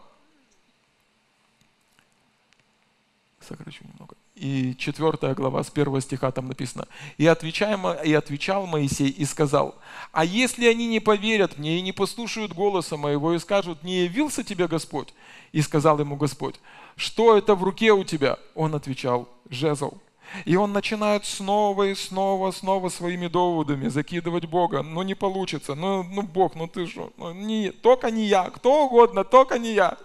Сокращу 3.40 3.84
немного. 3.84 4.16
И 4.34 4.74
четвертая 4.76 5.34
глава 5.34 5.62
с 5.62 5.70
первого 5.70 6.00
стиха 6.00 6.32
там 6.32 6.48
написано. 6.48 6.88
И, 7.18 7.26
отвечаем, 7.26 7.86
и 8.04 8.12
отвечал 8.12 8.66
Моисей 8.66 9.08
и 9.08 9.24
сказал, 9.24 9.76
а 10.10 10.24
если 10.24 10.66
они 10.66 10.88
не 10.88 10.98
поверят 10.98 11.56
мне 11.56 11.78
и 11.78 11.82
не 11.82 11.92
послушают 11.92 12.52
голоса 12.52 12.96
моего 12.96 13.34
и 13.34 13.38
скажут, 13.38 13.84
не 13.84 14.04
явился 14.04 14.42
тебе 14.42 14.66
Господь? 14.66 15.14
И 15.52 15.62
сказал 15.62 16.00
ему 16.00 16.16
Господь, 16.16 16.56
что 16.96 17.38
это 17.38 17.54
в 17.54 17.62
руке 17.62 17.92
у 17.92 18.02
тебя? 18.02 18.38
Он 18.56 18.74
отвечал, 18.74 19.28
жезл. 19.50 19.98
И 20.44 20.56
он 20.56 20.72
начинает 20.72 21.24
снова 21.24 21.84
и 21.88 21.94
снова, 21.94 22.50
снова 22.50 22.88
своими 22.88 23.28
доводами 23.28 23.88
закидывать 23.88 24.46
Бога. 24.46 24.82
Ну 24.82 25.02
не 25.02 25.14
получится, 25.14 25.74
ну, 25.74 26.02
ну 26.02 26.22
Бог, 26.22 26.54
ну 26.54 26.66
ты 26.66 26.86
что, 26.86 27.12
ну, 27.16 27.32
не, 27.32 27.70
только 27.70 28.10
не 28.10 28.24
я, 28.26 28.50
кто 28.50 28.86
угодно, 28.86 29.24
только 29.24 29.58
не 29.58 29.74
я. 29.74 29.96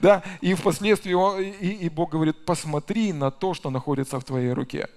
Да? 0.00 0.22
И 0.40 0.54
впоследствии 0.54 1.12
он, 1.12 1.40
и, 1.40 1.68
и 1.68 1.88
Бог 1.88 2.10
говорит, 2.10 2.44
посмотри 2.44 3.12
на 3.12 3.30
то, 3.30 3.54
что 3.54 3.70
находится 3.70 4.18
в 4.18 4.24
твоей 4.24 4.52
руке. 4.52 4.88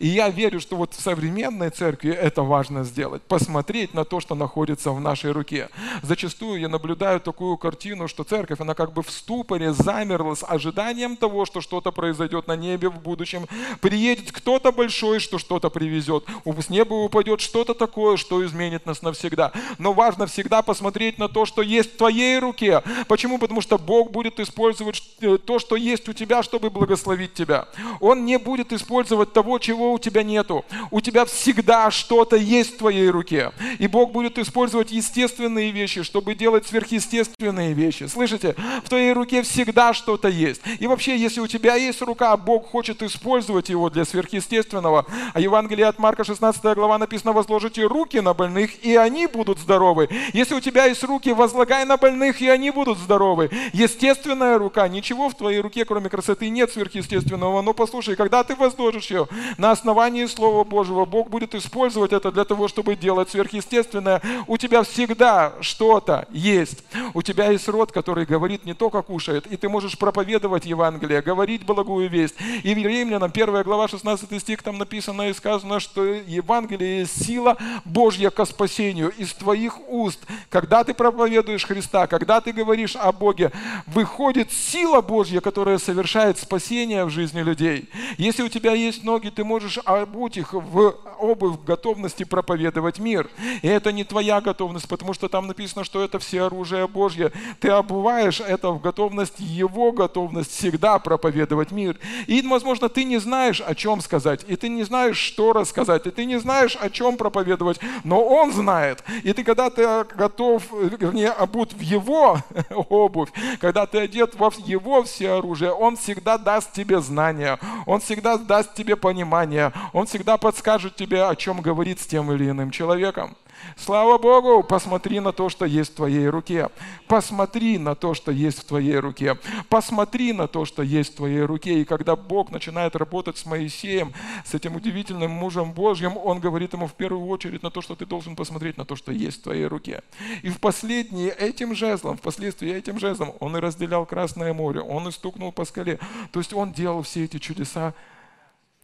И 0.00 0.08
я 0.08 0.30
верю, 0.30 0.60
что 0.60 0.76
вот 0.76 0.94
в 0.94 1.00
современной 1.00 1.68
церкви 1.68 2.10
это 2.10 2.42
важно 2.42 2.84
сделать, 2.84 3.20
посмотреть 3.20 3.92
на 3.92 4.06
то, 4.06 4.18
что 4.18 4.34
находится 4.34 4.92
в 4.92 5.00
нашей 5.00 5.32
руке. 5.32 5.68
Зачастую 6.02 6.58
я 6.58 6.70
наблюдаю 6.70 7.20
такую 7.20 7.58
картину, 7.58 8.08
что 8.08 8.24
церковь, 8.24 8.60
она 8.60 8.72
как 8.72 8.94
бы 8.94 9.02
в 9.02 9.10
ступоре 9.10 9.74
замерла 9.74 10.34
с 10.34 10.42
ожиданием 10.42 11.18
того, 11.18 11.44
что 11.44 11.60
что-то 11.60 11.92
произойдет 11.92 12.46
на 12.46 12.56
небе 12.56 12.88
в 12.88 12.98
будущем. 12.98 13.46
Приедет 13.82 14.32
кто-то 14.32 14.72
большой, 14.72 15.20
что 15.20 15.36
что-то 15.36 15.68
привезет. 15.68 16.24
С 16.46 16.70
неба 16.70 16.94
упадет 16.94 17.42
что-то 17.42 17.74
такое, 17.74 18.16
что 18.16 18.42
изменит 18.46 18.86
нас 18.86 19.02
навсегда. 19.02 19.52
Но 19.76 19.92
важно 19.92 20.26
всегда 20.26 20.62
посмотреть 20.62 21.18
на 21.18 21.28
то, 21.28 21.44
что 21.44 21.60
есть 21.60 21.92
в 21.92 21.96
твоей 21.98 22.38
руке. 22.38 22.82
Почему? 23.06 23.38
Потому 23.38 23.60
что 23.60 23.76
Бог 23.76 24.12
будет 24.12 24.40
использовать 24.40 25.02
э, 25.20 25.36
то, 25.36 25.58
что 25.58 25.76
есть 25.76 26.08
у 26.08 26.14
тебя, 26.14 26.42
чтобы 26.42 26.70
благословить 26.70 27.34
тебя. 27.34 27.68
Он 28.00 28.24
не 28.24 28.38
будет 28.38 28.72
использовать 28.72 29.34
того, 29.34 29.58
чего 29.58 29.89
у 29.92 29.98
тебя 29.98 30.22
нету. 30.22 30.64
У 30.90 31.00
тебя 31.00 31.24
всегда 31.24 31.90
что-то 31.90 32.36
есть 32.36 32.74
в 32.74 32.78
твоей 32.78 33.10
руке. 33.10 33.52
И 33.78 33.86
Бог 33.86 34.12
будет 34.12 34.38
использовать 34.38 34.90
естественные 34.92 35.70
вещи, 35.70 36.02
чтобы 36.02 36.34
делать 36.34 36.66
сверхъестественные 36.66 37.72
вещи. 37.72 38.04
Слышите? 38.04 38.54
В 38.84 38.88
твоей 38.88 39.12
руке 39.12 39.42
всегда 39.42 39.92
что-то 39.92 40.28
есть. 40.28 40.62
И 40.78 40.86
вообще, 40.86 41.16
если 41.16 41.40
у 41.40 41.46
тебя 41.46 41.74
есть 41.74 42.02
рука, 42.02 42.36
Бог 42.36 42.68
хочет 42.70 43.02
использовать 43.02 43.68
его 43.68 43.90
для 43.90 44.04
сверхъестественного. 44.04 45.06
А 45.32 45.40
Евангелие 45.40 45.86
от 45.86 45.98
Марка 45.98 46.24
16 46.24 46.62
глава 46.74 46.98
написано, 46.98 47.32
возложите 47.32 47.84
руки 47.84 48.20
на 48.20 48.34
больных, 48.34 48.84
и 48.84 48.96
они 48.96 49.26
будут 49.26 49.58
здоровы. 49.58 50.08
Если 50.32 50.54
у 50.54 50.60
тебя 50.60 50.86
есть 50.86 51.02
руки, 51.04 51.32
возлагай 51.32 51.84
на 51.84 51.96
больных, 51.96 52.40
и 52.40 52.48
они 52.48 52.70
будут 52.70 52.98
здоровы. 52.98 53.50
Естественная 53.72 54.58
рука, 54.58 54.88
ничего 54.88 55.28
в 55.28 55.34
твоей 55.34 55.60
руке, 55.60 55.84
кроме 55.84 56.08
красоты, 56.08 56.48
нет 56.48 56.72
сверхъестественного. 56.72 57.62
Но 57.62 57.72
послушай, 57.72 58.16
когда 58.16 58.44
ты 58.44 58.54
возложишь 58.54 59.10
ее 59.10 59.28
на 59.58 59.72
основании 59.80 60.26
Слова 60.26 60.62
Божьего. 60.64 61.04
Бог 61.04 61.30
будет 61.30 61.54
использовать 61.54 62.12
это 62.12 62.30
для 62.30 62.44
того, 62.44 62.68
чтобы 62.68 62.96
делать 62.96 63.30
сверхъестественное. 63.30 64.20
У 64.46 64.56
тебя 64.58 64.82
всегда 64.82 65.54
что-то 65.60 66.26
есть. 66.30 66.84
У 67.14 67.22
тебя 67.22 67.50
есть 67.50 67.68
род, 67.68 67.92
который 67.92 68.26
говорит 68.26 68.64
не 68.64 68.74
только 68.74 69.02
кушает, 69.02 69.46
и 69.46 69.56
ты 69.56 69.68
можешь 69.68 69.98
проповедовать 69.98 70.66
Евангелие, 70.66 71.22
говорить 71.22 71.64
благую 71.64 72.10
весть. 72.10 72.34
И 72.62 72.74
в 72.74 72.78
Римлянам 72.78 73.30
1 73.34 73.62
глава 73.62 73.88
16 73.88 74.40
стих 74.40 74.62
там 74.62 74.78
написано 74.78 75.30
и 75.30 75.32
сказано, 75.32 75.80
что 75.80 76.04
Евангелие 76.04 77.00
есть 77.00 77.24
сила 77.24 77.56
Божья 77.84 78.30
ко 78.30 78.44
спасению 78.44 79.10
из 79.16 79.32
твоих 79.32 79.78
уст. 79.88 80.20
Когда 80.50 80.84
ты 80.84 80.92
проповедуешь 80.92 81.64
Христа, 81.64 82.06
когда 82.06 82.40
ты 82.40 82.52
говоришь 82.52 82.96
о 82.96 83.12
Боге, 83.12 83.50
выходит 83.86 84.52
сила 84.52 85.00
Божья, 85.00 85.40
которая 85.40 85.78
совершает 85.78 86.38
спасение 86.38 87.04
в 87.04 87.10
жизни 87.10 87.40
людей. 87.40 87.88
Если 88.18 88.42
у 88.42 88.48
тебя 88.48 88.72
есть 88.72 89.04
ноги, 89.04 89.30
ты 89.30 89.44
можешь 89.44 89.69
можешь 89.70 89.82
обуть 89.84 90.36
их 90.36 90.52
в 90.52 90.94
обувь 91.18 91.58
готовности 91.64 92.24
проповедовать 92.24 92.98
мир. 92.98 93.28
И 93.62 93.68
это 93.68 93.92
не 93.92 94.04
твоя 94.04 94.40
готовность, 94.40 94.88
потому 94.88 95.14
что 95.14 95.28
там 95.28 95.46
написано, 95.46 95.84
что 95.84 96.02
это 96.02 96.18
все 96.18 96.42
оружие 96.42 96.88
Божье. 96.88 97.30
Ты 97.60 97.68
обуваешь 97.68 98.40
это 98.40 98.70
в 98.70 98.80
готовность, 98.80 99.38
его 99.38 99.92
готовность 99.92 100.50
всегда 100.50 100.98
проповедовать 100.98 101.70
мир. 101.70 101.98
И, 102.26 102.42
возможно, 102.42 102.88
ты 102.88 103.04
не 103.04 103.18
знаешь, 103.18 103.60
о 103.60 103.74
чем 103.74 104.00
сказать, 104.00 104.44
и 104.48 104.56
ты 104.56 104.68
не 104.68 104.82
знаешь, 104.82 105.18
что 105.18 105.52
рассказать, 105.52 106.06
и 106.06 106.10
ты 106.10 106.24
не 106.24 106.40
знаешь, 106.40 106.76
о 106.80 106.90
чем 106.90 107.16
проповедовать, 107.16 107.78
но 108.02 108.24
он 108.24 108.52
знает. 108.52 109.04
И 109.22 109.32
ты, 109.32 109.44
когда 109.44 109.70
ты 109.70 110.04
готов, 110.16 110.64
вернее, 110.72 111.30
обут 111.30 111.74
в 111.74 111.80
его 111.80 112.38
обувь, 112.88 113.30
когда 113.60 113.86
ты 113.86 113.98
одет 113.98 114.34
во 114.34 114.50
его 114.66 115.02
все 115.02 115.32
оружие, 115.32 115.72
он 115.72 115.96
всегда 115.96 116.38
даст 116.38 116.72
тебе 116.72 117.00
знания, 117.00 117.58
он 117.86 118.00
всегда 118.00 118.36
даст 118.36 118.74
тебе 118.74 118.96
понимание, 118.96 119.59
знания. 119.60 119.72
Он 119.92 120.06
всегда 120.06 120.36
подскажет 120.36 120.96
тебе, 120.96 121.24
о 121.24 121.36
чем 121.36 121.60
говорит 121.60 122.00
с 122.00 122.06
тем 122.06 122.32
или 122.32 122.50
иным 122.50 122.70
человеком. 122.70 123.36
Слава 123.76 124.16
Богу, 124.16 124.62
посмотри 124.62 125.20
на 125.20 125.32
то, 125.32 125.50
что 125.50 125.66
есть 125.66 125.92
в 125.92 125.96
твоей 125.96 126.28
руке. 126.28 126.70
Посмотри 127.06 127.76
на 127.76 127.94
то, 127.94 128.14
что 128.14 128.32
есть 128.32 128.60
в 128.60 128.64
твоей 128.64 128.96
руке. 128.96 129.36
Посмотри 129.68 130.32
на 130.32 130.46
то, 130.46 130.64
что 130.64 130.82
есть 130.82 131.12
в 131.12 131.16
твоей 131.16 131.42
руке. 131.42 131.80
И 131.80 131.84
когда 131.84 132.16
Бог 132.16 132.50
начинает 132.50 132.96
работать 132.96 133.36
с 133.36 133.44
Моисеем, 133.44 134.14
с 134.46 134.54
этим 134.54 134.76
удивительным 134.76 135.30
мужем 135.30 135.72
Божьим, 135.72 136.16
Он 136.16 136.40
говорит 136.40 136.72
ему 136.72 136.86
в 136.86 136.94
первую 136.94 137.26
очередь 137.26 137.62
на 137.62 137.70
то, 137.70 137.82
что 137.82 137.94
ты 137.94 138.06
должен 138.06 138.34
посмотреть 138.34 138.78
на 138.78 138.86
то, 138.86 138.96
что 138.96 139.12
есть 139.12 139.40
в 139.40 139.42
твоей 139.42 139.66
руке. 139.66 140.02
И 140.42 140.48
в 140.48 140.58
последние 140.58 141.30
этим 141.30 141.74
жезлом, 141.74 142.16
впоследствии 142.16 142.72
этим 142.72 142.98
жезлом, 142.98 143.34
Он 143.40 143.54
и 143.58 143.60
разделял 143.60 144.06
Красное 144.06 144.54
море, 144.54 144.80
Он 144.80 145.06
и 145.08 145.12
стукнул 145.12 145.52
по 145.52 145.66
скале. 145.66 145.98
То 146.32 146.40
есть 146.40 146.54
Он 146.54 146.72
делал 146.72 147.02
все 147.02 147.24
эти 147.24 147.38
чудеса 147.38 147.92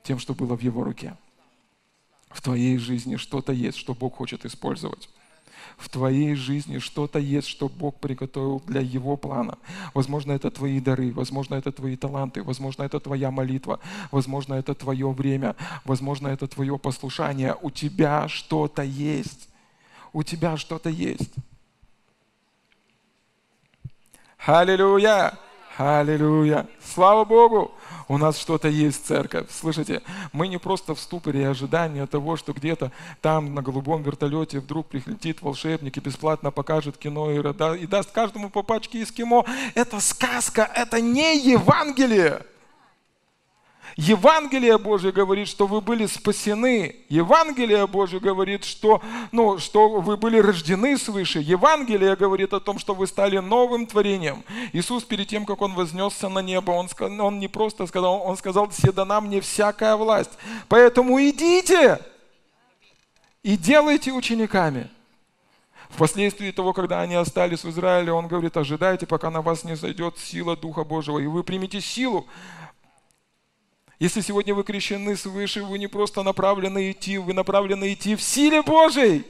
тем, 0.06 0.18
что 0.18 0.34
было 0.34 0.56
в 0.56 0.62
его 0.62 0.84
руке. 0.84 1.16
В 2.30 2.40
твоей 2.40 2.78
жизни 2.78 3.16
что-то 3.16 3.52
есть, 3.52 3.78
что 3.78 3.94
Бог 3.94 4.16
хочет 4.16 4.44
использовать. 4.44 5.08
В 5.76 5.88
твоей 5.88 6.34
жизни 6.34 6.78
что-то 6.78 7.18
есть, 7.18 7.48
что 7.48 7.68
Бог 7.68 7.96
приготовил 7.96 8.62
для 8.66 8.80
Его 8.80 9.16
плана. 9.16 9.58
Возможно, 9.94 10.32
это 10.32 10.50
твои 10.50 10.80
дары, 10.80 11.12
возможно, 11.12 11.54
это 11.56 11.72
твои 11.72 11.96
таланты, 11.96 12.42
возможно, 12.42 12.84
это 12.84 13.00
твоя 13.00 13.30
молитва, 13.30 13.80
возможно, 14.10 14.54
это 14.54 14.74
твое 14.74 15.10
время, 15.10 15.56
возможно, 15.84 16.28
это 16.28 16.46
твое 16.46 16.78
послушание. 16.78 17.56
У 17.60 17.70
тебя 17.70 18.28
что-то 18.28 18.82
есть. 18.82 19.48
У 20.12 20.22
тебя 20.22 20.56
что-то 20.56 20.88
есть. 20.88 21.34
Аллилуйя! 24.46 25.38
Аллилуйя! 25.76 26.68
Слава 26.80 27.24
Богу! 27.24 27.72
У 28.08 28.18
нас 28.18 28.38
что-то 28.38 28.68
есть 28.68 29.04
церковь. 29.06 29.46
Слышите, 29.50 30.02
мы 30.32 30.46
не 30.46 30.58
просто 30.58 30.94
в 30.94 31.00
ступоре 31.00 31.42
и 31.42 31.44
ожидании 31.44 32.04
того, 32.06 32.36
что 32.36 32.52
где-то 32.52 32.92
там 33.20 33.54
на 33.54 33.62
голубом 33.62 34.02
вертолете 34.02 34.60
вдруг 34.60 34.86
прилетит 34.86 35.42
волшебник 35.42 35.96
и 35.96 36.00
бесплатно 36.00 36.50
покажет 36.50 36.96
кино 36.96 37.30
и, 37.32 37.38
и 37.80 37.86
даст 37.86 38.12
каждому 38.12 38.48
по 38.50 38.62
пачке 38.62 39.02
эскимо. 39.02 39.44
Это 39.74 40.00
сказка, 40.00 40.70
это 40.74 41.00
не 41.00 41.36
Евангелие. 41.38 42.46
Евангелие 43.96 44.76
Божье 44.76 45.10
говорит, 45.10 45.48
что 45.48 45.66
вы 45.66 45.80
были 45.80 46.04
спасены. 46.04 46.96
Евангелие 47.08 47.86
Божье 47.86 48.20
говорит, 48.20 48.64
что, 48.64 49.00
ну, 49.32 49.58
что 49.58 49.88
вы 49.88 50.18
были 50.18 50.38
рождены 50.38 50.98
свыше. 50.98 51.38
Евангелие 51.38 52.14
говорит 52.14 52.52
о 52.52 52.60
том, 52.60 52.78
что 52.78 52.94
вы 52.94 53.06
стали 53.06 53.38
новым 53.38 53.86
творением. 53.86 54.44
Иисус 54.74 55.04
перед 55.04 55.28
тем, 55.28 55.46
как 55.46 55.62
Он 55.62 55.72
вознесся 55.72 56.28
на 56.28 56.40
небо, 56.40 56.72
Он, 56.72 56.88
он 57.20 57.38
не 57.38 57.48
просто 57.48 57.86
сказал, 57.86 58.20
Он 58.20 58.36
сказал, 58.36 58.68
«Все 58.68 58.92
дана 58.92 59.22
мне 59.22 59.40
всякая 59.40 59.96
власть». 59.96 60.32
Поэтому 60.68 61.18
идите 61.18 61.98
и 63.42 63.56
делайте 63.56 64.12
учениками. 64.12 64.90
Впоследствии 65.88 66.50
того, 66.50 66.74
когда 66.74 67.00
они 67.00 67.14
остались 67.14 67.64
в 67.64 67.70
Израиле, 67.70 68.12
он 68.12 68.26
говорит, 68.26 68.56
ожидайте, 68.56 69.06
пока 69.06 69.30
на 69.30 69.40
вас 69.40 69.64
не 69.64 69.76
зайдет 69.76 70.18
сила 70.18 70.54
Духа 70.54 70.84
Божьего, 70.84 71.18
и 71.18 71.26
вы 71.26 71.42
примете 71.42 71.80
силу, 71.80 72.26
если 73.98 74.20
сегодня 74.20 74.54
вы 74.54 74.62
крещены 74.62 75.16
свыше, 75.16 75.64
вы 75.64 75.78
не 75.78 75.86
просто 75.86 76.22
направлены 76.22 76.90
идти, 76.90 77.16
вы 77.16 77.32
направлены 77.32 77.94
идти 77.94 78.14
в 78.14 78.20
силе 78.20 78.60
Божьей. 78.62 79.24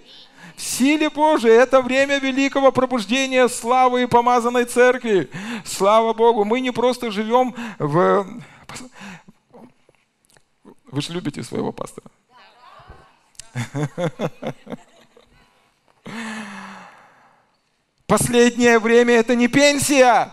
В 0.56 0.62
силе 0.62 1.08
Божией. 1.08 1.54
Это 1.54 1.80
время 1.80 2.18
великого 2.18 2.72
пробуждения 2.72 3.46
славы 3.48 4.02
и 4.02 4.06
помазанной 4.06 4.64
церкви. 4.64 5.30
Слава 5.64 6.14
Богу. 6.14 6.44
Мы 6.44 6.60
не 6.60 6.72
просто 6.72 7.12
живем 7.12 7.54
в... 7.78 8.26
Вы 10.90 11.00
же 11.00 11.12
любите 11.12 11.44
своего 11.44 11.72
пастора. 11.72 12.10
Последнее 18.06 18.78
время 18.78 19.14
это 19.14 19.34
не 19.34 19.48
пенсия 19.48 20.32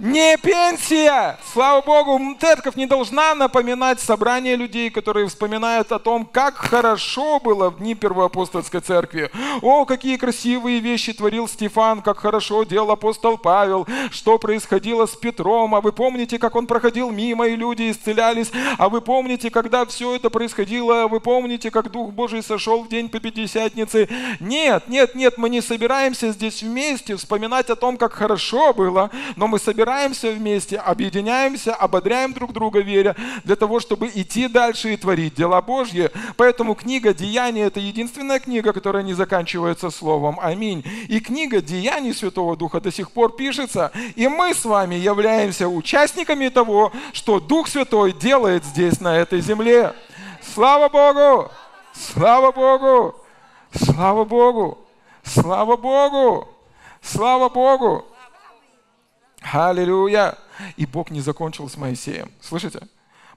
не 0.00 0.36
пенсия. 0.38 1.38
Слава 1.52 1.82
Богу, 1.82 2.18
церковь 2.40 2.74
не 2.74 2.86
должна 2.86 3.34
напоминать 3.34 4.00
собрание 4.00 4.56
людей, 4.56 4.88
которые 4.90 5.26
вспоминают 5.26 5.92
о 5.92 5.98
том, 5.98 6.24
как 6.24 6.56
хорошо 6.56 7.38
было 7.38 7.68
в 7.68 7.78
дни 7.78 7.94
первоапостольской 7.94 8.80
церкви. 8.80 9.30
О, 9.60 9.84
какие 9.84 10.16
красивые 10.16 10.80
вещи 10.80 11.12
творил 11.12 11.46
Стефан, 11.46 12.00
как 12.00 12.18
хорошо 12.18 12.64
делал 12.64 12.92
апостол 12.92 13.36
Павел, 13.36 13.86
что 14.10 14.38
происходило 14.38 15.04
с 15.04 15.14
Петром. 15.16 15.74
А 15.74 15.82
вы 15.82 15.92
помните, 15.92 16.38
как 16.38 16.56
он 16.56 16.66
проходил 16.66 17.10
мимо, 17.10 17.46
и 17.46 17.56
люди 17.56 17.90
исцелялись. 17.90 18.50
А 18.78 18.88
вы 18.88 19.02
помните, 19.02 19.50
когда 19.50 19.84
все 19.84 20.14
это 20.14 20.30
происходило, 20.30 21.02
а 21.02 21.08
вы 21.08 21.20
помните, 21.20 21.70
как 21.70 21.90
Дух 21.90 22.12
Божий 22.12 22.42
сошел 22.42 22.84
в 22.84 22.88
день 22.88 23.10
Пятидесятницы. 23.10 24.08
Нет, 24.40 24.84
нет, 24.88 25.14
нет, 25.14 25.36
мы 25.36 25.50
не 25.50 25.60
собираемся 25.60 26.32
здесь 26.32 26.62
вместе 26.62 27.16
вспоминать 27.16 27.68
о 27.68 27.76
том, 27.76 27.98
как 27.98 28.14
хорошо 28.14 28.72
было, 28.72 29.10
но 29.36 29.46
мы 29.46 29.58
собираемся 29.58 29.89
собираемся 29.90 30.30
вместе, 30.30 30.76
объединяемся, 30.76 31.74
ободряем 31.74 32.32
друг 32.32 32.52
друга 32.52 32.78
веря, 32.78 33.16
для 33.42 33.56
того, 33.56 33.80
чтобы 33.80 34.08
идти 34.14 34.46
дальше 34.46 34.94
и 34.94 34.96
творить 34.96 35.34
дела 35.34 35.60
Божьи. 35.60 36.10
Поэтому 36.36 36.76
книга 36.76 37.12
«Деяния»— 37.12 37.64
это 37.66 37.80
единственная 37.80 38.38
книга, 38.38 38.72
которая 38.72 39.02
не 39.02 39.14
заканчивается 39.14 39.90
словом 39.90 40.38
«Аминь». 40.40 40.84
И 41.08 41.18
книга 41.18 41.60
«Деяний 41.60 42.14
Святого 42.14 42.56
Духа» 42.56 42.80
до 42.80 42.92
сих 42.92 43.10
пор 43.10 43.34
пишется, 43.34 43.90
и 44.14 44.28
мы 44.28 44.54
с 44.54 44.64
вами 44.64 44.94
являемся 44.94 45.66
участниками 45.66 46.50
того, 46.50 46.92
что 47.12 47.40
Дух 47.40 47.66
Святой 47.66 48.12
делает 48.12 48.64
здесь, 48.64 49.00
на 49.00 49.16
этой 49.16 49.40
земле. 49.40 49.92
Слава 50.54 50.88
Богу! 50.88 51.50
Слава 51.92 52.52
Богу! 52.52 53.16
Слава 53.72 54.24
Богу! 54.24 54.78
Слава 55.24 55.76
Богу! 55.76 56.48
Слава 57.02 57.48
Богу! 57.48 58.04
Аллилуйя! 59.40 60.36
И 60.76 60.86
Бог 60.86 61.10
не 61.10 61.20
закончил 61.20 61.68
с 61.68 61.76
Моисеем. 61.76 62.30
Слышите? 62.40 62.80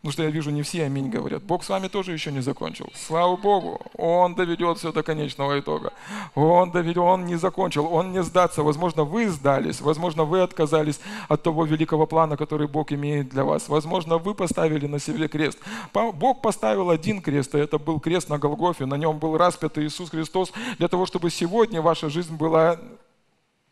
Потому 0.03 0.11
что 0.11 0.23
я 0.23 0.31
вижу, 0.31 0.51
не 0.51 0.63
все 0.63 0.83
аминь 0.83 1.09
говорят. 1.09 1.43
Бог 1.43 1.63
с 1.63 1.69
вами 1.69 1.87
тоже 1.87 2.11
еще 2.11 2.29
не 2.33 2.41
закончил. 2.41 2.91
Слава 2.93 3.37
Богу. 3.37 3.79
Он 3.95 4.35
доведет 4.35 4.77
все 4.77 4.91
до 4.91 5.01
конечного 5.01 5.57
итога. 5.57 5.93
Он 6.35 6.71
доведет, 6.71 6.97
Он 6.97 7.25
не 7.25 7.37
закончил, 7.37 7.85
Он 7.85 8.11
не 8.11 8.21
сдаться. 8.21 8.63
Возможно, 8.63 9.05
вы 9.05 9.29
сдались, 9.29 9.79
возможно, 9.79 10.25
вы 10.25 10.41
отказались 10.41 10.99
от 11.29 11.41
того 11.41 11.63
великого 11.63 12.05
плана, 12.05 12.35
который 12.35 12.67
Бог 12.67 12.91
имеет 12.91 13.29
для 13.29 13.45
вас. 13.45 13.69
Возможно, 13.69 14.17
вы 14.17 14.35
поставили 14.35 14.87
на 14.87 14.99
себе 14.99 15.29
крест. 15.29 15.57
Бог 15.93 16.41
поставил 16.41 16.89
один 16.89 17.21
крест, 17.21 17.55
и 17.55 17.59
это 17.59 17.79
был 17.79 18.01
крест 18.01 18.27
на 18.27 18.37
Голгофе. 18.37 18.85
На 18.85 18.95
нем 18.95 19.19
был 19.19 19.37
распят 19.37 19.77
Иисус 19.77 20.09
Христос 20.09 20.51
для 20.79 20.89
того, 20.89 21.05
чтобы 21.05 21.29
сегодня 21.29 21.81
ваша 21.81 22.09
жизнь 22.09 22.35
была 22.35 22.77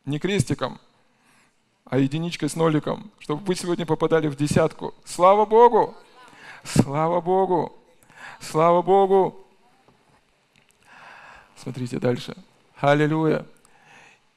не 0.06 0.18
крестиком, 0.18 0.80
а 1.86 1.98
единичкой 1.98 2.50
с 2.50 2.56
ноликом, 2.56 3.12
чтобы 3.20 3.44
вы 3.44 3.56
сегодня 3.56 3.86
попадали 3.86 4.28
в 4.28 4.36
десятку. 4.36 4.94
Слава 5.06 5.46
Богу! 5.46 5.96
Слава 6.64 7.22
Богу! 7.22 7.74
Слава 8.40 8.82
Богу! 8.82 9.46
Смотрите 11.56 12.00
дальше. 12.00 12.36
Аллилуйя. 12.80 13.46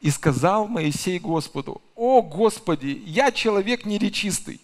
И 0.01 0.11
сказал 0.11 0.68
Моисей 0.68 1.18
Господу, 1.18 1.80
«О 1.95 2.20
Господи, 2.20 3.03
я 3.07 3.32
человек 3.32 3.86
неречистый, 3.86 4.61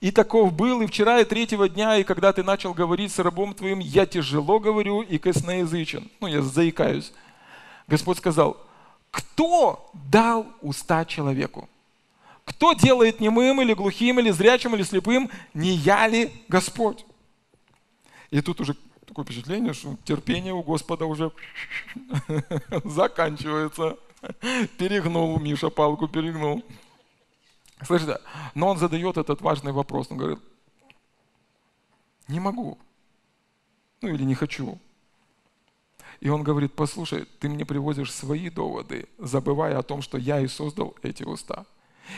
и 0.00 0.10
таков 0.10 0.52
был 0.52 0.82
и 0.82 0.86
вчера, 0.86 1.20
и 1.20 1.24
третьего 1.24 1.68
дня, 1.68 1.96
и 1.96 2.02
когда 2.02 2.32
ты 2.32 2.42
начал 2.42 2.74
говорить 2.74 3.12
с 3.12 3.20
рабом 3.20 3.54
твоим, 3.54 3.78
я 3.78 4.04
тяжело 4.04 4.58
говорю 4.58 5.02
и 5.02 5.18
косноязычен». 5.18 6.10
Ну, 6.18 6.26
я 6.26 6.42
заикаюсь. 6.42 7.12
Господь 7.86 8.18
сказал, 8.18 8.56
кто 9.12 9.90
дал 10.10 10.46
уста 10.62 11.04
человеку? 11.04 11.68
Кто 12.44 12.72
делает 12.72 13.20
немым 13.20 13.60
или 13.60 13.74
глухим, 13.74 14.18
или 14.18 14.30
зрячим, 14.30 14.74
или 14.74 14.82
слепым? 14.82 15.30
Не 15.54 15.70
я 15.70 16.08
ли 16.08 16.32
Господь? 16.48 17.04
И 18.30 18.40
тут 18.40 18.60
уже 18.60 18.74
такое 19.06 19.24
впечатление, 19.24 19.74
что 19.74 19.96
терпение 20.04 20.52
у 20.52 20.62
Господа 20.62 21.04
уже 21.04 21.30
заканчивается. 22.84 23.96
Перегнул 24.78 25.38
Миша 25.38 25.68
палку, 25.68 26.08
перегнул. 26.08 26.64
Слышите, 27.84 28.18
но 28.54 28.68
он 28.68 28.78
задает 28.78 29.18
этот 29.18 29.40
важный 29.40 29.72
вопрос. 29.72 30.08
Он 30.10 30.16
говорит, 30.16 30.38
не 32.28 32.40
могу. 32.40 32.78
Ну 34.00 34.08
или 34.08 34.22
не 34.22 34.34
хочу. 34.34 34.78
И 36.22 36.28
он 36.28 36.44
говорит, 36.44 36.74
послушай, 36.74 37.26
ты 37.40 37.48
мне 37.48 37.66
привозишь 37.66 38.12
свои 38.12 38.48
доводы, 38.48 39.08
забывая 39.18 39.76
о 39.76 39.82
том, 39.82 40.02
что 40.02 40.18
я 40.18 40.38
и 40.38 40.46
создал 40.46 40.94
эти 41.02 41.24
уста. 41.24 41.66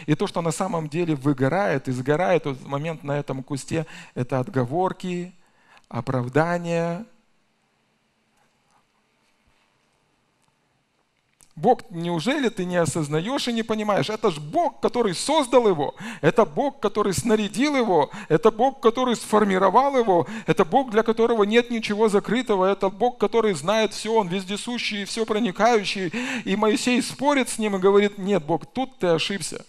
И 0.05 0.14
то, 0.14 0.26
что 0.26 0.42
на 0.42 0.50
самом 0.50 0.90
деле 0.90 1.14
выгорает 1.14 1.88
и 1.88 1.92
сгорает 1.92 2.44
в 2.44 2.50
этот 2.50 2.66
момент 2.66 3.02
на 3.02 3.18
этом 3.18 3.42
кусте, 3.42 3.86
это 4.14 4.40
отговорки, 4.40 5.34
оправдания. 5.88 7.07
Бог, 11.57 11.82
неужели 11.90 12.48
ты 12.48 12.64
не 12.64 12.76
осознаешь 12.76 13.46
и 13.46 13.52
не 13.52 13.62
понимаешь? 13.62 14.11
Это 14.11 14.32
же 14.32 14.40
Бог, 14.40 14.80
который 14.80 15.14
создал 15.14 15.68
его. 15.68 15.94
Это 16.20 16.44
Бог, 16.44 16.80
который 16.80 17.12
снарядил 17.12 17.76
его. 17.76 18.11
Это 18.28 18.50
Бог, 18.50 18.80
который 18.80 19.14
сформировал 19.14 19.96
его. 19.96 20.26
Это 20.46 20.64
Бог, 20.64 20.90
для 20.90 21.05
которого 21.05 21.44
нет 21.44 21.70
ничего 21.70 22.09
закрытого. 22.09 22.64
Это 22.64 22.88
Бог, 22.88 23.18
который 23.18 23.55
знает 23.55 23.92
все. 23.92 24.12
Он 24.12 24.26
вездесущий 24.26 25.02
и 25.02 25.05
все 25.05 25.24
проникающий. 25.24 26.12
И 26.44 26.57
Моисей 26.57 27.00
спорит 27.00 27.48
с 27.48 27.59
ним 27.59 27.76
и 27.76 27.78
говорит, 27.78 28.18
нет, 28.18 28.44
Бог, 28.44 28.66
тут 28.66 28.98
ты 28.98 29.07
ошибся. 29.07 29.64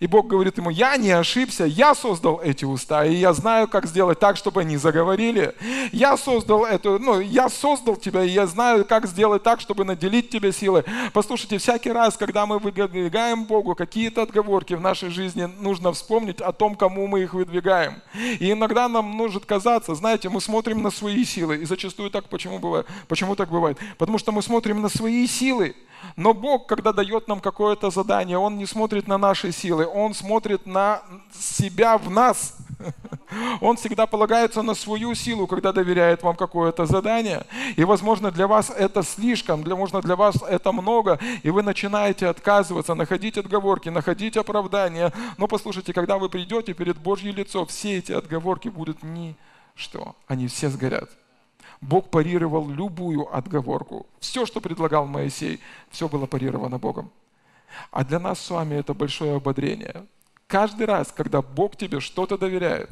И 0.00 0.06
Бог 0.06 0.28
говорит 0.28 0.56
ему, 0.56 0.70
я 0.70 0.96
не 0.96 1.10
ошибся, 1.10 1.66
я 1.66 1.94
создал 1.94 2.40
эти 2.42 2.64
уста, 2.64 3.04
и 3.04 3.14
я 3.16 3.34
знаю, 3.34 3.68
как 3.68 3.86
сделать 3.86 4.18
так, 4.18 4.38
чтобы 4.38 4.62
они 4.62 4.78
заговорили. 4.78 5.54
Я 5.92 6.16
создал 6.16 6.64
эту, 6.64 6.98
ну, 6.98 7.20
я 7.20 7.50
создал 7.50 7.96
тебя, 7.96 8.24
и 8.24 8.30
я 8.30 8.46
знаю, 8.46 8.86
как 8.86 9.06
сделать 9.06 9.42
так, 9.42 9.60
чтобы 9.60 9.84
наделить 9.84 10.30
тебя 10.30 10.52
силой. 10.52 10.84
Послушайте, 11.12 11.58
всякий 11.58 11.92
раз, 11.92 12.16
когда 12.16 12.46
мы 12.46 12.58
выдвигаем 12.58 13.44
Богу 13.44 13.74
какие-то 13.74 14.22
отговорки 14.22 14.72
в 14.72 14.80
нашей 14.80 15.10
жизни, 15.10 15.44
нужно 15.60 15.92
вспомнить 15.92 16.40
о 16.40 16.52
том, 16.52 16.76
кому 16.76 17.06
мы 17.06 17.20
их 17.20 17.34
выдвигаем. 17.34 18.00
И 18.14 18.52
иногда 18.52 18.88
нам 18.88 19.04
может 19.04 19.44
казаться, 19.44 19.94
знаете, 19.94 20.30
мы 20.30 20.40
смотрим 20.40 20.82
на 20.82 20.90
свои 20.90 21.26
силы, 21.26 21.58
и 21.58 21.66
зачастую 21.66 22.10
так 22.10 22.24
почему 22.30 22.58
бывает? 22.58 22.86
Почему 23.06 23.36
так 23.36 23.50
бывает? 23.50 23.76
Потому 23.98 24.16
что 24.16 24.32
мы 24.32 24.42
смотрим 24.42 24.80
на 24.80 24.88
свои 24.88 25.26
силы, 25.26 25.74
но 26.16 26.34
Бог, 26.34 26.66
когда 26.66 26.92
дает 26.92 27.28
нам 27.28 27.40
какое-то 27.40 27.90
задание, 27.90 28.38
Он 28.38 28.56
не 28.58 28.66
смотрит 28.66 29.08
на 29.08 29.18
наши 29.18 29.52
силы, 29.52 29.86
Он 29.86 30.14
смотрит 30.14 30.66
на 30.66 31.02
себя 31.32 31.98
в 31.98 32.10
нас. 32.10 32.56
Он 33.60 33.76
всегда 33.76 34.06
полагается 34.06 34.62
на 34.62 34.74
свою 34.74 35.14
силу, 35.14 35.46
когда 35.46 35.72
доверяет 35.72 36.22
вам 36.22 36.36
какое-то 36.36 36.86
задание. 36.86 37.44
И, 37.76 37.84
возможно, 37.84 38.30
для 38.30 38.46
вас 38.46 38.70
это 38.70 39.02
слишком, 39.02 39.62
для, 39.62 39.74
возможно, 39.74 40.00
для 40.02 40.16
вас 40.16 40.36
это 40.48 40.72
много, 40.72 41.18
и 41.42 41.50
вы 41.50 41.62
начинаете 41.62 42.28
отказываться, 42.28 42.94
находить 42.94 43.38
отговорки, 43.38 43.88
находить 43.88 44.36
оправдания. 44.36 45.12
Но 45.38 45.46
послушайте, 45.46 45.92
когда 45.92 46.18
вы 46.18 46.28
придете 46.28 46.74
перед 46.74 46.98
Божье 46.98 47.32
лицо, 47.32 47.64
все 47.66 47.98
эти 47.98 48.12
отговорки 48.12 48.68
будут 48.68 49.02
ничто, 49.02 50.16
они 50.26 50.48
все 50.48 50.68
сгорят. 50.68 51.10
Бог 51.80 52.10
парировал 52.10 52.68
любую 52.68 53.34
отговорку. 53.34 54.06
Все, 54.20 54.44
что 54.44 54.60
предлагал 54.60 55.06
Моисей, 55.06 55.60
все 55.90 56.08
было 56.08 56.26
парировано 56.26 56.78
Богом. 56.78 57.10
А 57.90 58.04
для 58.04 58.18
нас 58.18 58.40
с 58.40 58.50
вами 58.50 58.74
это 58.74 58.92
большое 58.94 59.36
ободрение. 59.36 60.06
Каждый 60.46 60.86
раз, 60.86 61.12
когда 61.12 61.40
Бог 61.40 61.76
тебе 61.76 62.00
что-то 62.00 62.36
доверяет, 62.36 62.90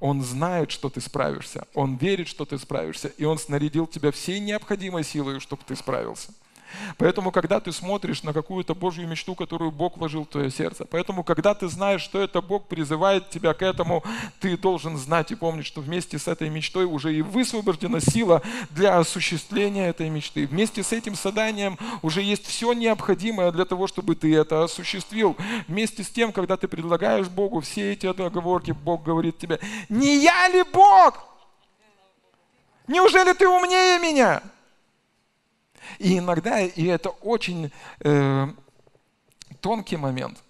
Он 0.00 0.22
знает, 0.22 0.70
что 0.70 0.90
ты 0.90 1.00
справишься. 1.00 1.66
Он 1.74 1.96
верит, 1.96 2.28
что 2.28 2.44
ты 2.44 2.58
справишься. 2.58 3.08
И 3.08 3.24
Он 3.24 3.38
снарядил 3.38 3.86
тебя 3.86 4.10
всей 4.10 4.40
необходимой 4.40 5.04
силой, 5.04 5.40
чтобы 5.40 5.62
ты 5.64 5.74
справился. 5.74 6.32
Поэтому, 6.96 7.30
когда 7.30 7.60
ты 7.60 7.72
смотришь 7.72 8.22
на 8.22 8.32
какую-то 8.32 8.74
Божью 8.74 9.08
мечту, 9.08 9.34
которую 9.34 9.70
Бог 9.70 9.96
вложил 9.96 10.24
в 10.24 10.28
твое 10.28 10.50
сердце, 10.50 10.84
поэтому, 10.84 11.24
когда 11.24 11.54
ты 11.54 11.68
знаешь, 11.68 12.02
что 12.02 12.20
это 12.20 12.40
Бог 12.40 12.66
призывает 12.66 13.30
тебя 13.30 13.54
к 13.54 13.62
этому, 13.62 14.02
ты 14.40 14.56
должен 14.56 14.96
знать 14.96 15.30
и 15.30 15.34
помнить, 15.34 15.66
что 15.66 15.80
вместе 15.80 16.18
с 16.18 16.28
этой 16.28 16.48
мечтой 16.48 16.84
уже 16.84 17.14
и 17.14 17.22
высвобождена 17.22 18.00
сила 18.00 18.42
для 18.70 18.98
осуществления 18.98 19.88
этой 19.88 20.08
мечты. 20.08 20.46
Вместе 20.46 20.82
с 20.82 20.92
этим 20.92 21.14
заданием 21.14 21.78
уже 22.02 22.22
есть 22.22 22.46
все 22.46 22.72
необходимое 22.72 23.50
для 23.52 23.64
того, 23.64 23.86
чтобы 23.86 24.14
ты 24.14 24.34
это 24.34 24.64
осуществил. 24.64 25.36
Вместе 25.66 26.02
с 26.02 26.08
тем, 26.08 26.32
когда 26.32 26.56
ты 26.56 26.68
предлагаешь 26.68 27.28
Богу 27.28 27.60
все 27.60 27.92
эти 27.92 28.12
договорки, 28.12 28.72
Бог 28.72 29.02
говорит 29.02 29.38
тебе, 29.38 29.60
не 29.88 30.22
я 30.22 30.48
ли 30.48 30.64
Бог? 30.72 31.24
Неужели 32.86 33.32
ты 33.34 33.46
умнее 33.46 33.98
меня? 33.98 34.42
И 35.98 36.18
иногда, 36.18 36.60
и 36.60 36.84
это 36.86 37.10
очень 37.10 37.70
э, 38.00 38.46
тонкий 39.60 39.96
момент, 39.96 40.42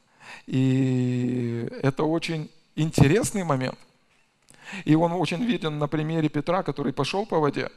и 0.46 1.68
это 1.82 2.04
очень 2.04 2.50
интересный 2.76 3.44
момент. 3.44 3.78
И 4.84 4.94
он 4.94 5.12
очень 5.12 5.44
виден 5.44 5.78
на 5.78 5.88
примере 5.88 6.28
Петра, 6.28 6.62
который 6.62 6.92
пошел 6.92 7.26
по 7.26 7.38
воде. 7.38 7.70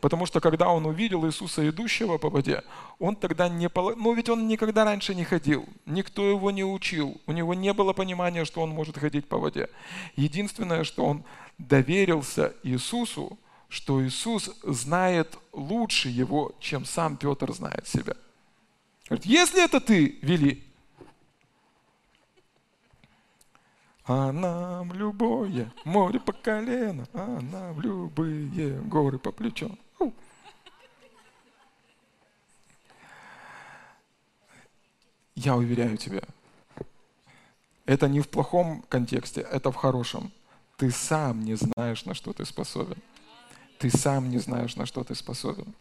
Потому 0.00 0.26
что 0.26 0.40
когда 0.40 0.68
он 0.68 0.86
увидел 0.86 1.26
Иисуса, 1.26 1.68
идущего 1.68 2.18
по 2.18 2.30
воде, 2.30 2.62
он 2.98 3.16
тогда 3.16 3.48
не... 3.48 3.68
Ну 3.74 4.14
ведь 4.14 4.28
он 4.28 4.48
никогда 4.48 4.84
раньше 4.84 5.14
не 5.14 5.24
ходил, 5.24 5.66
никто 5.86 6.28
его 6.28 6.50
не 6.50 6.64
учил, 6.64 7.20
у 7.26 7.32
него 7.32 7.54
не 7.54 7.72
было 7.72 7.92
понимания, 7.92 8.44
что 8.44 8.62
он 8.62 8.70
может 8.70 8.98
ходить 8.98 9.28
по 9.28 9.38
воде. 9.38 9.68
Единственное, 10.16 10.84
что 10.84 11.04
он 11.04 11.24
доверился 11.58 12.54
Иисусу, 12.62 13.38
что 13.68 14.04
Иисус 14.04 14.50
знает 14.62 15.38
лучше 15.52 16.08
его, 16.08 16.54
чем 16.60 16.84
сам 16.84 17.16
Петр 17.16 17.52
знает 17.52 17.88
себя. 17.88 18.14
Говорит, 19.08 19.26
если 19.26 19.64
это 19.64 19.80
ты, 19.80 20.18
вели. 20.22 20.64
А 24.06 24.32
нам 24.32 24.92
любое 24.92 25.72
море 25.84 26.20
по 26.20 26.32
колено, 26.32 27.08
а 27.14 27.40
нам 27.40 27.80
любые 27.80 28.80
горы 28.82 29.18
по 29.18 29.32
плечо. 29.32 29.70
Я 35.34 35.56
уверяю 35.56 35.96
тебя, 35.96 36.22
это 37.86 38.08
не 38.08 38.20
в 38.20 38.28
плохом 38.28 38.82
контексте, 38.88 39.40
это 39.40 39.72
в 39.72 39.74
хорошем. 39.74 40.32
Ты 40.76 40.90
сам 40.90 41.44
не 41.44 41.56
знаешь, 41.56 42.04
на 42.04 42.14
что 42.14 42.32
ты 42.32 42.44
способен 42.44 43.02
ты 43.84 43.90
сам 43.90 44.30
не 44.30 44.38
знаешь, 44.38 44.76
на 44.76 44.86
что 44.86 45.04
ты 45.04 45.14
способен. 45.14 45.74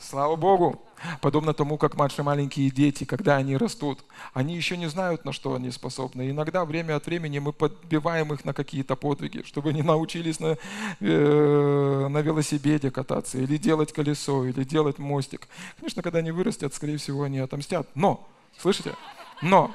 Слава 0.00 0.34
Богу! 0.34 0.82
Подобно 1.20 1.54
тому, 1.54 1.78
как 1.78 1.96
наши 1.96 2.24
маленькие 2.24 2.70
дети, 2.70 3.04
когда 3.04 3.36
они 3.36 3.56
растут, 3.56 4.00
они 4.34 4.56
еще 4.56 4.76
не 4.76 4.88
знают, 4.88 5.24
на 5.24 5.32
что 5.32 5.54
они 5.54 5.70
способны. 5.70 6.28
иногда 6.28 6.64
время 6.64 6.96
от 6.96 7.06
времени 7.06 7.38
мы 7.38 7.52
подбиваем 7.52 8.32
их 8.32 8.44
на 8.44 8.52
какие-то 8.52 8.96
подвиги, 8.96 9.44
чтобы 9.44 9.70
они 9.70 9.82
научились 9.82 10.40
на, 10.40 10.56
э, 10.98 12.08
на 12.08 12.18
велосипеде 12.18 12.90
кататься, 12.90 13.38
или 13.38 13.58
делать 13.58 13.92
колесо, 13.92 14.44
или 14.44 14.64
делать 14.64 14.98
мостик. 14.98 15.46
Конечно, 15.76 16.02
когда 16.02 16.18
они 16.18 16.32
вырастят, 16.32 16.74
скорее 16.74 16.96
всего, 16.96 17.22
они 17.22 17.38
отомстят. 17.38 17.88
Но, 17.94 18.26
слышите? 18.58 18.96
Но, 19.40 19.72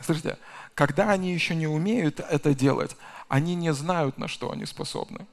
слышите, 0.00 0.38
когда 0.74 1.10
они 1.10 1.34
еще 1.34 1.54
не 1.54 1.66
умеют 1.66 2.20
это 2.20 2.54
делать, 2.54 2.96
они 3.28 3.54
не 3.54 3.74
знают, 3.74 4.16
на 4.16 4.28
что 4.28 4.50
они 4.50 4.64
способны 4.64 5.26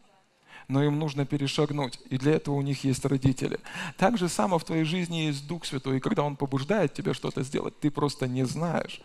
но 0.68 0.84
им 0.84 1.00
нужно 1.00 1.26
перешагнуть, 1.26 2.00
и 2.10 2.18
для 2.18 2.34
этого 2.34 2.56
у 2.56 2.62
них 2.62 2.84
есть 2.84 3.06
родители. 3.06 3.60
Так 3.98 4.18
же 4.18 4.30
само 4.30 4.60
в 4.60 4.64
твоей 4.64 4.84
жизни 4.84 5.28
есть 5.28 5.48
Дух 5.48 5.66
Святой, 5.66 5.98
и 5.98 6.00
когда 6.00 6.24
Он 6.24 6.36
побуждает 6.36 6.94
тебя 6.94 7.14
что-то 7.14 7.44
сделать, 7.44 7.80
ты 7.80 7.92
просто 7.92 8.28
не 8.28 8.46
знаешь 8.46 9.02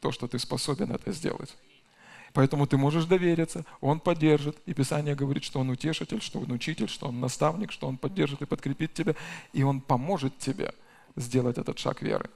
то, 0.00 0.12
что 0.12 0.26
ты 0.26 0.38
способен 0.38 0.92
это 0.92 1.12
сделать. 1.12 1.56
Поэтому 2.32 2.66
ты 2.66 2.76
можешь 2.76 3.06
довериться, 3.06 3.64
Он 3.80 3.98
поддержит. 3.98 4.56
И 4.66 4.72
Писание 4.72 5.14
говорит, 5.14 5.44
что 5.44 5.60
Он 5.60 5.70
утешитель, 5.70 6.22
что 6.22 6.38
Он 6.38 6.52
учитель, 6.52 6.88
что 6.88 7.08
Он 7.08 7.20
наставник, 7.20 7.72
что 7.72 7.88
Он 7.88 7.96
поддержит 7.96 8.42
и 8.42 8.46
подкрепит 8.46 8.94
тебя, 8.94 9.14
и 9.52 9.62
Он 9.62 9.80
поможет 9.80 10.38
тебе 10.38 10.72
сделать 11.16 11.58
этот 11.58 11.78
шаг 11.78 12.02
веры. 12.02 12.30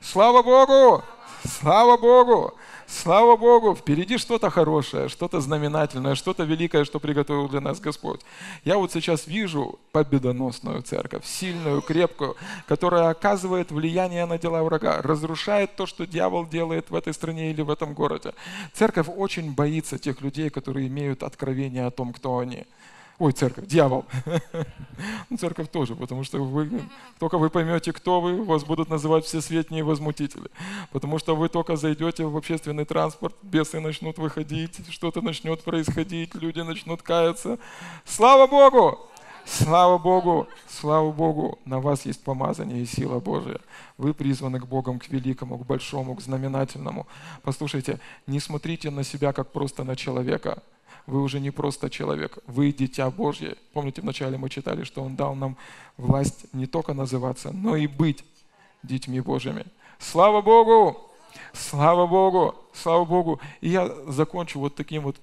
Слава 0.00 0.42
Богу! 0.42 1.04
Слава 1.44 1.98
Богу! 1.98 2.56
Слава 2.92 3.36
Богу! 3.36 3.76
Впереди 3.76 4.18
что-то 4.18 4.50
хорошее, 4.50 5.08
что-то 5.08 5.40
знаменательное, 5.40 6.16
что-то 6.16 6.42
великое, 6.42 6.84
что 6.84 6.98
приготовил 6.98 7.48
для 7.48 7.60
нас 7.60 7.78
Господь. 7.78 8.20
Я 8.64 8.78
вот 8.78 8.92
сейчас 8.92 9.28
вижу 9.28 9.78
победоносную 9.92 10.82
церковь, 10.82 11.24
сильную, 11.24 11.82
крепкую, 11.82 12.36
которая 12.66 13.08
оказывает 13.10 13.70
влияние 13.70 14.26
на 14.26 14.38
дела 14.38 14.64
врага, 14.64 15.00
разрушает 15.02 15.76
то, 15.76 15.86
что 15.86 16.04
дьявол 16.04 16.46
делает 16.46 16.90
в 16.90 16.94
этой 16.96 17.14
стране 17.14 17.52
или 17.52 17.62
в 17.62 17.70
этом 17.70 17.94
городе. 17.94 18.34
Церковь 18.74 19.06
очень 19.08 19.54
боится 19.54 19.96
тех 19.96 20.20
людей, 20.20 20.50
которые 20.50 20.88
имеют 20.88 21.22
откровение 21.22 21.86
о 21.86 21.92
том, 21.92 22.12
кто 22.12 22.38
они. 22.38 22.66
Ой, 23.20 23.32
церковь, 23.32 23.66
дьявол. 23.66 24.06
ну, 25.28 25.36
церковь 25.36 25.68
тоже, 25.68 25.94
потому 25.94 26.24
что 26.24 26.42
вы, 26.42 26.70
только 27.18 27.36
вы 27.36 27.50
поймете, 27.50 27.92
кто 27.92 28.18
вы, 28.18 28.42
вас 28.42 28.64
будут 28.64 28.88
называть 28.88 29.26
все 29.26 29.42
светние 29.42 29.84
возмутители. 29.84 30.50
Потому 30.90 31.18
что 31.18 31.36
вы 31.36 31.50
только 31.50 31.76
зайдете 31.76 32.24
в 32.24 32.34
общественный 32.34 32.86
транспорт, 32.86 33.34
бесы 33.42 33.78
начнут 33.78 34.16
выходить, 34.16 34.80
что-то 34.88 35.20
начнет 35.20 35.62
происходить, 35.62 36.34
люди 36.34 36.60
начнут 36.60 37.02
каяться. 37.02 37.58
Слава 38.06 38.46
Богу! 38.46 38.98
Слава 39.44 39.98
Богу! 39.98 40.48
Слава 40.66 41.12
Богу! 41.12 41.58
На 41.66 41.78
вас 41.78 42.06
есть 42.06 42.24
помазание 42.24 42.80
и 42.80 42.86
сила 42.86 43.20
Божия. 43.20 43.60
Вы 43.98 44.14
призваны 44.14 44.60
к 44.60 44.66
Богом, 44.66 44.98
к 44.98 45.08
великому, 45.10 45.58
к 45.58 45.66
большому, 45.66 46.14
к 46.14 46.22
знаменательному. 46.22 47.06
Послушайте, 47.42 48.00
не 48.26 48.40
смотрите 48.40 48.88
на 48.88 49.04
себя 49.04 49.34
как 49.34 49.52
просто 49.52 49.84
на 49.84 49.94
человека– 49.94 50.62
вы 51.10 51.22
уже 51.22 51.40
не 51.40 51.50
просто 51.50 51.90
человек, 51.90 52.38
вы 52.46 52.72
дитя 52.72 53.10
Божье. 53.10 53.56
Помните, 53.72 54.00
вначале 54.00 54.38
мы 54.38 54.48
читали, 54.48 54.84
что 54.84 55.02
Он 55.02 55.16
дал 55.16 55.34
нам 55.34 55.56
власть 55.96 56.46
не 56.54 56.66
только 56.66 56.94
называться, 56.94 57.50
но 57.50 57.76
и 57.76 57.86
быть 57.86 58.24
детьми 58.82 59.20
Божьими. 59.20 59.66
Слава 59.98 60.40
Богу! 60.40 61.10
Слава 61.52 62.06
Богу! 62.06 62.54
Слава 62.72 63.04
Богу! 63.04 63.40
И 63.60 63.68
я 63.68 63.88
закончу 64.06 64.60
вот 64.60 64.76
таким 64.76 65.02
вот. 65.02 65.16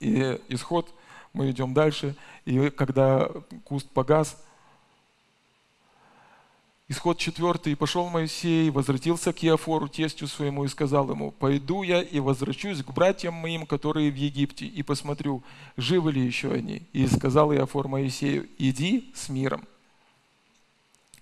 И 0.00 0.38
исход, 0.48 0.92
мы 1.32 1.50
идем 1.50 1.72
дальше. 1.72 2.16
И 2.44 2.70
когда 2.70 3.30
куст 3.64 3.88
погас, 3.88 4.44
Исход 6.88 7.18
4. 7.18 7.72
«И 7.72 7.74
пошел 7.74 8.08
Моисей, 8.08 8.70
возвратился 8.70 9.32
к 9.32 9.42
Иофору, 9.42 9.88
тестю 9.88 10.28
своему, 10.28 10.64
и 10.64 10.68
сказал 10.68 11.10
ему, 11.10 11.32
«Пойду 11.32 11.82
я 11.82 12.00
и 12.00 12.20
возвращусь 12.20 12.84
к 12.84 12.92
братьям 12.92 13.34
моим, 13.34 13.66
которые 13.66 14.12
в 14.12 14.14
Египте, 14.14 14.66
и 14.66 14.84
посмотрю, 14.84 15.42
живы 15.76 16.12
ли 16.12 16.24
еще 16.24 16.52
они». 16.52 16.82
И 16.92 17.08
сказал 17.08 17.52
Иофор 17.52 17.88
Моисею, 17.88 18.48
«Иди 18.58 19.10
с 19.16 19.28
миром». 19.28 19.66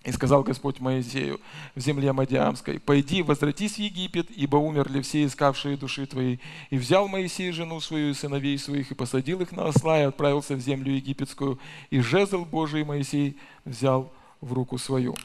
И 0.04 0.12
сказал 0.12 0.42
Господь 0.42 0.80
Моисею 0.80 1.40
в 1.74 1.80
земле 1.80 2.12
Мадиамской, 2.12 2.78
«Пойди, 2.78 3.22
возвратись 3.22 3.76
в 3.76 3.78
Египет, 3.78 4.30
ибо 4.30 4.58
умерли 4.58 5.00
все 5.00 5.24
искавшие 5.24 5.78
души 5.78 6.04
твои». 6.04 6.36
И 6.68 6.76
взял 6.76 7.08
Моисей 7.08 7.52
жену 7.52 7.80
свою 7.80 8.10
и 8.10 8.14
сыновей 8.14 8.58
своих, 8.58 8.90
и 8.90 8.94
посадил 8.94 9.40
их 9.40 9.50
на 9.50 9.68
осла, 9.68 9.98
и 9.98 10.02
отправился 10.02 10.56
в 10.56 10.60
землю 10.60 10.92
египетскую. 10.92 11.58
И 11.88 12.00
жезл 12.00 12.44
Божий 12.44 12.84
Моисей 12.84 13.38
взял 13.64 14.12
в 14.42 14.52
руку 14.52 14.76
свою. 14.76 15.16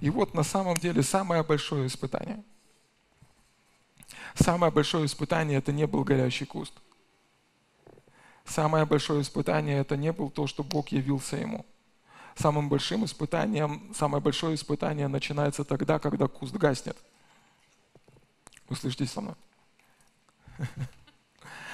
И 0.00 0.10
вот 0.10 0.34
на 0.34 0.42
самом 0.42 0.76
деле 0.76 1.02
самое 1.02 1.42
большое 1.42 1.86
испытание. 1.86 2.42
Самое 4.34 4.72
большое 4.72 5.06
испытание 5.06 5.58
это 5.58 5.72
не 5.72 5.86
был 5.86 6.04
горящий 6.04 6.44
куст. 6.44 6.74
Самое 8.44 8.84
большое 8.84 9.22
испытание 9.22 9.78
это 9.78 9.96
не 9.96 10.12
был 10.12 10.30
то, 10.30 10.46
что 10.46 10.62
Бог 10.62 10.88
явился 10.88 11.36
ему. 11.36 11.64
Самым 12.34 12.68
большим 12.68 13.04
испытанием, 13.04 13.92
самое 13.94 14.22
большое 14.22 14.56
испытание 14.56 15.08
начинается 15.08 15.64
тогда, 15.64 15.98
когда 15.98 16.26
куст 16.26 16.54
гаснет. 16.54 16.96
Услышите 18.68 19.06
со 19.06 19.20
мной. 19.20 19.34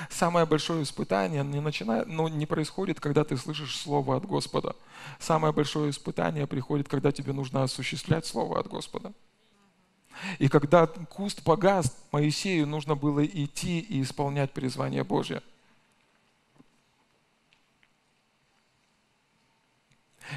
Самое 0.09 0.47
большое 0.47 0.83
испытание 0.83 1.45
не, 1.45 1.61
начинает, 1.61 2.07
ну, 2.07 2.29
не 2.29 2.47
происходит, 2.47 3.01
когда 3.01 3.25
ты 3.25 3.37
слышишь 3.37 3.77
Слово 3.77 4.17
от 4.17 4.25
Господа. 4.25 4.75
Самое 5.19 5.53
большое 5.53 5.91
испытание 5.91 6.47
приходит, 6.47 6.89
когда 6.89 7.13
тебе 7.13 7.33
нужно 7.33 7.63
осуществлять 7.63 8.27
Слово 8.27 8.61
от 8.61 8.69
Господа. 8.69 9.13
И 10.39 10.49
когда 10.49 10.87
куст 10.87 11.43
погас, 11.43 11.97
Моисею 12.13 12.67
нужно 12.67 12.95
было 12.95 13.25
идти 13.25 13.81
и 13.81 14.03
исполнять 14.03 14.53
призвание 14.53 15.05
Божье. 15.05 15.43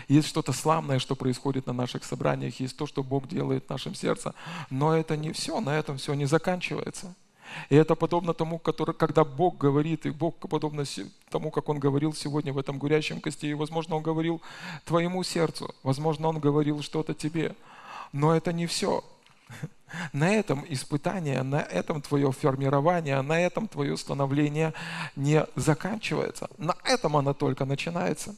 Есть 0.08 0.28
что-то 0.28 0.54
славное, 0.54 1.00
что 1.00 1.16
происходит 1.16 1.68
на 1.68 1.74
наших 1.74 2.04
собраниях, 2.04 2.60
есть 2.60 2.76
то, 2.78 2.88
что 2.88 3.04
Бог 3.04 3.28
делает 3.28 3.66
в 3.66 3.70
нашем 3.70 3.94
сердце. 3.94 4.34
Но 4.70 4.96
это 4.96 5.16
не 5.16 5.32
все, 5.32 5.60
на 5.60 5.78
этом 5.78 5.98
все 5.98 6.14
не 6.14 6.26
заканчивается. 6.26 7.16
И 7.70 7.76
это 7.76 7.96
подобно 7.96 8.34
тому, 8.34 8.60
который, 8.60 8.96
когда 8.96 9.24
Бог 9.24 9.58
говорит, 9.58 10.06
и 10.06 10.12
Бог 10.12 10.36
подобно 10.38 10.84
тому, 11.30 11.52
как 11.52 11.70
Он 11.70 11.80
говорил 11.80 12.14
сегодня 12.14 12.54
в 12.54 12.58
этом 12.58 12.78
гурящем 12.78 13.22
кости, 13.22 13.48
и, 13.48 13.54
возможно, 13.54 13.96
Он 13.96 14.04
говорил 14.04 14.42
твоему 14.86 15.24
сердцу, 15.24 15.74
возможно, 15.84 16.28
Он 16.28 16.40
говорил 16.40 16.82
что-то 16.82 17.14
тебе. 17.14 17.56
Но 18.12 18.36
это 18.36 18.54
не 18.54 18.68
все. 18.68 19.04
На 20.14 20.34
этом 20.34 20.66
испытание, 20.70 21.44
на 21.44 21.62
этом 21.62 22.02
твое 22.02 22.32
формирование, 22.32 23.22
на 23.22 23.40
этом 23.40 23.68
твое 23.68 23.96
становление 23.98 24.74
не 25.16 25.46
заканчивается. 25.56 26.50
На 26.58 26.76
этом 26.84 27.16
оно 27.16 27.34
только 27.34 27.66
начинается. 27.66 28.36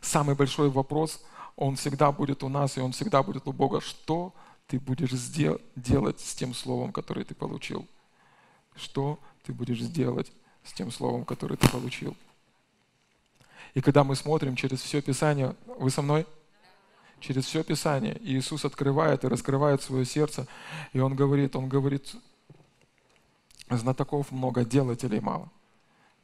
Самый 0.00 0.36
большой 0.36 0.70
вопрос, 0.70 1.20
он 1.56 1.76
всегда 1.76 2.12
будет 2.12 2.42
у 2.42 2.48
нас, 2.48 2.76
и 2.76 2.80
он 2.80 2.92
всегда 2.92 3.22
будет 3.22 3.48
у 3.48 3.52
Бога. 3.52 3.80
Что 3.80 4.34
ты 4.66 4.78
будешь 4.78 5.10
делать 5.74 6.20
с 6.20 6.34
тем 6.34 6.54
словом, 6.54 6.92
которое 6.92 7.24
ты 7.24 7.34
получил? 7.34 7.86
Что 8.74 9.18
ты 9.42 9.52
будешь 9.52 9.80
делать 9.80 10.30
с 10.64 10.72
тем 10.72 10.92
словом, 10.92 11.24
которое 11.24 11.56
ты 11.56 11.68
получил? 11.70 12.14
И 13.74 13.80
когда 13.80 14.04
мы 14.04 14.16
смотрим 14.16 14.54
через 14.54 14.80
все 14.80 15.00
Писание, 15.00 15.54
вы 15.78 15.90
со 15.90 16.02
мной? 16.02 16.26
Через 17.20 17.46
все 17.46 17.64
Писание 17.64 18.18
Иисус 18.20 18.66
открывает 18.66 19.24
и 19.24 19.28
раскрывает 19.28 19.82
свое 19.82 20.04
сердце, 20.04 20.46
и 20.92 21.00
Он 21.00 21.16
говорит, 21.16 21.56
Он 21.56 21.68
говорит, 21.68 22.14
знатоков 23.70 24.30
много, 24.30 24.64
делателей 24.64 25.20
мало. 25.20 25.50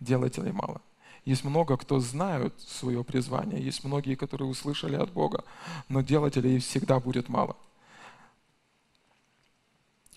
Делателей 0.01 0.53
мало. 0.53 0.83
Есть 1.25 1.45
много, 1.45 1.77
кто 1.77 2.01
знают 2.01 2.55
свое 2.61 3.05
призвание, 3.05 3.62
есть 3.62 3.85
многие, 3.85 4.16
которые 4.16 4.49
услышали 4.49 4.97
от 4.97 5.12
Бога, 5.12 5.45
но 5.89 6.01
делателей 6.01 6.59
всегда 6.59 6.99
будет 6.99 7.29
мало. 7.29 7.57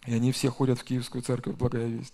И 0.06 0.14
они 0.14 0.32
все 0.32 0.50
ходят 0.50 0.80
в 0.80 0.84
Киевскую 0.84 1.22
церковь, 1.22 1.56
благая 1.56 1.88
весть. 1.88 2.14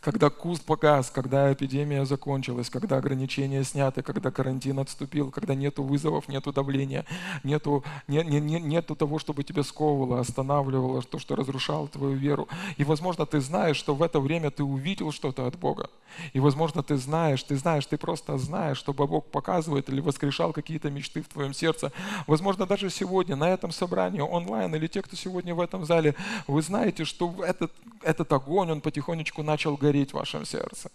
Когда 0.00 0.30
куст 0.30 0.64
погас, 0.64 1.10
когда 1.10 1.52
эпидемия 1.52 2.04
закончилась, 2.04 2.70
когда 2.70 2.96
ограничения 2.96 3.64
сняты, 3.64 4.02
когда 4.02 4.30
карантин 4.30 4.78
отступил, 4.78 5.30
когда 5.30 5.54
нету 5.54 5.82
вызовов, 5.82 6.28
нету 6.28 6.52
давления, 6.52 7.04
нету, 7.42 7.84
не, 8.06 8.22
не, 8.22 8.40
не, 8.40 8.60
нету 8.60 8.94
того, 8.94 9.18
чтобы 9.18 9.42
тебя 9.42 9.62
сковывало, 9.62 10.20
останавливало, 10.20 11.02
то, 11.02 11.18
что 11.18 11.36
разрушало 11.36 11.88
твою 11.88 12.16
веру. 12.16 12.48
И, 12.76 12.84
возможно, 12.84 13.26
ты 13.26 13.40
знаешь, 13.40 13.76
что 13.76 13.94
в 13.94 14.02
это 14.02 14.20
время 14.20 14.50
ты 14.50 14.62
увидел 14.62 15.12
что-то 15.12 15.46
от 15.46 15.58
Бога. 15.58 15.90
И, 16.32 16.40
возможно, 16.40 16.82
ты 16.82 16.96
знаешь, 16.96 17.42
ты 17.42 17.56
знаешь, 17.56 17.86
ты 17.86 17.98
просто 17.98 18.38
знаешь, 18.38 18.78
что 18.78 18.92
Бог 18.92 19.26
показывает 19.26 19.88
или 19.88 20.00
воскрешал 20.00 20.52
какие-то 20.52 20.90
мечты 20.90 21.22
в 21.22 21.28
твоем 21.28 21.52
сердце. 21.52 21.92
Возможно, 22.26 22.66
даже 22.66 22.90
сегодня 22.90 23.36
на 23.36 23.48
этом 23.50 23.72
собрании 23.72 24.20
онлайн 24.20 24.74
или 24.74 24.86
те, 24.86 25.02
кто 25.02 25.16
сегодня 25.16 25.54
в 25.54 25.60
этом 25.60 25.84
зале, 25.84 26.14
вы 26.46 26.62
знаете, 26.62 27.04
что 27.04 27.34
этот, 27.44 27.72
этот 28.02 28.32
огонь, 28.32 28.70
он 28.70 28.80
потихонечку 28.80 29.42
начал 29.42 29.76
гореть 29.76 29.87
гореть 29.88 30.10
в 30.10 30.14
вашем 30.14 30.44
сердце. 30.44 30.90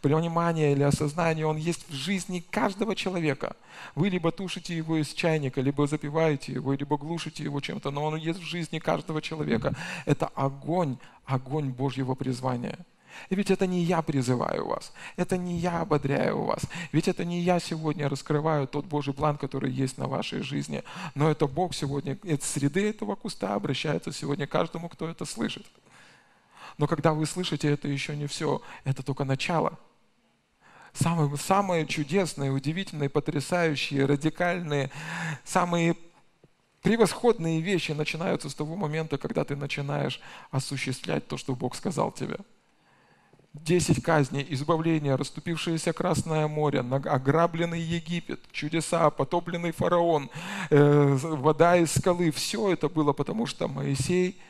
Понимание 0.00 0.72
или 0.72 0.82
осознание, 0.82 1.46
он 1.46 1.56
есть 1.56 1.88
в 1.88 1.94
жизни 1.94 2.44
каждого 2.50 2.94
человека. 2.94 3.54
Вы 3.94 4.10
либо 4.10 4.32
тушите 4.32 4.76
его 4.76 4.96
из 4.96 5.14
чайника, 5.14 5.60
либо 5.60 5.86
запиваете 5.86 6.52
его, 6.52 6.72
либо 6.72 6.96
глушите 6.96 7.44
его 7.44 7.60
чем-то, 7.60 7.90
но 7.90 8.04
он 8.04 8.16
есть 8.16 8.40
в 8.40 8.44
жизни 8.44 8.80
каждого 8.80 9.22
человека. 9.22 9.74
Это 10.06 10.26
огонь, 10.34 10.96
огонь 11.24 11.70
Божьего 11.70 12.14
призвания. 12.14 12.78
И 13.30 13.34
ведь 13.34 13.50
это 13.50 13.66
не 13.66 13.82
я 13.84 14.02
призываю 14.02 14.66
вас, 14.66 14.92
это 15.16 15.36
не 15.36 15.58
я 15.58 15.82
ободряю 15.82 16.44
вас, 16.44 16.62
ведь 16.92 17.08
это 17.08 17.26
не 17.26 17.40
я 17.40 17.60
сегодня 17.60 18.08
раскрываю 18.08 18.66
тот 18.66 18.86
Божий 18.86 19.12
план, 19.12 19.36
который 19.36 19.70
есть 19.70 19.98
на 19.98 20.08
вашей 20.08 20.40
жизни, 20.42 20.82
но 21.14 21.30
это 21.30 21.46
Бог 21.46 21.74
сегодня, 21.74 22.18
из 22.24 22.40
среды 22.40 22.88
этого 22.88 23.14
куста 23.14 23.54
обращается 23.54 24.12
сегодня 24.12 24.46
каждому, 24.46 24.88
кто 24.88 25.08
это 25.08 25.26
слышит. 25.26 25.66
Но 26.82 26.88
когда 26.88 27.12
вы 27.12 27.26
слышите, 27.26 27.70
это 27.70 27.86
еще 27.86 28.16
не 28.16 28.26
все, 28.26 28.60
это 28.82 29.04
только 29.04 29.22
начало. 29.22 29.78
Самые, 30.92 31.36
самые 31.36 31.86
чудесные, 31.86 32.50
удивительные, 32.50 33.08
потрясающие, 33.08 34.04
радикальные, 34.04 34.90
самые 35.44 35.94
превосходные 36.82 37.60
вещи 37.60 37.92
начинаются 37.92 38.50
с 38.50 38.54
того 38.56 38.74
момента, 38.74 39.16
когда 39.16 39.44
ты 39.44 39.54
начинаешь 39.54 40.20
осуществлять 40.50 41.28
то, 41.28 41.36
что 41.36 41.54
Бог 41.54 41.76
сказал 41.76 42.10
тебе. 42.10 42.38
Десять 43.52 44.02
казней, 44.02 44.44
избавление, 44.50 45.14
расступившееся 45.14 45.92
Красное 45.92 46.48
море, 46.48 46.80
ограбленный 46.80 47.80
Египет, 47.80 48.40
чудеса, 48.50 49.08
потопленный 49.10 49.70
фараон, 49.70 50.30
э, 50.70 51.16
вода 51.22 51.76
из 51.76 51.92
скалы. 51.92 52.32
Все 52.32 52.72
это 52.72 52.88
было 52.88 53.12
потому, 53.12 53.46
что 53.46 53.68
Моисей 53.68 54.42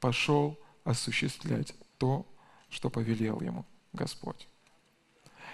пошел 0.00 0.58
осуществлять 0.84 1.74
то, 1.98 2.26
что 2.68 2.90
повелел 2.90 3.40
ему 3.40 3.64
Господь. 3.92 4.48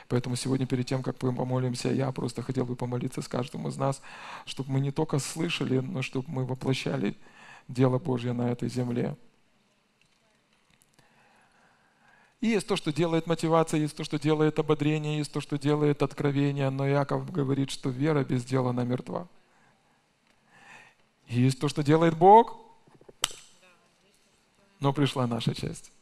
Поэтому 0.09 0.37
сегодня 0.37 0.66
перед 0.66 0.87
тем, 0.87 1.03
как 1.03 1.22
мы 1.22 1.35
помолимся, 1.35 1.91
я 1.91 2.12
просто 2.12 2.43
хотел 2.43 2.66
бы 2.66 2.77
помолиться 2.77 3.22
с 3.22 3.29
каждым 3.29 3.68
из 3.68 3.77
нас, 3.77 4.03
чтобы 4.45 4.72
мы 4.72 4.81
не 4.81 4.91
только 4.91 5.18
слышали, 5.18 5.79
но 5.79 6.03
чтобы 6.03 6.31
мы 6.31 6.45
воплощали 6.45 7.16
дело 7.68 7.99
Божье 7.99 8.33
на 8.33 8.51
этой 8.51 8.68
земле. 8.68 9.16
И 12.41 12.49
есть 12.49 12.66
то, 12.66 12.77
что 12.77 12.93
делает 12.93 13.27
мотивация, 13.27 13.81
есть 13.81 13.97
то, 13.97 14.05
что 14.05 14.18
делает 14.18 14.59
ободрение, 14.59 15.16
есть 15.16 15.33
то, 15.33 15.41
что 15.41 15.57
делает 15.57 16.03
откровение. 16.03 16.68
Но 16.68 16.87
Яков 16.87 17.33
говорит, 17.33 17.70
что 17.70 17.89
вера 17.89 18.22
без 18.22 18.45
дела 18.45 18.68
она 18.70 18.85
мертва. 18.85 19.29
Есть 21.27 21.59
то, 21.59 21.68
что 21.68 21.83
делает 21.83 22.18
Бог, 22.18 22.59
но 24.81 24.93
пришла 24.93 25.27
наша 25.27 25.55
часть. 25.55 25.93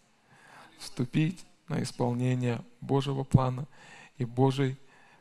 Вступить 0.79 1.45
на 1.69 1.83
исполнение 1.83 2.61
Божьего 2.81 3.25
плана 3.25 3.67
и 4.19 4.25
Божьей 4.25 4.77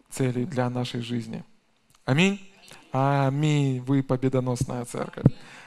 цели 0.10 0.46
для 0.46 0.70
нашей 0.70 1.02
жизни. 1.02 1.44
Аминь. 2.06 2.40
Аминь. 2.92 3.82
Вы 3.82 4.04
победоносная 4.04 4.86
церковь. 4.86 5.26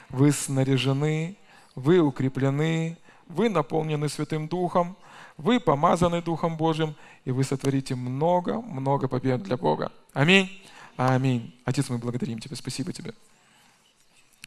Вы 0.09 0.31
снаряжены, 0.31 1.37
вы 1.73 1.99
укреплены, 1.99 2.97
вы 3.27 3.49
наполнены 3.49 4.07
Святым 4.09 4.47
Духом, 4.47 4.95
вы 5.37 5.59
помазаны 5.59 6.21
Духом 6.21 6.57
Божьим, 6.57 6.95
и 7.25 7.31
вы 7.31 7.43
сотворите 7.43 7.95
много-много 7.95 9.07
побед 9.07 9.43
для 9.43 9.57
Бога. 9.57 9.91
Аминь. 10.13 10.49
Аминь. 10.95 11.53
Отец, 11.65 11.89
мы 11.89 11.97
благодарим 11.97 12.39
Тебя. 12.39 12.55
Спасибо 12.55 12.93
Тебе. 12.93 13.13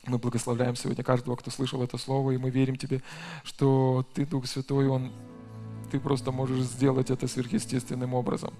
Мы 0.07 0.19
благословляем 0.19 0.77
сегодня 0.77 1.05
каждого, 1.05 1.37
кто 1.37 1.51
слышал 1.51 1.83
это 1.83 1.99
слово, 1.99 2.33
и 2.33 2.39
мы 2.39 2.51
верим 2.51 2.77
Тебе, 2.77 3.03
что 3.45 4.07
Ты, 4.15 4.25
Дух 4.25 4.47
Святой, 4.47 4.89
Он, 4.89 5.13
Ты 5.91 6.01
просто 6.01 6.33
можешь 6.33 6.65
сделать 6.65 7.11
это 7.11 7.27
сверхъестественным 7.27 8.15
образом. 8.15 8.55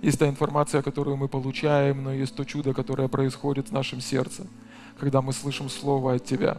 Есть 0.00 0.18
та 0.18 0.28
информация, 0.28 0.82
которую 0.82 1.16
мы 1.16 1.28
получаем, 1.28 2.04
но 2.04 2.12
есть 2.12 2.36
то 2.36 2.44
чудо, 2.44 2.74
которое 2.74 3.08
происходит 3.08 3.68
в 3.68 3.72
нашем 3.72 4.00
сердце, 4.00 4.46
когда 4.98 5.22
мы 5.22 5.32
слышим 5.32 5.68
Слово 5.68 6.14
от 6.14 6.24
Тебя. 6.24 6.58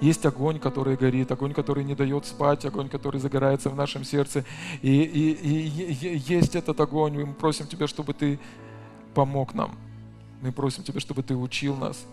Есть 0.00 0.24
огонь, 0.26 0.60
который 0.60 0.96
горит, 0.96 1.32
огонь, 1.32 1.54
который 1.54 1.82
не 1.82 1.96
дает 1.96 2.24
спать, 2.24 2.64
огонь, 2.64 2.88
который 2.88 3.20
загорается 3.20 3.68
в 3.70 3.74
нашем 3.74 4.04
сердце. 4.04 4.44
И, 4.80 5.02
и, 5.02 5.32
и, 5.32 5.92
и 5.92 6.18
есть 6.18 6.54
этот 6.54 6.80
огонь, 6.80 7.14
мы 7.14 7.34
просим 7.34 7.66
Тебя, 7.66 7.88
чтобы 7.88 8.12
Ты 8.12 8.38
помог 9.14 9.54
нам– 9.54 9.76
мы 10.40 10.52
просим 10.52 10.84
Тебя, 10.84 11.00
чтобы 11.00 11.22
Ты 11.22 11.34
учил 11.36 11.76
нас. 11.76 12.06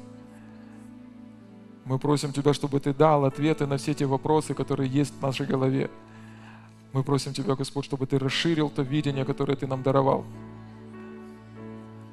Мы 1.85 1.99
просим 1.99 2.33
Тебя, 2.33 2.53
чтобы 2.53 2.79
Ты 2.79 2.93
дал 2.93 3.25
ответы 3.25 3.67
на 3.67 3.77
все 3.77 3.93
те 3.93 4.05
вопросы, 4.05 4.53
которые 4.53 4.89
есть 4.89 5.13
в 5.13 5.21
нашей 5.21 5.45
голове. 5.45 5.89
Мы 6.93 7.03
просим 7.03 7.33
Тебя, 7.33 7.55
Господь, 7.55 7.85
чтобы 7.85 8.07
Ты 8.07 8.17
расширил 8.17 8.69
то 8.69 8.81
видение, 8.81 9.25
которое 9.25 9.55
Ты 9.55 9.67
нам 9.67 9.83
даровал. 9.83 10.25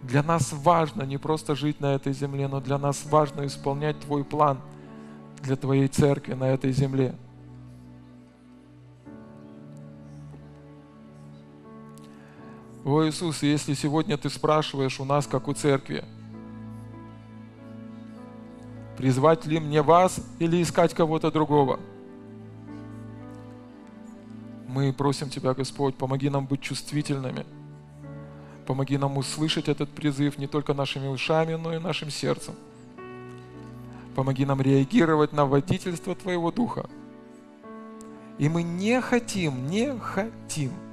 Для 0.03 0.23
нас 0.23 0.53
важно 0.53 1.05
не 1.05 1.17
просто 1.17 1.55
жить 1.55 1.81
на 1.81 1.95
этой 1.95 2.13
земле, 2.13 2.49
но 2.49 2.61
для 2.61 2.77
нас 2.77 3.07
важно 3.07 3.47
исполнять 3.47 3.99
Твой 4.01 4.25
план 4.25 4.61
для 5.41 5.57
Твоей 5.57 5.89
церкви 5.89 6.35
на 6.35 6.49
этой 6.49 6.73
земле. 6.73 7.15
О 12.85 13.05
Иисус, 13.05 13.45
если 13.45 13.75
сегодня 13.75 14.19
ты 14.19 14.29
спрашиваешь 14.29 14.99
у 14.99 15.05
нас, 15.05 15.29
как 15.29 15.47
у 15.47 15.53
церкви, 15.53 16.05
призвать 18.97 19.47
ли 19.47 19.61
мне 19.61 19.83
вас 19.83 20.21
или 20.41 20.61
искать 20.61 20.93
кого-то 20.93 21.31
другого? 21.31 21.79
Мы 24.67 24.93
просим 24.93 25.31
Тебя, 25.31 25.55
Господь, 25.55 25.95
помоги 25.95 26.29
нам 26.29 26.47
быть 26.47 26.61
чувствительными. 26.61 27.47
Помоги 28.67 28.99
нам 28.99 29.17
услышать 29.17 29.69
этот 29.69 29.91
призыв 29.91 30.39
не 30.39 30.49
только 30.49 30.75
нашими 30.75 31.07
ушами, 31.07 31.55
но 31.55 31.75
и 31.75 31.79
нашим 31.79 32.11
сердцем. 32.11 32.55
Помоги 34.17 34.45
нам 34.45 34.61
реагировать 34.61 35.33
на 35.33 35.47
водительство 35.47 36.17
Твоего 36.17 36.51
Духа. 36.51 36.89
И 38.39 38.49
мы 38.49 38.65
не 38.65 39.01
хотим, 39.01 39.69
не 39.69 39.97
хотим– 39.97 40.73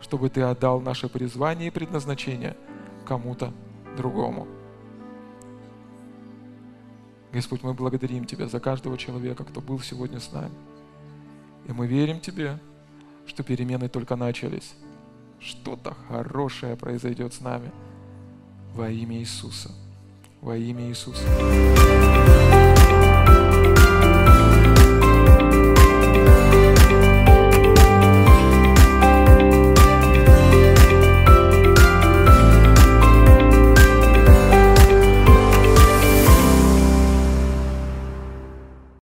чтобы 0.00 0.30
Ты 0.30 0.42
отдал 0.42 0.80
наше 0.80 1.08
призвание 1.08 1.68
и 1.68 1.70
предназначение 1.70 2.56
кому-то 3.06 3.52
другому. 3.96 4.46
Господь, 7.32 7.62
мы 7.62 7.74
благодарим 7.74 8.24
Тебя 8.24 8.48
за 8.48 8.60
каждого 8.60 8.98
человека, 8.98 9.44
кто 9.44 9.60
был 9.60 9.80
сегодня 9.80 10.18
с 10.20 10.32
нами. 10.32 10.54
И 11.66 11.72
мы 11.72 11.86
верим 11.86 12.20
Тебе, 12.20 12.58
что 13.26 13.42
перемены 13.42 13.88
только 13.88 14.16
начались. 14.16 14.74
Что-то 15.38 15.94
хорошее 16.08 16.76
произойдет 16.76 17.32
с 17.32 17.40
нами 17.40 17.70
во 18.74 18.90
имя 18.90 19.18
Иисуса. 19.18 19.70
Во 20.40 20.56
имя 20.56 20.88
Иисуса. 20.88 21.24